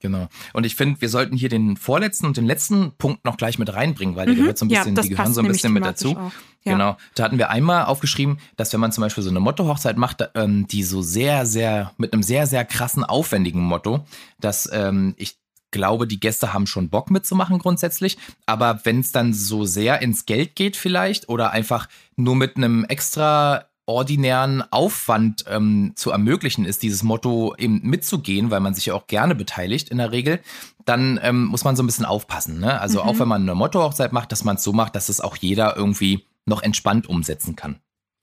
Genau. 0.00 0.28
Und 0.54 0.64
ich 0.64 0.76
finde, 0.76 1.00
wir 1.02 1.10
sollten 1.10 1.36
hier 1.36 1.50
den 1.50 1.76
vorletzten 1.76 2.26
und 2.26 2.38
den 2.38 2.46
letzten 2.46 2.92
Punkt 2.96 3.24
noch 3.26 3.36
gleich 3.36 3.58
mit 3.58 3.72
reinbringen, 3.72 4.16
weil 4.16 4.26
der 4.26 4.34
mhm. 4.34 4.38
gehört 4.38 4.58
so 4.58 4.64
ein 4.64 4.68
bisschen, 4.68 4.96
ja, 4.96 5.02
die 5.02 5.10
gehören 5.10 5.34
so 5.34 5.42
ein 5.42 5.48
bisschen 5.48 5.74
mit 5.74 5.84
dazu. 5.84 6.16
Ja. 6.64 6.72
Genau. 6.72 6.96
Da 7.14 7.24
hatten 7.24 7.36
wir 7.36 7.50
einmal 7.50 7.84
aufgeschrieben, 7.84 8.38
dass 8.56 8.72
wenn 8.72 8.80
man 8.80 8.92
zum 8.92 9.02
Beispiel 9.02 9.22
so 9.22 9.30
eine 9.30 9.40
Motto-Hochzeit 9.40 9.98
macht, 9.98 10.26
ähm, 10.34 10.66
die 10.66 10.84
so 10.84 11.02
sehr, 11.02 11.44
sehr, 11.44 11.92
mit 11.98 12.14
einem 12.14 12.22
sehr, 12.22 12.46
sehr 12.46 12.64
krassen, 12.64 13.04
aufwendigen 13.04 13.60
Motto, 13.60 14.06
dass 14.38 14.70
ähm, 14.72 15.14
ich 15.18 15.38
glaube, 15.70 16.06
die 16.06 16.18
Gäste 16.18 16.52
haben 16.52 16.66
schon 16.66 16.88
Bock 16.88 17.10
mitzumachen 17.10 17.58
grundsätzlich. 17.58 18.16
Aber 18.46 18.80
wenn 18.84 19.00
es 19.00 19.12
dann 19.12 19.34
so 19.34 19.66
sehr 19.66 20.02
ins 20.02 20.26
Geld 20.26 20.56
geht 20.56 20.76
vielleicht 20.76 21.28
oder 21.28 21.50
einfach 21.50 21.88
nur 22.16 22.36
mit 22.36 22.56
einem 22.56 22.84
extra 22.84 23.69
ordinären 23.90 24.62
Aufwand 24.70 25.44
ähm, 25.48 25.92
zu 25.96 26.12
ermöglichen 26.12 26.64
ist, 26.64 26.82
dieses 26.82 27.02
Motto 27.02 27.54
eben 27.58 27.80
mitzugehen, 27.82 28.50
weil 28.50 28.60
man 28.60 28.72
sich 28.72 28.86
ja 28.86 28.94
auch 28.94 29.08
gerne 29.08 29.34
beteiligt 29.34 29.88
in 29.88 29.98
der 29.98 30.12
Regel, 30.12 30.40
dann 30.84 31.18
ähm, 31.22 31.46
muss 31.46 31.64
man 31.64 31.74
so 31.74 31.82
ein 31.82 31.86
bisschen 31.86 32.04
aufpassen. 32.04 32.60
Ne? 32.60 32.80
Also 32.80 33.02
mhm. 33.02 33.08
auch 33.08 33.18
wenn 33.18 33.28
man 33.28 33.42
eine 33.42 33.56
Motto-Hochzeit 33.56 34.12
macht, 34.12 34.30
dass 34.30 34.44
man 34.44 34.56
es 34.56 34.62
so 34.62 34.72
macht, 34.72 34.94
dass 34.94 35.08
es 35.08 35.20
auch 35.20 35.36
jeder 35.36 35.76
irgendwie 35.76 36.24
noch 36.46 36.62
entspannt 36.62 37.08
umsetzen 37.08 37.56
kann. 37.56 37.80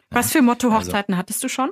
Was 0.10 0.32
für 0.32 0.42
Motto-Hochzeiten 0.42 1.14
also, 1.14 1.20
hattest 1.20 1.44
du 1.44 1.50
schon? 1.50 1.72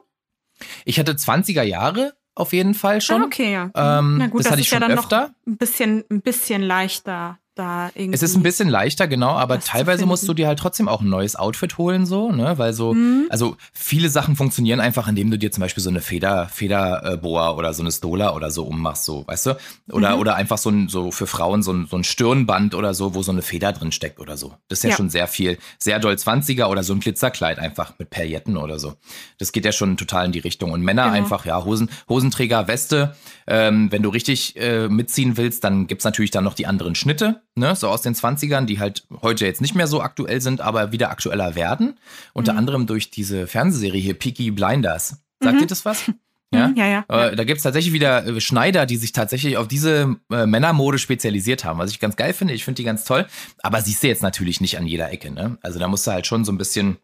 Ich 0.84 1.00
hatte 1.00 1.14
20er 1.14 1.64
Jahre 1.64 2.14
auf 2.36 2.52
jeden 2.52 2.74
Fall 2.74 3.00
schon. 3.00 3.22
Ah, 3.22 3.26
okay, 3.26 3.54
ja. 3.54 3.72
Ähm, 3.76 4.18
Na 4.18 4.28
gut, 4.28 4.42
das, 4.42 4.46
das 4.46 4.52
hatte 4.52 4.62
ich 4.62 4.68
schon 4.68 4.82
ja 4.82 4.88
dann 4.90 5.00
öfter. 5.00 5.22
Noch 5.22 5.54
ein 5.54 5.58
bisschen, 5.58 6.04
ein 6.12 6.22
bisschen 6.22 6.62
leichter 6.62 7.40
da 7.56 7.90
irgendwie. 7.96 8.14
Es 8.14 8.22
ist 8.22 8.36
ein 8.36 8.44
bisschen 8.44 8.70
leichter, 8.70 9.08
genau, 9.08 9.32
aber 9.32 9.60
teilweise 9.60 10.06
musst 10.06 10.28
du 10.28 10.34
dir 10.34 10.48
halt 10.48 10.60
trotzdem 10.60 10.88
auch 10.88 11.02
ein 11.02 11.10
neues 11.10 11.36
Outfit 11.36 11.78
holen, 11.78 12.06
so, 12.06 12.32
ne? 12.32 12.58
Weil 12.58 12.74
so, 12.74 12.94
mhm. 12.94 13.28
also 13.30 13.56
viele 13.74 14.10
Sachen 14.10 14.36
funktionieren 14.36 14.80
einfach, 14.80 15.08
indem 15.08 15.32
du 15.32 15.38
dir 15.38 15.52
zum 15.52 15.62
Beispiel 15.62 15.82
so 15.82 15.90
eine 15.90 16.02
Feder, 16.02 16.48
Federboa 16.50 17.52
oder 17.52 17.74
so 17.74 17.82
eine 17.82 17.92
Stola 17.92 18.36
oder 18.36 18.52
so 18.52 18.66
ummachst, 18.66 19.06
so, 19.06 19.26
weißt 19.28 19.48
du? 19.48 19.58
Oder, 19.92 20.16
mhm. 20.16 20.22
oder 20.22 20.36
einfach 20.36 20.58
so 20.58 20.70
ein, 20.70 20.90
so 20.90 21.12
für 21.12 21.28
Frauen 21.28 21.64
so 21.64 21.72
ein, 21.72 21.88
so 21.90 21.98
ein 21.98 22.04
Stirnband 22.04 22.76
oder 22.76 22.94
so, 22.94 23.16
wo 23.16 23.24
so 23.24 23.32
eine 23.32 23.42
Feder 23.42 23.72
drin 23.72 23.92
steckt 23.92 24.20
oder 24.20 24.38
so. 24.38 24.54
Das 24.68 24.80
ist 24.80 24.84
ja, 24.84 24.90
ja. 24.92 24.96
schon 24.96 25.10
sehr 25.10 25.28
viel. 25.28 25.58
Sehr 25.80 26.00
doll 26.00 26.14
20er 26.14 26.66
oder 26.66 26.84
so 26.84 26.94
ein 26.94 27.00
Glitzerkleid 27.00 27.60
einfach 27.60 27.94
mit 27.98 28.10
Pailletten 28.10 28.58
oder 28.58 28.80
so. 28.80 28.96
Das 29.38 29.52
geht 29.52 29.66
ja 29.66 29.72
schon 29.72 29.98
total 29.98 30.26
in 30.26 30.32
die 30.32 30.40
Richtung. 30.40 30.72
Und 30.72 30.82
Männer 30.82 31.06
genau. 31.06 31.16
einfach, 31.16 31.46
ja, 31.46 31.64
Hosen, 31.64 31.90
Hosenträger, 32.10 32.68
Weste. 32.68 33.16
Ähm, 33.48 33.92
wenn 33.92 34.04
du 34.04 34.10
richtig 34.10 34.56
äh, 34.58 34.90
mitziehen 34.90 35.38
willst, 35.38 35.64
dann 35.64 35.88
gibt's 35.88 36.04
natürlich 36.04 36.32
dann 36.32 36.44
noch 36.44 36.54
die 36.54 36.68
anderen 36.68 36.96
Schnitte 36.96 37.45
ne, 37.56 37.76
so 37.76 37.90
aus 37.90 38.02
den 38.02 38.16
20ern, 38.16 38.66
die 38.66 38.80
halt 38.80 39.06
heute 39.22 39.46
jetzt 39.46 39.62
nicht 39.62 39.76
mehr 39.76 39.88
so 39.88 40.02
aktuell 40.02 40.42
sind, 40.42 40.62
aber 40.62 40.92
wieder 40.92 41.10
aktueller 41.10 41.56
werden. 41.56 41.98
Unter 42.34 42.54
mhm. 42.54 42.60
anderem 42.60 42.88
durch 42.88 43.10
diese 43.10 43.48
Fernsehserie 43.48 44.02
hier, 44.02 44.14
Peaky 44.14 44.52
Blinders. 44.52 45.18
Sagt 45.42 45.56
mhm. 45.56 45.62
ihr 45.62 45.68
das 45.68 45.86
was? 45.86 46.12
Ja, 46.54 46.68
mhm, 46.68 46.76
ja, 46.78 46.88
ja. 46.88 47.06
Äh, 47.10 47.36
da 47.36 47.44
gibt's 47.44 47.64
tatsächlich 47.64 47.92
wieder 47.92 48.26
äh, 48.26 48.40
Schneider, 48.40 48.86
die 48.86 48.98
sich 48.98 49.12
tatsächlich 49.12 49.58
auf 49.58 49.68
diese 49.68 50.16
äh, 50.32 50.46
Männermode 50.46 51.00
spezialisiert 51.00 51.66
haben. 51.66 51.80
Was 51.80 51.90
ich 51.90 52.00
ganz 52.00 52.16
geil 52.16 52.34
finde, 52.34 52.54
ich 52.54 52.64
finde 52.64 52.78
die 52.78 52.84
ganz 52.84 53.04
toll. 53.04 53.26
Aber 53.64 53.82
siehst 53.82 54.04
du 54.04 54.08
jetzt 54.08 54.22
natürlich 54.22 54.62
nicht 54.62 54.78
an 54.78 54.86
jeder 54.86 55.12
Ecke, 55.12 55.32
ne? 55.32 55.58
Also 55.62 55.80
da 55.80 55.88
musst 55.88 56.06
du 56.06 56.12
halt 56.12 56.28
schon 56.28 56.46
so 56.46 56.52
ein 56.52 56.58
bisschen 56.58 56.98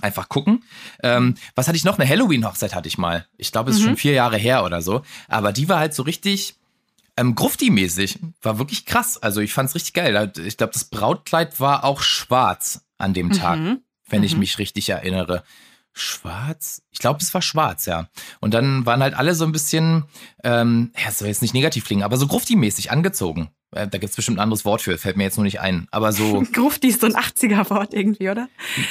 Einfach 0.00 0.28
gucken. 0.28 0.62
Ähm, 1.02 1.34
was 1.56 1.66
hatte 1.66 1.76
ich 1.76 1.84
noch? 1.84 1.98
Eine 1.98 2.08
Halloween-Hochzeit 2.08 2.74
hatte 2.74 2.88
ich 2.88 2.98
mal. 2.98 3.26
Ich 3.36 3.50
glaube, 3.50 3.70
es 3.70 3.76
ist 3.76 3.82
mhm. 3.82 3.86
schon 3.86 3.96
vier 3.96 4.12
Jahre 4.12 4.36
her 4.36 4.64
oder 4.64 4.80
so. 4.80 5.02
Aber 5.26 5.52
die 5.52 5.68
war 5.68 5.80
halt 5.80 5.92
so 5.92 6.04
richtig 6.04 6.54
ähm, 7.18 7.34
Grufti-mäßig. 7.34 8.20
War 8.42 8.58
wirklich 8.58 8.86
krass. 8.86 9.18
Also 9.18 9.40
ich 9.40 9.52
fand 9.52 9.68
es 9.68 9.74
richtig 9.74 9.94
geil. 9.94 10.32
Ich 10.44 10.56
glaube, 10.56 10.72
das 10.72 10.84
Brautkleid 10.84 11.60
war 11.60 11.84
auch 11.84 12.00
schwarz 12.00 12.86
an 12.96 13.14
dem 13.14 13.32
Tag, 13.32 13.58
mhm. 13.58 13.82
wenn 14.08 14.20
mhm. 14.20 14.26
ich 14.26 14.36
mich 14.36 14.58
richtig 14.58 14.88
erinnere. 14.88 15.42
Schwarz? 15.92 16.82
Ich 16.90 17.00
glaube, 17.00 17.20
es 17.20 17.34
war 17.34 17.42
schwarz, 17.42 17.86
ja. 17.86 18.08
Und 18.40 18.54
dann 18.54 18.86
waren 18.86 19.02
halt 19.02 19.14
alle 19.14 19.34
so 19.34 19.44
ein 19.44 19.52
bisschen, 19.52 20.04
ähm, 20.44 20.92
ja, 20.96 21.10
soll 21.10 21.28
jetzt 21.28 21.42
nicht 21.42 21.54
negativ 21.54 21.84
klingen, 21.84 22.04
aber 22.04 22.16
so 22.16 22.26
Grufti-mäßig 22.26 22.90
angezogen. 22.90 23.50
Äh, 23.72 23.86
da 23.86 23.98
gibt 23.98 24.10
es 24.10 24.16
bestimmt 24.16 24.38
ein 24.38 24.42
anderes 24.42 24.64
Wort 24.64 24.80
für, 24.80 24.96
fällt 24.96 25.16
mir 25.16 25.24
jetzt 25.24 25.36
nur 25.36 25.44
nicht 25.44 25.60
ein. 25.60 25.86
Aber 25.90 26.12
so. 26.12 26.44
Grufti 26.52 26.88
ist 26.88 27.02
so 27.02 27.06
ein 27.06 27.14
80er-Wort 27.14 27.92
irgendwie, 27.92 28.30
oder? 28.30 28.48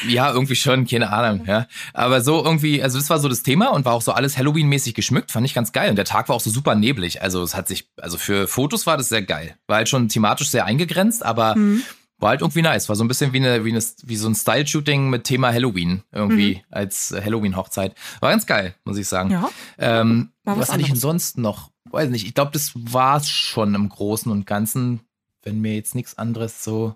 Ja, 0.07 0.31
irgendwie 0.31 0.55
schon, 0.55 0.85
keine 0.85 1.11
Ahnung, 1.11 1.45
ja. 1.47 1.67
Aber 1.93 2.21
so 2.21 2.43
irgendwie, 2.43 2.83
also 2.83 2.99
das 2.99 3.09
war 3.09 3.19
so 3.19 3.27
das 3.27 3.41
Thema 3.41 3.69
und 3.69 3.85
war 3.85 3.93
auch 3.93 4.03
so 4.03 4.11
alles 4.11 4.37
Halloween-mäßig 4.37 4.93
geschmückt, 4.93 5.31
fand 5.31 5.45
ich 5.45 5.55
ganz 5.55 5.71
geil. 5.71 5.89
Und 5.89 5.95
der 5.95 6.05
Tag 6.05 6.29
war 6.29 6.35
auch 6.35 6.41
so 6.41 6.51
super 6.51 6.75
neblig. 6.75 7.21
Also 7.23 7.41
es 7.41 7.55
hat 7.55 7.67
sich, 7.67 7.89
also 7.97 8.17
für 8.17 8.47
Fotos 8.47 8.85
war 8.85 8.97
das 8.97 9.09
sehr 9.09 9.23
geil. 9.23 9.55
War 9.65 9.77
halt 9.77 9.89
schon 9.89 10.09
thematisch 10.09 10.49
sehr 10.49 10.65
eingegrenzt, 10.65 11.25
aber 11.25 11.55
mhm. 11.55 11.81
war 12.19 12.29
halt 12.29 12.41
irgendwie 12.41 12.61
nice. 12.61 12.87
War 12.87 12.95
so 12.95 13.03
ein 13.03 13.07
bisschen 13.07 13.33
wie, 13.33 13.37
eine, 13.37 13.65
wie, 13.65 13.71
eine, 13.71 13.83
wie 14.03 14.15
so 14.15 14.29
ein 14.29 14.35
Style-Shooting 14.35 15.09
mit 15.09 15.23
Thema 15.23 15.51
Halloween 15.51 16.03
irgendwie 16.11 16.55
mhm. 16.55 16.61
als 16.69 17.11
Halloween-Hochzeit. 17.19 17.95
War 18.19 18.29
ganz 18.29 18.45
geil, 18.45 18.75
muss 18.83 18.97
ich 18.97 19.07
sagen. 19.07 19.31
Ja. 19.31 19.49
Ähm, 19.79 20.33
was, 20.55 20.59
was 20.59 20.71
hatte 20.71 20.81
ich 20.81 20.87
denn 20.87 20.95
sonst 20.95 21.37
noch? 21.37 21.71
weiß 21.91 22.09
nicht, 22.09 22.25
ich 22.25 22.33
glaube, 22.33 22.51
das 22.51 22.71
war 22.75 23.17
es 23.17 23.29
schon 23.29 23.75
im 23.75 23.89
Großen 23.89 24.31
und 24.31 24.45
Ganzen, 24.45 25.01
wenn 25.43 25.61
mir 25.61 25.75
jetzt 25.75 25.95
nichts 25.95 26.17
anderes 26.17 26.63
so. 26.63 26.95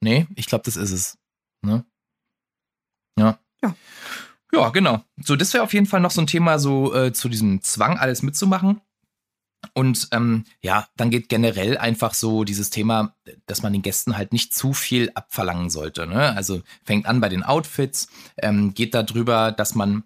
Nee, 0.00 0.26
ich 0.34 0.46
glaube, 0.46 0.64
das 0.64 0.76
ist 0.76 0.90
es. 0.90 1.18
Ne? 1.62 1.84
Ja. 3.18 3.38
Ja. 3.62 3.74
Ja, 4.54 4.68
genau. 4.68 5.02
So, 5.22 5.36
das 5.36 5.54
wäre 5.54 5.64
auf 5.64 5.72
jeden 5.72 5.86
Fall 5.86 6.00
noch 6.00 6.10
so 6.10 6.20
ein 6.20 6.26
Thema, 6.26 6.58
so 6.58 6.94
äh, 6.94 7.12
zu 7.12 7.28
diesem 7.28 7.62
Zwang, 7.62 7.98
alles 7.98 8.22
mitzumachen. 8.22 8.82
Und 9.74 10.08
ähm, 10.10 10.44
ja, 10.60 10.88
dann 10.96 11.10
geht 11.10 11.28
generell 11.28 11.78
einfach 11.78 12.14
so 12.14 12.44
dieses 12.44 12.68
Thema, 12.68 13.14
dass 13.46 13.62
man 13.62 13.72
den 13.72 13.80
Gästen 13.80 14.16
halt 14.16 14.32
nicht 14.32 14.52
zu 14.52 14.72
viel 14.72 15.10
abverlangen 15.14 15.70
sollte. 15.70 16.06
Ne? 16.06 16.34
Also 16.34 16.62
fängt 16.84 17.06
an 17.06 17.20
bei 17.20 17.28
den 17.28 17.44
Outfits, 17.44 18.08
ähm, 18.36 18.74
geht 18.74 18.92
darüber, 18.92 19.52
dass 19.52 19.74
man 19.74 20.02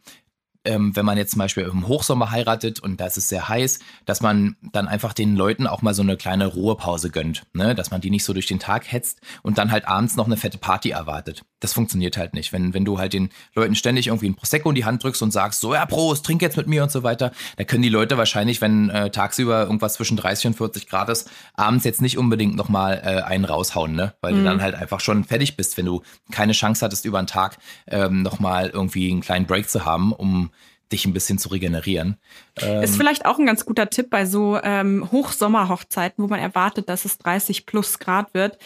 ähm, 0.66 0.94
wenn 0.94 1.06
man 1.06 1.16
jetzt 1.16 1.32
zum 1.32 1.38
Beispiel 1.38 1.64
im 1.64 1.88
Hochsommer 1.88 2.30
heiratet 2.30 2.80
und 2.80 3.00
da 3.00 3.06
ist 3.06 3.16
es 3.16 3.28
sehr 3.28 3.48
heiß, 3.48 3.78
dass 4.04 4.20
man 4.20 4.56
dann 4.72 4.88
einfach 4.88 5.12
den 5.12 5.36
Leuten 5.36 5.66
auch 5.66 5.82
mal 5.82 5.94
so 5.94 6.02
eine 6.02 6.16
kleine 6.16 6.46
Ruhepause 6.46 7.10
gönnt, 7.10 7.44
ne? 7.54 7.74
dass 7.74 7.90
man 7.90 8.00
die 8.00 8.10
nicht 8.10 8.24
so 8.24 8.32
durch 8.32 8.46
den 8.46 8.58
Tag 8.58 8.90
hetzt 8.90 9.20
und 9.42 9.58
dann 9.58 9.70
halt 9.70 9.88
abends 9.88 10.16
noch 10.16 10.26
eine 10.26 10.36
fette 10.36 10.58
Party 10.58 10.90
erwartet. 10.90 11.44
Das 11.60 11.72
funktioniert 11.72 12.16
halt 12.16 12.34
nicht. 12.34 12.52
Wenn, 12.52 12.74
wenn 12.74 12.84
du 12.84 12.98
halt 12.98 13.12
den 13.12 13.30
Leuten 13.54 13.74
ständig 13.74 14.08
irgendwie 14.08 14.28
ein 14.28 14.34
Prosecco 14.34 14.68
in 14.68 14.74
die 14.74 14.84
Hand 14.84 15.02
drückst 15.02 15.22
und 15.22 15.32
sagst, 15.32 15.60
so, 15.60 15.74
ja, 15.74 15.86
Prost, 15.86 16.26
trink 16.26 16.42
jetzt 16.42 16.56
mit 16.56 16.66
mir 16.66 16.82
und 16.82 16.90
so 16.90 17.02
weiter, 17.02 17.32
da 17.56 17.64
können 17.64 17.82
die 17.82 17.88
Leute 17.88 18.18
wahrscheinlich, 18.18 18.60
wenn 18.60 18.90
äh, 18.90 19.10
tagsüber 19.10 19.62
irgendwas 19.62 19.94
zwischen 19.94 20.16
30 20.16 20.48
und 20.48 20.54
40 20.54 20.88
Grad 20.88 21.08
ist, 21.08 21.30
abends 21.54 21.84
jetzt 21.84 22.02
nicht 22.02 22.18
unbedingt 22.18 22.56
nochmal 22.56 23.00
äh, 23.04 23.22
einen 23.22 23.44
raushauen, 23.44 23.94
ne? 23.94 24.14
weil 24.20 24.34
mhm. 24.34 24.38
du 24.38 24.44
dann 24.44 24.62
halt 24.62 24.74
einfach 24.74 25.00
schon 25.00 25.24
fertig 25.24 25.56
bist, 25.56 25.76
wenn 25.76 25.86
du 25.86 26.02
keine 26.30 26.52
Chance 26.52 26.84
hattest, 26.84 27.04
über 27.04 27.18
einen 27.18 27.26
Tag 27.26 27.58
ähm, 27.86 28.22
nochmal 28.22 28.68
irgendwie 28.68 29.10
einen 29.10 29.20
kleinen 29.20 29.46
Break 29.46 29.70
zu 29.70 29.84
haben, 29.84 30.12
um 30.12 30.50
dich 30.92 31.04
ein 31.06 31.12
bisschen 31.12 31.38
zu 31.38 31.48
regenerieren. 31.48 32.16
Ähm, 32.60 32.82
ist 32.82 32.96
vielleicht 32.96 33.26
auch 33.26 33.38
ein 33.38 33.46
ganz 33.46 33.64
guter 33.64 33.90
Tipp 33.90 34.10
bei 34.10 34.24
so 34.24 34.58
ähm, 34.62 35.08
Hochsommerhochzeiten, 35.10 36.22
wo 36.22 36.28
man 36.28 36.40
erwartet, 36.40 36.88
dass 36.88 37.04
es 37.04 37.18
30 37.18 37.66
plus 37.66 37.98
Grad 37.98 38.34
wird 38.34 38.58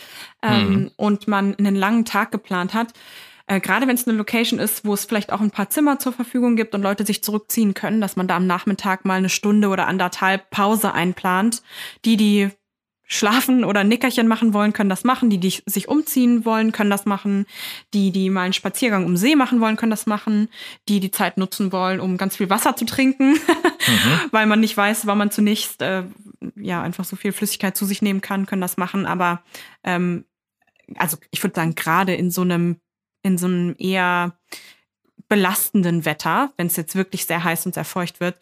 ähm, 0.42 0.68
hm. 0.68 0.90
und 0.96 1.28
man 1.28 1.54
einen 1.56 1.74
langen 1.74 2.04
Tag 2.04 2.30
geplant 2.30 2.74
hat. 2.74 2.92
Äh, 3.46 3.60
Gerade 3.60 3.88
wenn 3.88 3.96
es 3.96 4.06
eine 4.06 4.16
Location 4.16 4.60
ist, 4.60 4.84
wo 4.84 4.94
es 4.94 5.04
vielleicht 5.04 5.32
auch 5.32 5.40
ein 5.40 5.50
paar 5.50 5.70
Zimmer 5.70 5.98
zur 5.98 6.12
Verfügung 6.12 6.56
gibt 6.56 6.74
und 6.74 6.82
Leute 6.82 7.04
sich 7.04 7.24
zurückziehen 7.24 7.74
können, 7.74 8.00
dass 8.00 8.16
man 8.16 8.28
da 8.28 8.36
am 8.36 8.46
Nachmittag 8.46 9.04
mal 9.04 9.18
eine 9.18 9.28
Stunde 9.28 9.68
oder 9.68 9.88
anderthalb 9.88 10.50
Pause 10.50 10.92
einplant, 10.92 11.62
die 12.04 12.16
die 12.16 12.50
schlafen 13.12 13.64
oder 13.64 13.82
Nickerchen 13.82 14.28
machen 14.28 14.54
wollen, 14.54 14.72
können 14.72 14.88
das 14.88 15.02
machen. 15.02 15.30
Die, 15.30 15.38
die 15.38 15.60
sich 15.66 15.88
umziehen 15.88 16.44
wollen, 16.44 16.70
können 16.70 16.90
das 16.90 17.06
machen. 17.06 17.44
Die, 17.92 18.12
die 18.12 18.30
mal 18.30 18.42
einen 18.42 18.52
Spaziergang 18.52 19.04
um 19.04 19.16
See 19.16 19.34
machen 19.34 19.60
wollen, 19.60 19.76
können 19.76 19.90
das 19.90 20.06
machen. 20.06 20.48
Die, 20.88 21.00
die 21.00 21.10
Zeit 21.10 21.36
nutzen 21.36 21.72
wollen, 21.72 21.98
um 21.98 22.16
ganz 22.16 22.36
viel 22.36 22.48
Wasser 22.50 22.76
zu 22.76 22.86
trinken, 22.86 23.32
mhm. 23.32 24.20
weil 24.30 24.46
man 24.46 24.60
nicht 24.60 24.76
weiß, 24.76 25.08
wann 25.08 25.18
man 25.18 25.32
zunächst 25.32 25.82
äh, 25.82 26.04
ja 26.54 26.82
einfach 26.82 27.04
so 27.04 27.16
viel 27.16 27.32
Flüssigkeit 27.32 27.76
zu 27.76 27.84
sich 27.84 28.00
nehmen 28.00 28.20
kann, 28.20 28.46
können 28.46 28.62
das 28.62 28.76
machen. 28.76 29.06
Aber 29.06 29.42
ähm, 29.82 30.24
also 30.96 31.16
ich 31.32 31.42
würde 31.42 31.56
sagen, 31.56 31.74
gerade 31.74 32.14
in 32.14 32.30
so 32.30 32.42
einem, 32.42 32.76
in 33.24 33.38
so 33.38 33.46
einem 33.46 33.74
eher 33.76 34.38
belastenden 35.28 36.04
Wetter, 36.04 36.52
wenn 36.56 36.68
es 36.68 36.76
jetzt 36.76 36.94
wirklich 36.94 37.26
sehr 37.26 37.42
heiß 37.42 37.66
und 37.66 37.74
sehr 37.74 37.84
feucht 37.84 38.20
wird, 38.20 38.38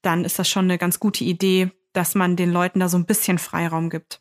dann 0.00 0.24
ist 0.24 0.38
das 0.38 0.48
schon 0.48 0.66
eine 0.66 0.78
ganz 0.78 1.00
gute 1.00 1.24
Idee, 1.24 1.72
dass 1.92 2.14
man 2.14 2.36
den 2.36 2.50
Leuten 2.50 2.80
da 2.80 2.88
so 2.88 2.96
ein 2.96 3.06
bisschen 3.06 3.38
Freiraum 3.38 3.90
gibt. 3.90 4.20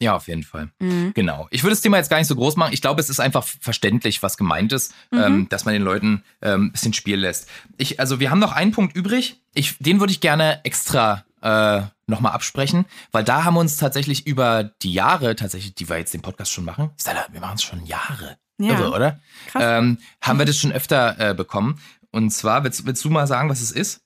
Ja, 0.00 0.16
auf 0.16 0.26
jeden 0.28 0.42
Fall. 0.42 0.70
Mhm. 0.80 1.12
Genau. 1.14 1.46
Ich 1.50 1.62
würde 1.62 1.72
das 1.72 1.80
Thema 1.80 1.98
jetzt 1.98 2.10
gar 2.10 2.18
nicht 2.18 2.26
so 2.26 2.34
groß 2.34 2.56
machen. 2.56 2.72
Ich 2.72 2.82
glaube, 2.82 3.00
es 3.00 3.08
ist 3.08 3.20
einfach 3.20 3.44
verständlich, 3.44 4.22
was 4.22 4.36
gemeint 4.36 4.72
ist, 4.72 4.92
mhm. 5.10 5.18
ähm, 5.18 5.48
dass 5.48 5.64
man 5.64 5.74
den 5.74 5.82
Leuten 5.82 6.24
ähm, 6.42 6.66
ein 6.66 6.72
bisschen 6.72 6.92
Spiel 6.92 7.16
lässt. 7.16 7.48
Ich, 7.78 8.00
also 8.00 8.20
wir 8.20 8.30
haben 8.30 8.40
noch 8.40 8.52
einen 8.52 8.72
Punkt 8.72 8.96
übrig. 8.96 9.40
Ich, 9.54 9.78
den 9.78 10.00
würde 10.00 10.12
ich 10.12 10.20
gerne 10.20 10.64
extra 10.64 11.24
äh, 11.42 11.82
nochmal 12.06 12.32
absprechen, 12.32 12.86
weil 13.12 13.24
da 13.24 13.44
haben 13.44 13.54
wir 13.54 13.60
uns 13.60 13.76
tatsächlich 13.76 14.26
über 14.26 14.64
die 14.64 14.92
Jahre, 14.92 15.36
tatsächlich, 15.36 15.74
die 15.74 15.88
wir 15.88 15.98
jetzt 15.98 16.12
den 16.12 16.22
Podcast 16.22 16.52
schon 16.52 16.64
machen, 16.64 16.90
wir 17.30 17.40
machen 17.40 17.54
es 17.54 17.62
schon 17.62 17.86
Jahre. 17.86 18.36
Ja. 18.58 18.78
Irre, 18.78 18.92
oder? 18.92 19.20
Krass. 19.48 19.62
Ähm, 19.64 19.98
haben 20.20 20.38
wir 20.38 20.46
das 20.46 20.56
schon 20.56 20.72
öfter 20.72 21.30
äh, 21.30 21.34
bekommen. 21.34 21.80
Und 22.10 22.30
zwar, 22.30 22.62
willst, 22.62 22.86
willst 22.86 23.04
du 23.04 23.10
mal 23.10 23.26
sagen, 23.26 23.48
was 23.48 23.60
es 23.60 23.72
ist? 23.72 24.02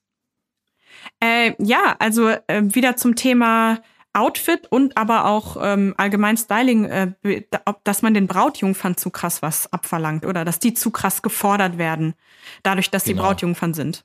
Äh, 1.20 1.54
ja, 1.58 1.96
also 1.98 2.28
äh, 2.28 2.62
wieder 2.62 2.96
zum 2.96 3.16
Thema 3.16 3.80
Outfit 4.12 4.66
und 4.70 4.96
aber 4.96 5.26
auch 5.26 5.56
ähm, 5.60 5.94
allgemein 5.96 6.36
Styling, 6.36 6.84
äh, 6.84 7.42
dass 7.84 8.02
man 8.02 8.14
den 8.14 8.26
Brautjungfern 8.26 8.96
zu 8.96 9.10
krass 9.10 9.42
was 9.42 9.72
abverlangt 9.72 10.24
oder 10.24 10.44
dass 10.44 10.58
die 10.58 10.74
zu 10.74 10.90
krass 10.90 11.22
gefordert 11.22 11.78
werden, 11.78 12.14
dadurch, 12.62 12.90
dass 12.90 13.04
genau. 13.04 13.22
sie 13.22 13.22
Brautjungfern 13.22 13.74
sind. 13.74 14.04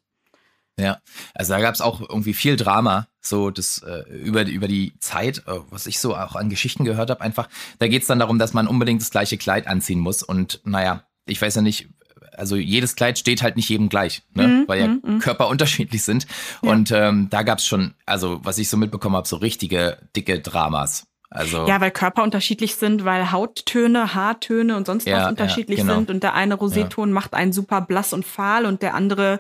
Ja, 0.80 1.00
also 1.36 1.54
da 1.54 1.62
gab 1.62 1.76
es 1.76 1.82
auch 1.82 2.02
irgendwie 2.02 2.34
viel 2.34 2.56
Drama, 2.56 3.08
so 3.22 3.52
das 3.52 3.84
äh, 3.84 4.10
über, 4.10 4.44
über 4.46 4.68
die 4.68 4.98
Zeit, 5.00 5.44
äh, 5.46 5.60
was 5.70 5.86
ich 5.86 6.00
so 6.00 6.16
auch 6.16 6.36
an 6.36 6.50
Geschichten 6.50 6.84
gehört 6.84 7.12
habe, 7.12 7.22
einfach. 7.22 7.48
Da 7.78 7.88
geht 7.88 8.02
es 8.02 8.08
dann 8.08 8.20
darum, 8.20 8.40
dass 8.40 8.54
man 8.54 8.68
unbedingt 8.68 9.02
das 9.02 9.12
gleiche 9.12 9.38
Kleid 9.38 9.68
anziehen 9.68 10.00
muss. 10.00 10.24
Und 10.24 10.62
naja, 10.64 11.04
ich 11.26 11.40
weiß 11.40 11.56
ja 11.56 11.62
nicht, 11.62 11.90
also 12.38 12.56
jedes 12.56 12.96
Kleid 12.96 13.18
steht 13.20 13.42
halt 13.42 13.56
nicht 13.56 13.70
jedem 13.70 13.90
gleich, 13.90 14.24
ne? 14.34 14.48
Mhm, 14.48 14.68
weil 14.68 14.80
ja 14.80 14.88
mhm, 14.88 15.02
mhm. 15.04 15.20
Körper 15.20 15.48
unterschiedlich 15.50 16.04
sind. 16.04 16.28
Ja. 16.62 16.72
Und 16.72 16.92
ähm, 16.92 17.28
da 17.30 17.44
gab 17.44 17.60
es 17.60 17.66
schon, 17.66 17.94
also 18.06 18.40
was 18.44 18.58
ich 18.58 18.70
so 18.70 18.78
mitbekommen 18.78 19.16
habe, 19.16 19.28
so 19.28 19.38
richtige 19.38 19.98
dicke 20.16 20.40
Dramas. 20.40 21.08
Also, 21.30 21.66
ja, 21.68 21.82
weil 21.82 21.90
Körper 21.90 22.22
unterschiedlich 22.22 22.76
sind, 22.76 23.06
weil 23.06 23.32
Hauttöne, 23.32 24.14
Haartöne 24.14 24.78
und 24.78 24.86
sonst 24.86 25.08
ja, 25.08 25.18
was 25.18 25.30
unterschiedlich 25.30 25.80
ja, 25.80 25.84
genau. 25.84 25.96
sind. 25.96 26.12
Und 26.12 26.22
der 26.22 26.36
eine 26.36 26.56
Roséton 26.56 27.08
macht 27.08 27.34
einen 27.34 27.52
super 27.52 27.82
blass 27.82 28.14
und 28.14 28.24
fahl 28.24 28.68
und 28.68 28.84
der 28.84 28.94
andere 28.94 29.40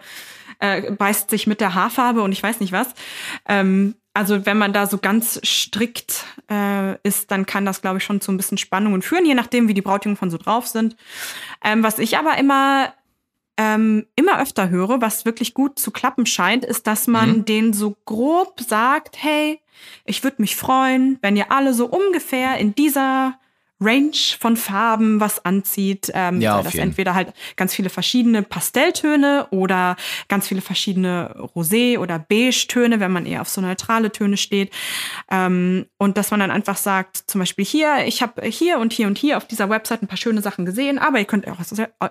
äh, 0.57 0.91
beißt 0.91 1.29
sich 1.29 1.45
mit 1.45 1.61
der 1.61 1.75
Haarfarbe 1.75 2.23
und 2.23 2.31
ich 2.31 2.41
weiß 2.41 2.61
nicht 2.61 2.71
was. 2.71 2.87
Ähm, 3.47 3.93
also 4.13 4.45
wenn 4.45 4.57
man 4.57 4.73
da 4.73 4.85
so 4.85 4.97
ganz 4.97 5.39
strikt 5.43 6.25
äh, 6.49 6.97
ist, 7.01 7.31
dann 7.31 7.45
kann 7.45 7.65
das, 7.65 7.81
glaube 7.81 7.97
ich, 7.97 8.03
schon 8.03 8.21
zu 8.21 8.31
ein 8.31 8.37
bisschen 8.37 8.57
Spannungen 8.57 9.01
führen, 9.01 9.25
je 9.25 9.33
nachdem, 9.33 9.67
wie 9.67 9.73
die 9.73 9.81
Brautjungen 9.81 10.17
von 10.17 10.29
so 10.29 10.37
drauf 10.37 10.67
sind. 10.67 10.95
Ähm, 11.63 11.83
was 11.83 11.99
ich 11.99 12.17
aber 12.17 12.37
immer 12.37 12.93
ähm, 13.57 14.07
immer 14.15 14.41
öfter 14.41 14.69
höre, 14.69 15.01
was 15.01 15.25
wirklich 15.25 15.53
gut 15.53 15.77
zu 15.77 15.91
klappen 15.91 16.25
scheint, 16.25 16.65
ist, 16.65 16.87
dass 16.87 17.07
man 17.07 17.37
mhm. 17.37 17.45
denen 17.45 17.73
so 17.73 17.95
grob 18.05 18.59
sagt, 18.61 19.21
hey, 19.21 19.59
ich 20.05 20.23
würde 20.23 20.41
mich 20.41 20.55
freuen, 20.55 21.19
wenn 21.21 21.37
ihr 21.37 21.51
alle 21.51 21.73
so 21.73 21.85
ungefähr 21.85 22.57
in 22.57 22.73
dieser 22.73 23.37
Range 23.83 24.11
von 24.39 24.57
Farben 24.57 25.19
was 25.19 25.43
anzieht. 25.45 26.11
Ähm, 26.13 26.41
ja, 26.41 26.61
das 26.61 26.75
entweder 26.75 27.15
halt 27.15 27.33
ganz 27.55 27.73
viele 27.73 27.89
verschiedene 27.89 28.43
Pastelltöne 28.43 29.47
oder 29.51 29.95
ganz 30.27 30.47
viele 30.47 30.61
verschiedene 30.61 31.35
Rosé- 31.55 31.97
oder 31.97 32.19
Beige-Töne, 32.19 32.99
wenn 32.99 33.11
man 33.11 33.25
eher 33.25 33.41
auf 33.41 33.49
so 33.49 33.61
neutrale 33.61 34.11
Töne 34.11 34.37
steht. 34.37 34.71
Ähm, 35.29 35.85
und 35.97 36.17
dass 36.17 36.31
man 36.31 36.39
dann 36.39 36.51
einfach 36.51 36.77
sagt, 36.77 37.23
zum 37.27 37.39
Beispiel 37.39 37.65
hier, 37.65 38.05
ich 38.05 38.21
habe 38.21 38.41
hier 38.47 38.79
und 38.79 38.93
hier 38.93 39.07
und 39.07 39.17
hier 39.17 39.37
auf 39.37 39.47
dieser 39.47 39.69
Website 39.69 40.01
ein 40.01 40.07
paar 40.07 40.17
schöne 40.17 40.41
Sachen 40.41 40.65
gesehen, 40.65 40.99
aber 40.99 41.19
ihr 41.19 41.25
könnt 41.25 41.45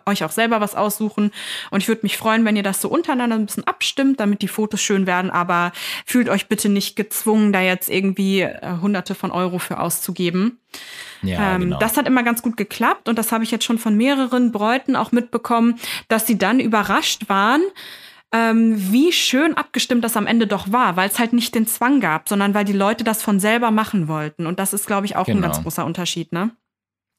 euch 0.06 0.24
auch 0.24 0.30
selber 0.30 0.60
was 0.60 0.74
aussuchen. 0.74 1.30
Und 1.70 1.82
ich 1.82 1.88
würde 1.88 2.02
mich 2.02 2.16
freuen, 2.16 2.44
wenn 2.44 2.56
ihr 2.56 2.62
das 2.62 2.80
so 2.80 2.88
untereinander 2.88 3.36
ein 3.36 3.46
bisschen 3.46 3.66
abstimmt, 3.66 4.20
damit 4.20 4.42
die 4.42 4.48
Fotos 4.48 4.80
schön 4.82 5.06
werden. 5.06 5.30
Aber 5.30 5.72
fühlt 6.06 6.28
euch 6.28 6.48
bitte 6.48 6.68
nicht 6.68 6.96
gezwungen, 6.96 7.52
da 7.52 7.60
jetzt 7.60 7.88
irgendwie 7.88 8.40
äh, 8.42 8.78
hunderte 8.80 9.14
von 9.14 9.30
Euro 9.30 9.58
für 9.58 9.78
auszugeben. 9.80 10.58
Ja, 11.22 11.54
ähm, 11.54 11.62
genau. 11.62 11.78
Das 11.78 11.96
hat 11.96 12.06
immer 12.06 12.22
ganz 12.22 12.42
gut 12.42 12.56
geklappt 12.56 13.08
und 13.08 13.18
das 13.18 13.32
habe 13.32 13.44
ich 13.44 13.50
jetzt 13.50 13.64
schon 13.64 13.78
von 13.78 13.96
mehreren 13.96 14.52
Bräuten 14.52 14.96
auch 14.96 15.12
mitbekommen, 15.12 15.78
dass 16.08 16.26
sie 16.26 16.38
dann 16.38 16.60
überrascht 16.60 17.28
waren, 17.28 17.62
ähm, 18.32 18.74
wie 18.92 19.12
schön 19.12 19.56
abgestimmt 19.56 20.02
das 20.04 20.16
am 20.16 20.26
Ende 20.26 20.46
doch 20.46 20.72
war, 20.72 20.96
weil 20.96 21.08
es 21.08 21.18
halt 21.18 21.32
nicht 21.32 21.54
den 21.54 21.66
Zwang 21.66 22.00
gab, 22.00 22.28
sondern 22.28 22.54
weil 22.54 22.64
die 22.64 22.72
Leute 22.72 23.04
das 23.04 23.22
von 23.22 23.38
selber 23.40 23.70
machen 23.70 24.08
wollten. 24.08 24.46
Und 24.46 24.58
das 24.58 24.72
ist, 24.72 24.86
glaube 24.86 25.06
ich, 25.06 25.16
auch 25.16 25.26
genau. 25.26 25.38
ein 25.38 25.42
ganz 25.42 25.62
großer 25.62 25.84
Unterschied, 25.84 26.32
ne? 26.32 26.50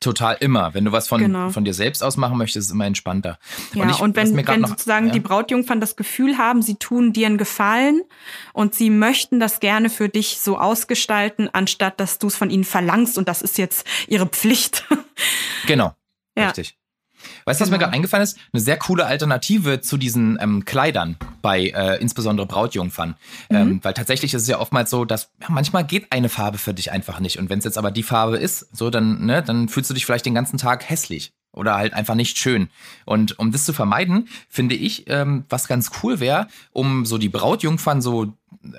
Total 0.04 0.38
immer. 0.40 0.74
Wenn 0.74 0.86
du 0.86 0.92
was 0.92 1.08
von, 1.08 1.22
genau. 1.22 1.50
von 1.50 1.66
dir 1.66 1.74
selbst 1.74 2.04
aus 2.04 2.18
machen 2.18 2.38
möchtest, 2.38 2.58
ist 2.58 2.66
es 2.66 2.72
immer 2.72 2.86
entspannter. 2.86 3.40
Ja, 3.74 3.84
und, 3.84 3.90
ich, 3.90 4.00
und 4.00 4.16
wenn, 4.16 4.36
wenn 4.36 4.62
noch, 4.62 4.70
sozusagen 4.70 5.08
ja. 5.08 5.14
die 5.14 5.20
Brautjungfern 5.20 5.80
das 5.80 5.96
Gefühl 5.96 6.38
haben, 6.38 6.62
sie 6.62 6.76
tun 6.76 7.14
dir 7.14 7.28
einen 7.28 7.38
Gefallen 7.38 8.04
und 8.54 8.76
sie 8.76 8.90
möchten 8.90 9.40
das 9.40 9.60
gerne 9.60 9.90
für 9.90 10.10
dich 10.10 10.40
so 10.40 10.58
ausgestalten, 10.58 11.50
anstatt 11.52 12.00
dass 12.00 12.20
du 12.20 12.28
es 12.28 12.36
von 12.36 12.50
ihnen 12.50 12.64
verlangst 12.64 13.18
und 13.18 13.28
das 13.28 13.42
ist 13.42 13.58
jetzt 13.58 13.88
ihre 14.08 14.28
Pflicht. 14.28 14.86
Genau. 15.68 15.94
Ja. 16.38 16.48
Richtig. 16.48 16.78
Weißt 17.46 17.60
du, 17.60 17.64
was 17.64 17.70
mir 17.70 17.78
genau. 17.78 17.86
gerade 17.86 17.94
eingefallen 17.94 18.24
ist? 18.24 18.38
Eine 18.52 18.62
sehr 18.62 18.78
coole 18.78 19.06
Alternative 19.06 19.82
zu 19.82 19.98
diesen 19.98 20.38
ähm, 20.42 20.66
Kleidern 20.66 21.18
bei 21.42 21.68
äh, 21.68 22.00
insbesondere 22.02 22.48
Brautjungfern. 22.48 23.16
Mhm. 23.50 23.56
Ähm, 23.56 23.80
weil 23.84 23.94
tatsächlich 23.94 24.34
ist 24.34 24.44
es 24.44 24.48
ja 24.48 24.60
oftmals 24.60 24.90
so, 24.90 25.06
dass 25.06 25.32
ja, 25.42 25.48
manchmal 25.50 25.84
geht 25.86 26.12
eine 26.12 26.30
Farbe 26.30 26.58
für 26.58 26.74
dich 26.74 26.92
einfach 26.92 27.20
nicht. 27.20 27.40
Und 27.40 27.50
wenn 27.50 27.60
es 27.60 27.66
jetzt 27.66 27.78
aber 27.78 27.92
die 27.92 28.04
Farbe 28.04 28.38
ist, 28.38 28.76
so 28.76 28.90
dann, 28.90 29.26
ne, 29.26 29.44
dann 29.44 29.70
fühlst 29.70 29.90
du 29.90 29.94
dich 29.94 30.06
vielleicht 30.06 30.26
den 30.26 30.36
ganzen 30.36 30.58
Tag 30.58 30.90
hässlich 30.90 31.34
oder 31.54 31.76
halt 31.76 31.94
einfach 31.94 32.16
nicht 32.16 32.38
schön. 32.38 32.70
Und 33.06 33.40
um 33.40 33.52
das 33.52 33.64
zu 33.64 33.74
vermeiden, 33.74 34.28
finde 34.50 34.76
ich, 34.76 35.10
ähm, 35.10 35.46
was 35.50 35.68
ganz 35.68 35.92
cool 36.02 36.20
wäre, 36.20 36.48
um 36.72 37.06
so 37.06 37.18
die 37.18 37.30
Brautjungfern 37.30 38.02
so 38.02 38.34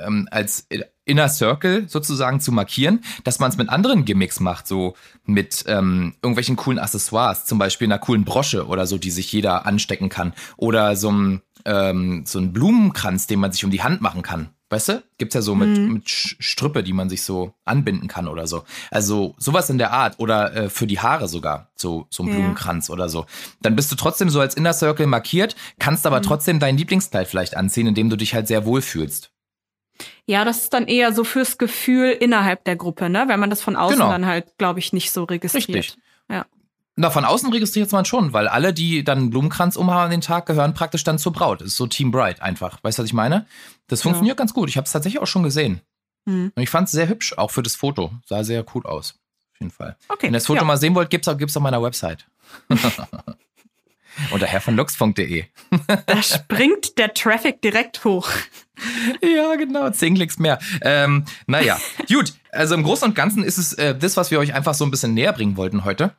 ähm, 0.05 0.29
als 0.31 0.67
Inner 1.05 1.29
Circle 1.29 1.89
sozusagen 1.89 2.41
zu 2.41 2.53
markieren, 2.53 3.01
dass 3.25 3.39
man 3.39 3.51
es 3.51 3.57
mit 3.57 3.69
anderen 3.69 4.05
Gimmicks 4.05 4.41
macht, 4.41 4.67
so 4.67 4.95
mit 5.25 5.65
ähm, 5.67 6.15
irgendwelchen 6.23 6.57
coolen 6.57 6.79
Accessoires, 6.79 7.45
zum 7.45 7.59
Beispiel 7.59 7.87
einer 7.87 7.99
coolen 7.99 8.25
Brosche 8.25 8.67
oder 8.67 8.87
so, 8.87 8.99
die 8.99 9.11
sich 9.11 9.33
jeder 9.33 9.67
anstecken 9.67 10.09
kann. 10.09 10.33
Oder 10.57 10.97
so 10.97 11.11
ein, 11.11 11.43
ähm, 11.65 12.25
so 12.27 12.39
ein 12.39 12.53
Blumenkranz, 12.53 13.27
den 13.27 13.41
man 13.41 13.53
sich 13.53 13.65
um 13.65 13.71
die 13.71 13.83
Hand 13.83 14.01
machen 14.01 14.23
kann. 14.23 14.51
Weißt 14.71 14.89
du? 14.89 15.03
Gibt's 15.19 15.35
ja 15.35 15.43
so 15.43 15.55
mit, 15.55 15.79
mhm. 15.79 15.93
mit 15.93 16.09
Strüppe, 16.09 16.83
die 16.83 16.95
man 16.95 17.09
sich 17.09 17.23
so 17.23 17.55
anbinden 17.65 18.09
kann 18.09 18.27
oder 18.27 18.47
so. 18.47 18.65
Also 18.91 19.35
sowas 19.39 19.71
in 19.71 19.79
der 19.79 19.93
Art. 19.93 20.19
Oder 20.19 20.55
äh, 20.57 20.69
für 20.69 20.87
die 20.87 20.99
Haare 20.99 21.29
sogar. 21.29 21.69
So, 21.77 22.07
so 22.11 22.23
ein 22.23 22.31
ja. 22.31 22.35
Blumenkranz 22.35 22.91
oder 22.91 23.09
so. 23.09 23.27
Dann 23.61 23.77
bist 23.77 23.93
du 23.93 23.97
trotzdem 23.97 24.31
so 24.31 24.41
als 24.41 24.55
Inner 24.55 24.73
Circle 24.73 25.07
markiert, 25.07 25.55
kannst 25.79 26.07
aber 26.07 26.19
mhm. 26.19 26.25
trotzdem 26.25 26.59
dein 26.59 26.77
Lieblingskleid 26.77 27.29
vielleicht 27.29 27.57
anziehen, 27.57 27.87
indem 27.87 28.11
du 28.11 28.17
dich 28.17 28.35
halt 28.35 28.49
sehr 28.49 28.65
wohl 28.65 28.81
fühlst. 28.81 29.34
Ja, 30.27 30.45
das 30.45 30.63
ist 30.63 30.73
dann 30.73 30.87
eher 30.87 31.13
so 31.13 31.25
fürs 31.25 31.59
Gefühl 31.59 32.11
innerhalb 32.11 32.65
der 32.65 32.77
Gruppe, 32.77 33.09
ne? 33.09 33.25
Wenn 33.29 33.41
man 33.41 33.51
das 33.51 33.63
von 33.63 33.77
außen 33.77 33.99
genau. 33.99 34.11
dann 34.11 34.27
halt, 34.27 34.59
glaube 34.59 34.79
ich, 34.79 34.93
nicht 34.93 35.11
so 35.13 35.25
registriert. 35.25 35.69
Richtig. 35.69 35.97
Ja. 36.29 36.47
Na, 36.97 37.11
von 37.11 37.25
außen 37.25 37.53
registriert 37.53 37.91
man 37.93 38.05
schon, 38.05 38.33
weil 38.33 38.47
alle, 38.47 38.73
die 38.73 39.03
dann 39.03 39.19
einen 39.19 39.31
Blumenkranz 39.31 39.77
umhaben 39.77 40.05
an 40.05 40.11
den 40.11 40.21
Tag, 40.21 40.47
gehören 40.47 40.75
praktisch 40.75 41.05
dann 41.05 41.19
zur 41.19 41.33
Braut. 41.33 41.61
Das 41.61 41.69
ist 41.69 41.77
so 41.77 41.87
Team 41.87 42.11
Bride 42.11 42.41
einfach. 42.41 42.79
Weißt 42.83 42.99
du, 42.99 43.03
was 43.03 43.09
ich 43.09 43.15
meine? 43.15 43.47
Das 43.89 44.03
funktioniert 44.03 44.37
ja. 44.37 44.39
ganz 44.39 44.55
gut. 44.55 44.69
Ich 44.69 44.77
habe 44.77 44.85
es 44.85 44.93
tatsächlich 44.93 45.21
auch 45.21 45.27
schon 45.27 45.43
gesehen. 45.43 45.81
Mhm. 46.25 46.53
Und 46.55 46.63
ich 46.63 46.71
fand 46.71 46.87
es 46.87 46.93
sehr 46.93 47.09
hübsch, 47.09 47.37
auch 47.37 47.51
für 47.51 47.63
das 47.63 47.75
Foto. 47.75 48.13
Sah 48.27 48.45
sehr 48.45 48.65
cool 48.75 48.87
aus. 48.87 49.19
Auf 49.55 49.61
jeden 49.61 49.73
Fall. 49.73 49.97
Okay. 50.09 50.27
Wenn 50.27 50.35
ihr 50.35 50.39
das 50.39 50.47
Foto 50.47 50.61
ja. 50.61 50.65
mal 50.65 50.77
sehen 50.77 50.95
wollt, 50.95 51.11
gibt's 51.11 51.29
auch, 51.29 51.37
gibt's 51.37 51.57
auf 51.57 51.63
meiner 51.63 51.83
Website. 51.83 52.27
Unter 54.31 54.47
herrvonlux.de. 54.47 55.45
da 56.07 56.23
springt 56.23 56.99
der 56.99 57.15
Traffic 57.15 57.61
direkt 57.63 58.05
hoch. 58.05 58.29
Ja, 59.23 59.55
genau, 59.57 59.91
zehn 59.91 60.15
Klicks 60.15 60.39
mehr. 60.39 60.59
Ähm, 60.83 61.25
naja, 61.47 61.79
gut. 62.09 62.35
Also 62.51 62.75
im 62.75 62.83
Großen 62.83 63.09
und 63.09 63.15
Ganzen 63.15 63.43
ist 63.43 63.59
es 63.59 63.73
äh, 63.75 63.97
das, 63.97 64.17
was 64.17 64.31
wir 64.31 64.39
euch 64.39 64.55
einfach 64.55 64.75
so 64.75 64.85
ein 64.85 64.91
bisschen 64.91 65.15
näher 65.15 65.33
bringen 65.33 65.57
wollten 65.57 65.85
heute. 65.85 66.15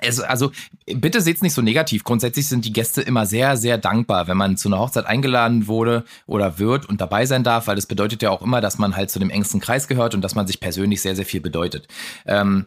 Es, 0.00 0.20
also 0.20 0.52
bitte 0.86 1.20
seht 1.20 1.36
es 1.36 1.42
nicht 1.42 1.54
so 1.54 1.62
negativ. 1.62 2.04
Grundsätzlich 2.04 2.48
sind 2.48 2.64
die 2.64 2.72
Gäste 2.72 3.02
immer 3.02 3.26
sehr, 3.26 3.56
sehr 3.56 3.78
dankbar, 3.78 4.28
wenn 4.28 4.36
man 4.36 4.56
zu 4.56 4.68
einer 4.68 4.78
Hochzeit 4.78 5.06
eingeladen 5.06 5.66
wurde 5.66 6.04
oder 6.26 6.58
wird 6.58 6.88
und 6.88 7.00
dabei 7.00 7.26
sein 7.26 7.44
darf, 7.44 7.66
weil 7.66 7.76
das 7.76 7.86
bedeutet 7.86 8.22
ja 8.22 8.30
auch 8.30 8.42
immer, 8.42 8.60
dass 8.60 8.78
man 8.78 8.96
halt 8.96 9.10
zu 9.10 9.18
dem 9.18 9.30
engsten 9.30 9.60
Kreis 9.60 9.88
gehört 9.88 10.14
und 10.14 10.22
dass 10.22 10.34
man 10.34 10.46
sich 10.46 10.60
persönlich 10.60 11.02
sehr, 11.02 11.16
sehr 11.16 11.26
viel 11.26 11.40
bedeutet. 11.40 11.88
Ähm, 12.26 12.66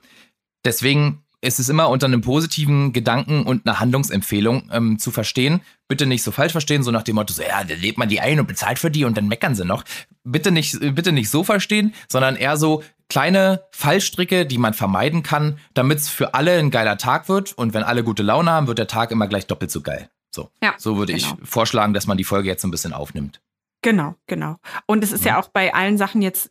deswegen 0.66 1.24
es 1.41 1.59
ist 1.59 1.69
immer 1.69 1.89
unter 1.89 2.05
einem 2.05 2.21
positiven 2.21 2.93
Gedanken 2.93 3.43
und 3.43 3.67
einer 3.67 3.79
Handlungsempfehlung 3.79 4.69
ähm, 4.71 4.99
zu 4.99 5.11
verstehen. 5.11 5.61
Bitte 5.87 6.05
nicht 6.05 6.23
so 6.23 6.31
falsch 6.31 6.51
verstehen, 6.51 6.83
so 6.83 6.91
nach 6.91 7.03
dem 7.03 7.15
Motto, 7.15 7.33
so, 7.33 7.41
ja, 7.41 7.63
da 7.63 7.73
lebt 7.73 7.97
man 7.97 8.09
die 8.09 8.21
ein 8.21 8.39
und 8.39 8.47
bezahlt 8.47 8.79
für 8.79 8.91
die 8.91 9.05
und 9.05 9.17
dann 9.17 9.27
meckern 9.27 9.55
sie 9.55 9.65
noch. 9.65 9.83
Bitte 10.23 10.51
nicht, 10.51 10.79
bitte 10.79 11.11
nicht 11.11 11.29
so 11.29 11.43
verstehen, 11.43 11.93
sondern 12.09 12.35
eher 12.35 12.57
so 12.57 12.83
kleine 13.09 13.63
Fallstricke, 13.71 14.45
die 14.45 14.59
man 14.59 14.73
vermeiden 14.73 15.23
kann, 15.23 15.57
damit 15.73 15.97
es 15.97 16.09
für 16.09 16.35
alle 16.35 16.57
ein 16.57 16.71
geiler 16.71 16.97
Tag 16.97 17.27
wird. 17.27 17.53
Und 17.53 17.73
wenn 17.73 17.83
alle 17.83 18.03
gute 18.03 18.23
Laune 18.23 18.51
haben, 18.51 18.67
wird 18.67 18.77
der 18.77 18.87
Tag 18.87 19.11
immer 19.11 19.27
gleich 19.27 19.47
doppelt 19.47 19.71
so 19.71 19.81
geil. 19.81 20.09
So, 20.33 20.49
ja, 20.63 20.75
so 20.77 20.97
würde 20.97 21.13
genau. 21.13 21.37
ich 21.41 21.49
vorschlagen, 21.49 21.93
dass 21.93 22.07
man 22.07 22.17
die 22.17 22.23
Folge 22.23 22.47
jetzt 22.47 22.63
ein 22.63 22.71
bisschen 22.71 22.93
aufnimmt. 22.93 23.41
Genau, 23.81 24.15
genau. 24.27 24.57
Und 24.85 25.03
es 25.03 25.11
ist 25.11 25.25
ja, 25.25 25.33
ja 25.33 25.39
auch 25.41 25.47
bei 25.49 25.73
allen 25.73 25.97
Sachen 25.97 26.21
jetzt 26.21 26.51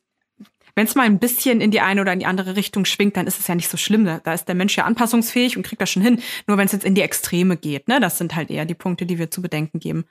wenn 0.81 0.87
es 0.87 0.95
mal 0.95 1.05
ein 1.05 1.18
bisschen 1.18 1.61
in 1.61 1.70
die 1.70 1.83
eine 1.83 2.01
oder 2.01 2.14
in 2.14 2.20
die 2.20 2.24
andere 2.24 2.57
Richtung 2.57 2.87
schwingt, 2.87 3.18
dann 3.18 3.26
ist 3.26 3.39
es 3.39 3.47
ja 3.47 3.55
nicht 3.55 3.68
so 3.68 3.76
schlimm. 3.76 4.07
Da 4.07 4.33
ist 4.33 4.47
der 4.47 4.55
Mensch 4.55 4.78
ja 4.78 4.85
anpassungsfähig 4.85 5.59
und 5.59 5.62
kriegt 5.62 5.83
das 5.83 5.91
schon 5.91 6.01
hin. 6.01 6.22
Nur 6.47 6.57
wenn 6.57 6.64
es 6.64 6.72
jetzt 6.72 6.87
in 6.87 6.95
die 6.95 7.03
Extreme 7.03 7.59
geht, 7.59 7.87
ne, 7.87 8.01
das 8.01 8.16
sind 8.16 8.35
halt 8.35 8.51
eher 8.51 8.64
die 8.64 8.72
Punkte, 8.72 9.05
die 9.05 9.18
wir 9.18 9.31
zu 9.31 9.43
bedenken 9.43 9.78
geben. 9.78 10.07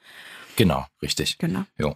Genau, 0.58 0.86
richtig. 1.02 1.40
Genau. 1.40 1.64
Jo. 1.80 1.96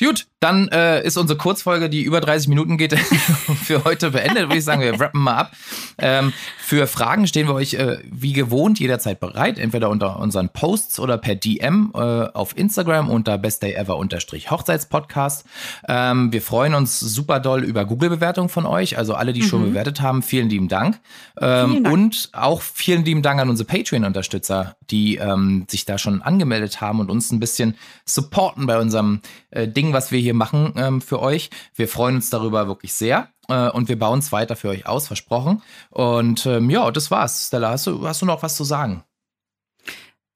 Gut, 0.00 0.26
dann 0.40 0.68
äh, 0.68 1.06
ist 1.06 1.16
unsere 1.16 1.38
Kurzfolge, 1.38 1.88
die 1.88 2.02
über 2.02 2.20
30 2.20 2.48
Minuten 2.48 2.76
geht, 2.76 2.98
für 3.64 3.84
heute 3.84 4.10
beendet. 4.10 4.48
Würde 4.48 4.58
ich 4.58 4.64
sagen, 4.64 4.82
wir 4.82 4.98
wrappen 4.98 5.22
mal 5.22 5.36
ab. 5.36 5.52
Ähm, 5.98 6.32
für 6.58 6.88
Fragen 6.88 7.28
stehen 7.28 7.46
wir 7.46 7.54
euch 7.54 7.74
äh, 7.74 7.98
wie 8.10 8.32
gewohnt 8.32 8.80
jederzeit 8.80 9.20
bereit, 9.20 9.58
entweder 9.58 9.90
unter 9.90 10.18
unseren 10.18 10.48
Posts 10.48 10.98
oder 10.98 11.16
per 11.16 11.36
DM 11.36 11.92
äh, 11.94 11.98
auf 11.98 12.56
Instagram 12.56 13.08
unter 13.08 13.38
bestdayever-hochzeitspodcast. 13.38 15.44
Ähm, 15.88 16.32
wir 16.32 16.42
freuen 16.42 16.74
uns 16.74 16.98
super 16.98 17.38
doll 17.38 17.62
über 17.62 17.84
Google-Bewertungen 17.84 18.48
von 18.48 18.66
euch. 18.66 18.98
Also 18.98 19.14
alle, 19.14 19.32
die 19.32 19.42
mhm. 19.42 19.46
schon 19.46 19.62
bewertet 19.62 20.00
haben, 20.00 20.22
vielen 20.22 20.50
lieben 20.50 20.66
Dank. 20.66 20.98
Ähm, 21.40 21.70
vielen 21.70 21.84
Dank. 21.84 21.94
Und 21.94 22.30
auch 22.32 22.62
vielen 22.62 23.04
lieben 23.04 23.22
Dank 23.22 23.40
an 23.40 23.48
unsere 23.48 23.68
Patreon-Unterstützer, 23.68 24.76
die 24.90 25.16
ähm, 25.16 25.66
sich 25.70 25.84
da 25.84 25.98
schon 25.98 26.20
angemeldet 26.20 26.80
haben 26.80 26.98
und 26.98 27.10
uns 27.10 27.30
ein 27.30 27.38
bisschen 27.38 27.76
supporten 28.04 28.66
bei 28.66 28.80
unserem 28.80 29.20
äh, 29.50 29.68
Ding, 29.84 29.92
was 29.92 30.10
wir 30.10 30.18
hier 30.18 30.34
machen 30.34 30.72
ähm, 30.76 31.00
für 31.02 31.20
euch. 31.20 31.50
Wir 31.74 31.88
freuen 31.88 32.14
uns 32.16 32.30
darüber 32.30 32.66
wirklich 32.66 32.94
sehr. 32.94 33.28
Äh, 33.48 33.68
und 33.70 33.90
wir 33.90 33.98
bauen 33.98 34.20
es 34.20 34.32
weiter 34.32 34.56
für 34.56 34.70
euch 34.70 34.86
aus, 34.86 35.06
versprochen. 35.06 35.60
Und 35.90 36.46
ähm, 36.46 36.70
ja, 36.70 36.90
das 36.90 37.10
war's. 37.10 37.48
Stella, 37.48 37.68
hast 37.70 37.86
du, 37.86 38.08
hast 38.08 38.22
du 38.22 38.26
noch 38.26 38.42
was 38.42 38.56
zu 38.56 38.64
sagen? 38.64 39.04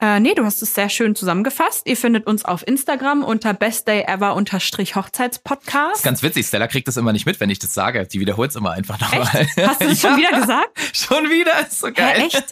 Äh, 0.01 0.21
nee, 0.21 0.35
du 0.35 0.45
hast 0.45 0.63
es 0.63 0.75
sehr 0.75 0.91
schön 0.91 1.17
zusammengefasst. 1.17 1.89
Ihr 1.89 1.97
findet 1.97 2.27
uns 2.27 2.45
auf 2.45 2.65
Instagram 2.67 3.25
unter 3.25 3.55
bestdayever-hochzeitspodcast. 3.55 6.05
Ganz 6.05 6.23
witzig, 6.23 6.47
Stella 6.47 6.69
kriegt 6.69 6.87
das 6.87 6.99
immer 6.99 7.13
nicht 7.13 7.25
mit, 7.25 7.41
wenn 7.41 7.49
ich 7.51 7.59
das 7.59 7.73
sage. 7.75 8.07
Die 8.07 8.21
wiederholt 8.21 8.51
es 8.51 8.57
immer 8.57 8.73
einfach 8.73 9.01
nochmal. 9.01 9.49
Hast 9.67 9.81
du 9.81 9.87
es 9.87 10.03
ja. 10.03 10.11
schon 10.11 10.19
wieder 10.19 10.41
gesagt? 10.41 10.79
schon 10.93 11.31
wieder? 11.31 11.67
Ist 11.67 11.81
so 11.81 11.91
geil. 11.91 12.21
Hä, 12.21 12.27
echt? 12.27 12.45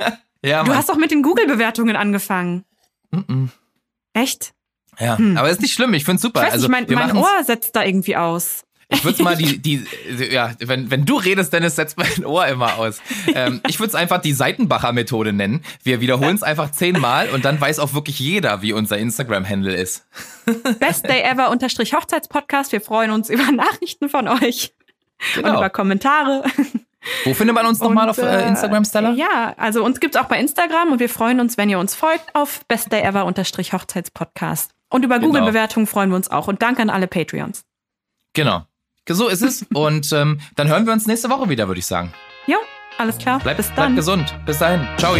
ja, 0.42 0.64
du 0.64 0.74
hast 0.74 0.88
doch 0.88 0.96
mit 0.96 1.10
den 1.10 1.22
Google-Bewertungen 1.22 1.94
angefangen. 1.94 2.64
Mm 3.10 3.18
-mm. 3.18 3.50
Echt? 4.14 4.55
Ja, 4.98 5.18
hm. 5.18 5.36
aber 5.36 5.50
ist 5.50 5.60
nicht 5.60 5.74
schlimm, 5.74 5.92
ich 5.94 6.04
find's 6.04 6.22
super. 6.22 6.40
Ich 6.40 6.46
weiß 6.46 6.52
also, 6.54 6.68
nicht, 6.68 6.90
mein, 6.90 7.08
mein 7.08 7.16
Ohr 7.16 7.44
setzt 7.44 7.76
da 7.76 7.84
irgendwie 7.84 8.16
aus. 8.16 8.66
Ich 8.88 9.04
würde 9.04 9.22
mal 9.22 9.36
die, 9.36 9.58
die, 9.58 9.86
ja, 10.30 10.52
wenn, 10.60 10.90
wenn 10.90 11.04
du 11.04 11.16
redest, 11.16 11.52
Dennis, 11.52 11.76
setzt 11.76 11.98
mein 11.98 12.24
Ohr 12.24 12.46
immer 12.46 12.78
aus. 12.78 13.00
Ähm, 13.34 13.60
ich 13.68 13.80
würde 13.80 13.88
es 13.88 13.94
einfach 13.94 14.20
die 14.20 14.32
Seitenbacher-Methode 14.32 15.32
nennen. 15.32 15.62
Wir 15.82 16.00
wiederholen 16.00 16.36
es 16.36 16.42
einfach 16.42 16.70
zehnmal 16.70 17.28
und 17.30 17.44
dann 17.44 17.60
weiß 17.60 17.78
auch 17.78 17.94
wirklich 17.94 18.18
jeder, 18.18 18.62
wie 18.62 18.72
unser 18.72 18.98
Instagram-Handle 18.98 19.74
ist. 19.74 20.06
Best 20.78 21.08
Day 21.08 21.22
Ever 21.22 21.50
unterstrich 21.50 21.94
Hochzeitspodcast. 21.94 22.72
Wir 22.72 22.80
freuen 22.80 23.10
uns 23.10 23.28
über 23.28 23.50
Nachrichten 23.50 24.08
von 24.08 24.28
euch 24.28 24.72
genau. 25.34 25.48
und 25.48 25.56
über 25.56 25.70
Kommentare. 25.70 26.44
Wo 27.24 27.34
findet 27.34 27.54
man 27.54 27.66
uns 27.66 27.80
nochmal 27.80 28.08
auf 28.08 28.18
äh, 28.18 28.48
Instagram, 28.48 28.84
Stella? 28.84 29.12
Ja, 29.12 29.54
also 29.56 29.84
uns 29.84 30.00
gibt's 30.00 30.16
auch 30.16 30.24
bei 30.24 30.38
Instagram 30.40 30.92
und 30.92 30.98
wir 30.98 31.08
freuen 31.08 31.40
uns, 31.40 31.56
wenn 31.56 31.68
ihr 31.68 31.78
uns 31.78 31.94
folgt 31.94 32.34
auf 32.34 32.64
Best 32.66 32.92
Day 32.92 33.02
Ever 33.02 33.24
unterstrich 33.26 33.72
Hochzeitspodcast. 33.72 34.75
Und 34.88 35.04
über 35.04 35.18
genau. 35.18 35.28
Google-Bewertungen 35.28 35.86
freuen 35.86 36.10
wir 36.10 36.16
uns 36.16 36.30
auch. 36.30 36.48
Und 36.48 36.62
danke 36.62 36.82
an 36.82 36.90
alle 36.90 37.06
Patreons. 37.06 37.64
Genau. 38.34 38.66
So 39.08 39.28
ist 39.28 39.42
es. 39.42 39.64
Und 39.74 40.12
ähm, 40.12 40.40
dann 40.54 40.68
hören 40.68 40.86
wir 40.86 40.92
uns 40.92 41.06
nächste 41.06 41.30
Woche 41.30 41.48
wieder, 41.48 41.68
würde 41.68 41.78
ich 41.78 41.86
sagen. 41.86 42.12
Ja, 42.46 42.58
alles 42.98 43.18
klar. 43.18 43.40
Bleib, 43.42 43.56
Bis 43.56 43.68
dann. 43.68 43.94
Bleib 43.94 43.96
gesund. 43.96 44.34
Bis 44.46 44.58
dahin. 44.58 44.86
Ciao. 44.98 45.16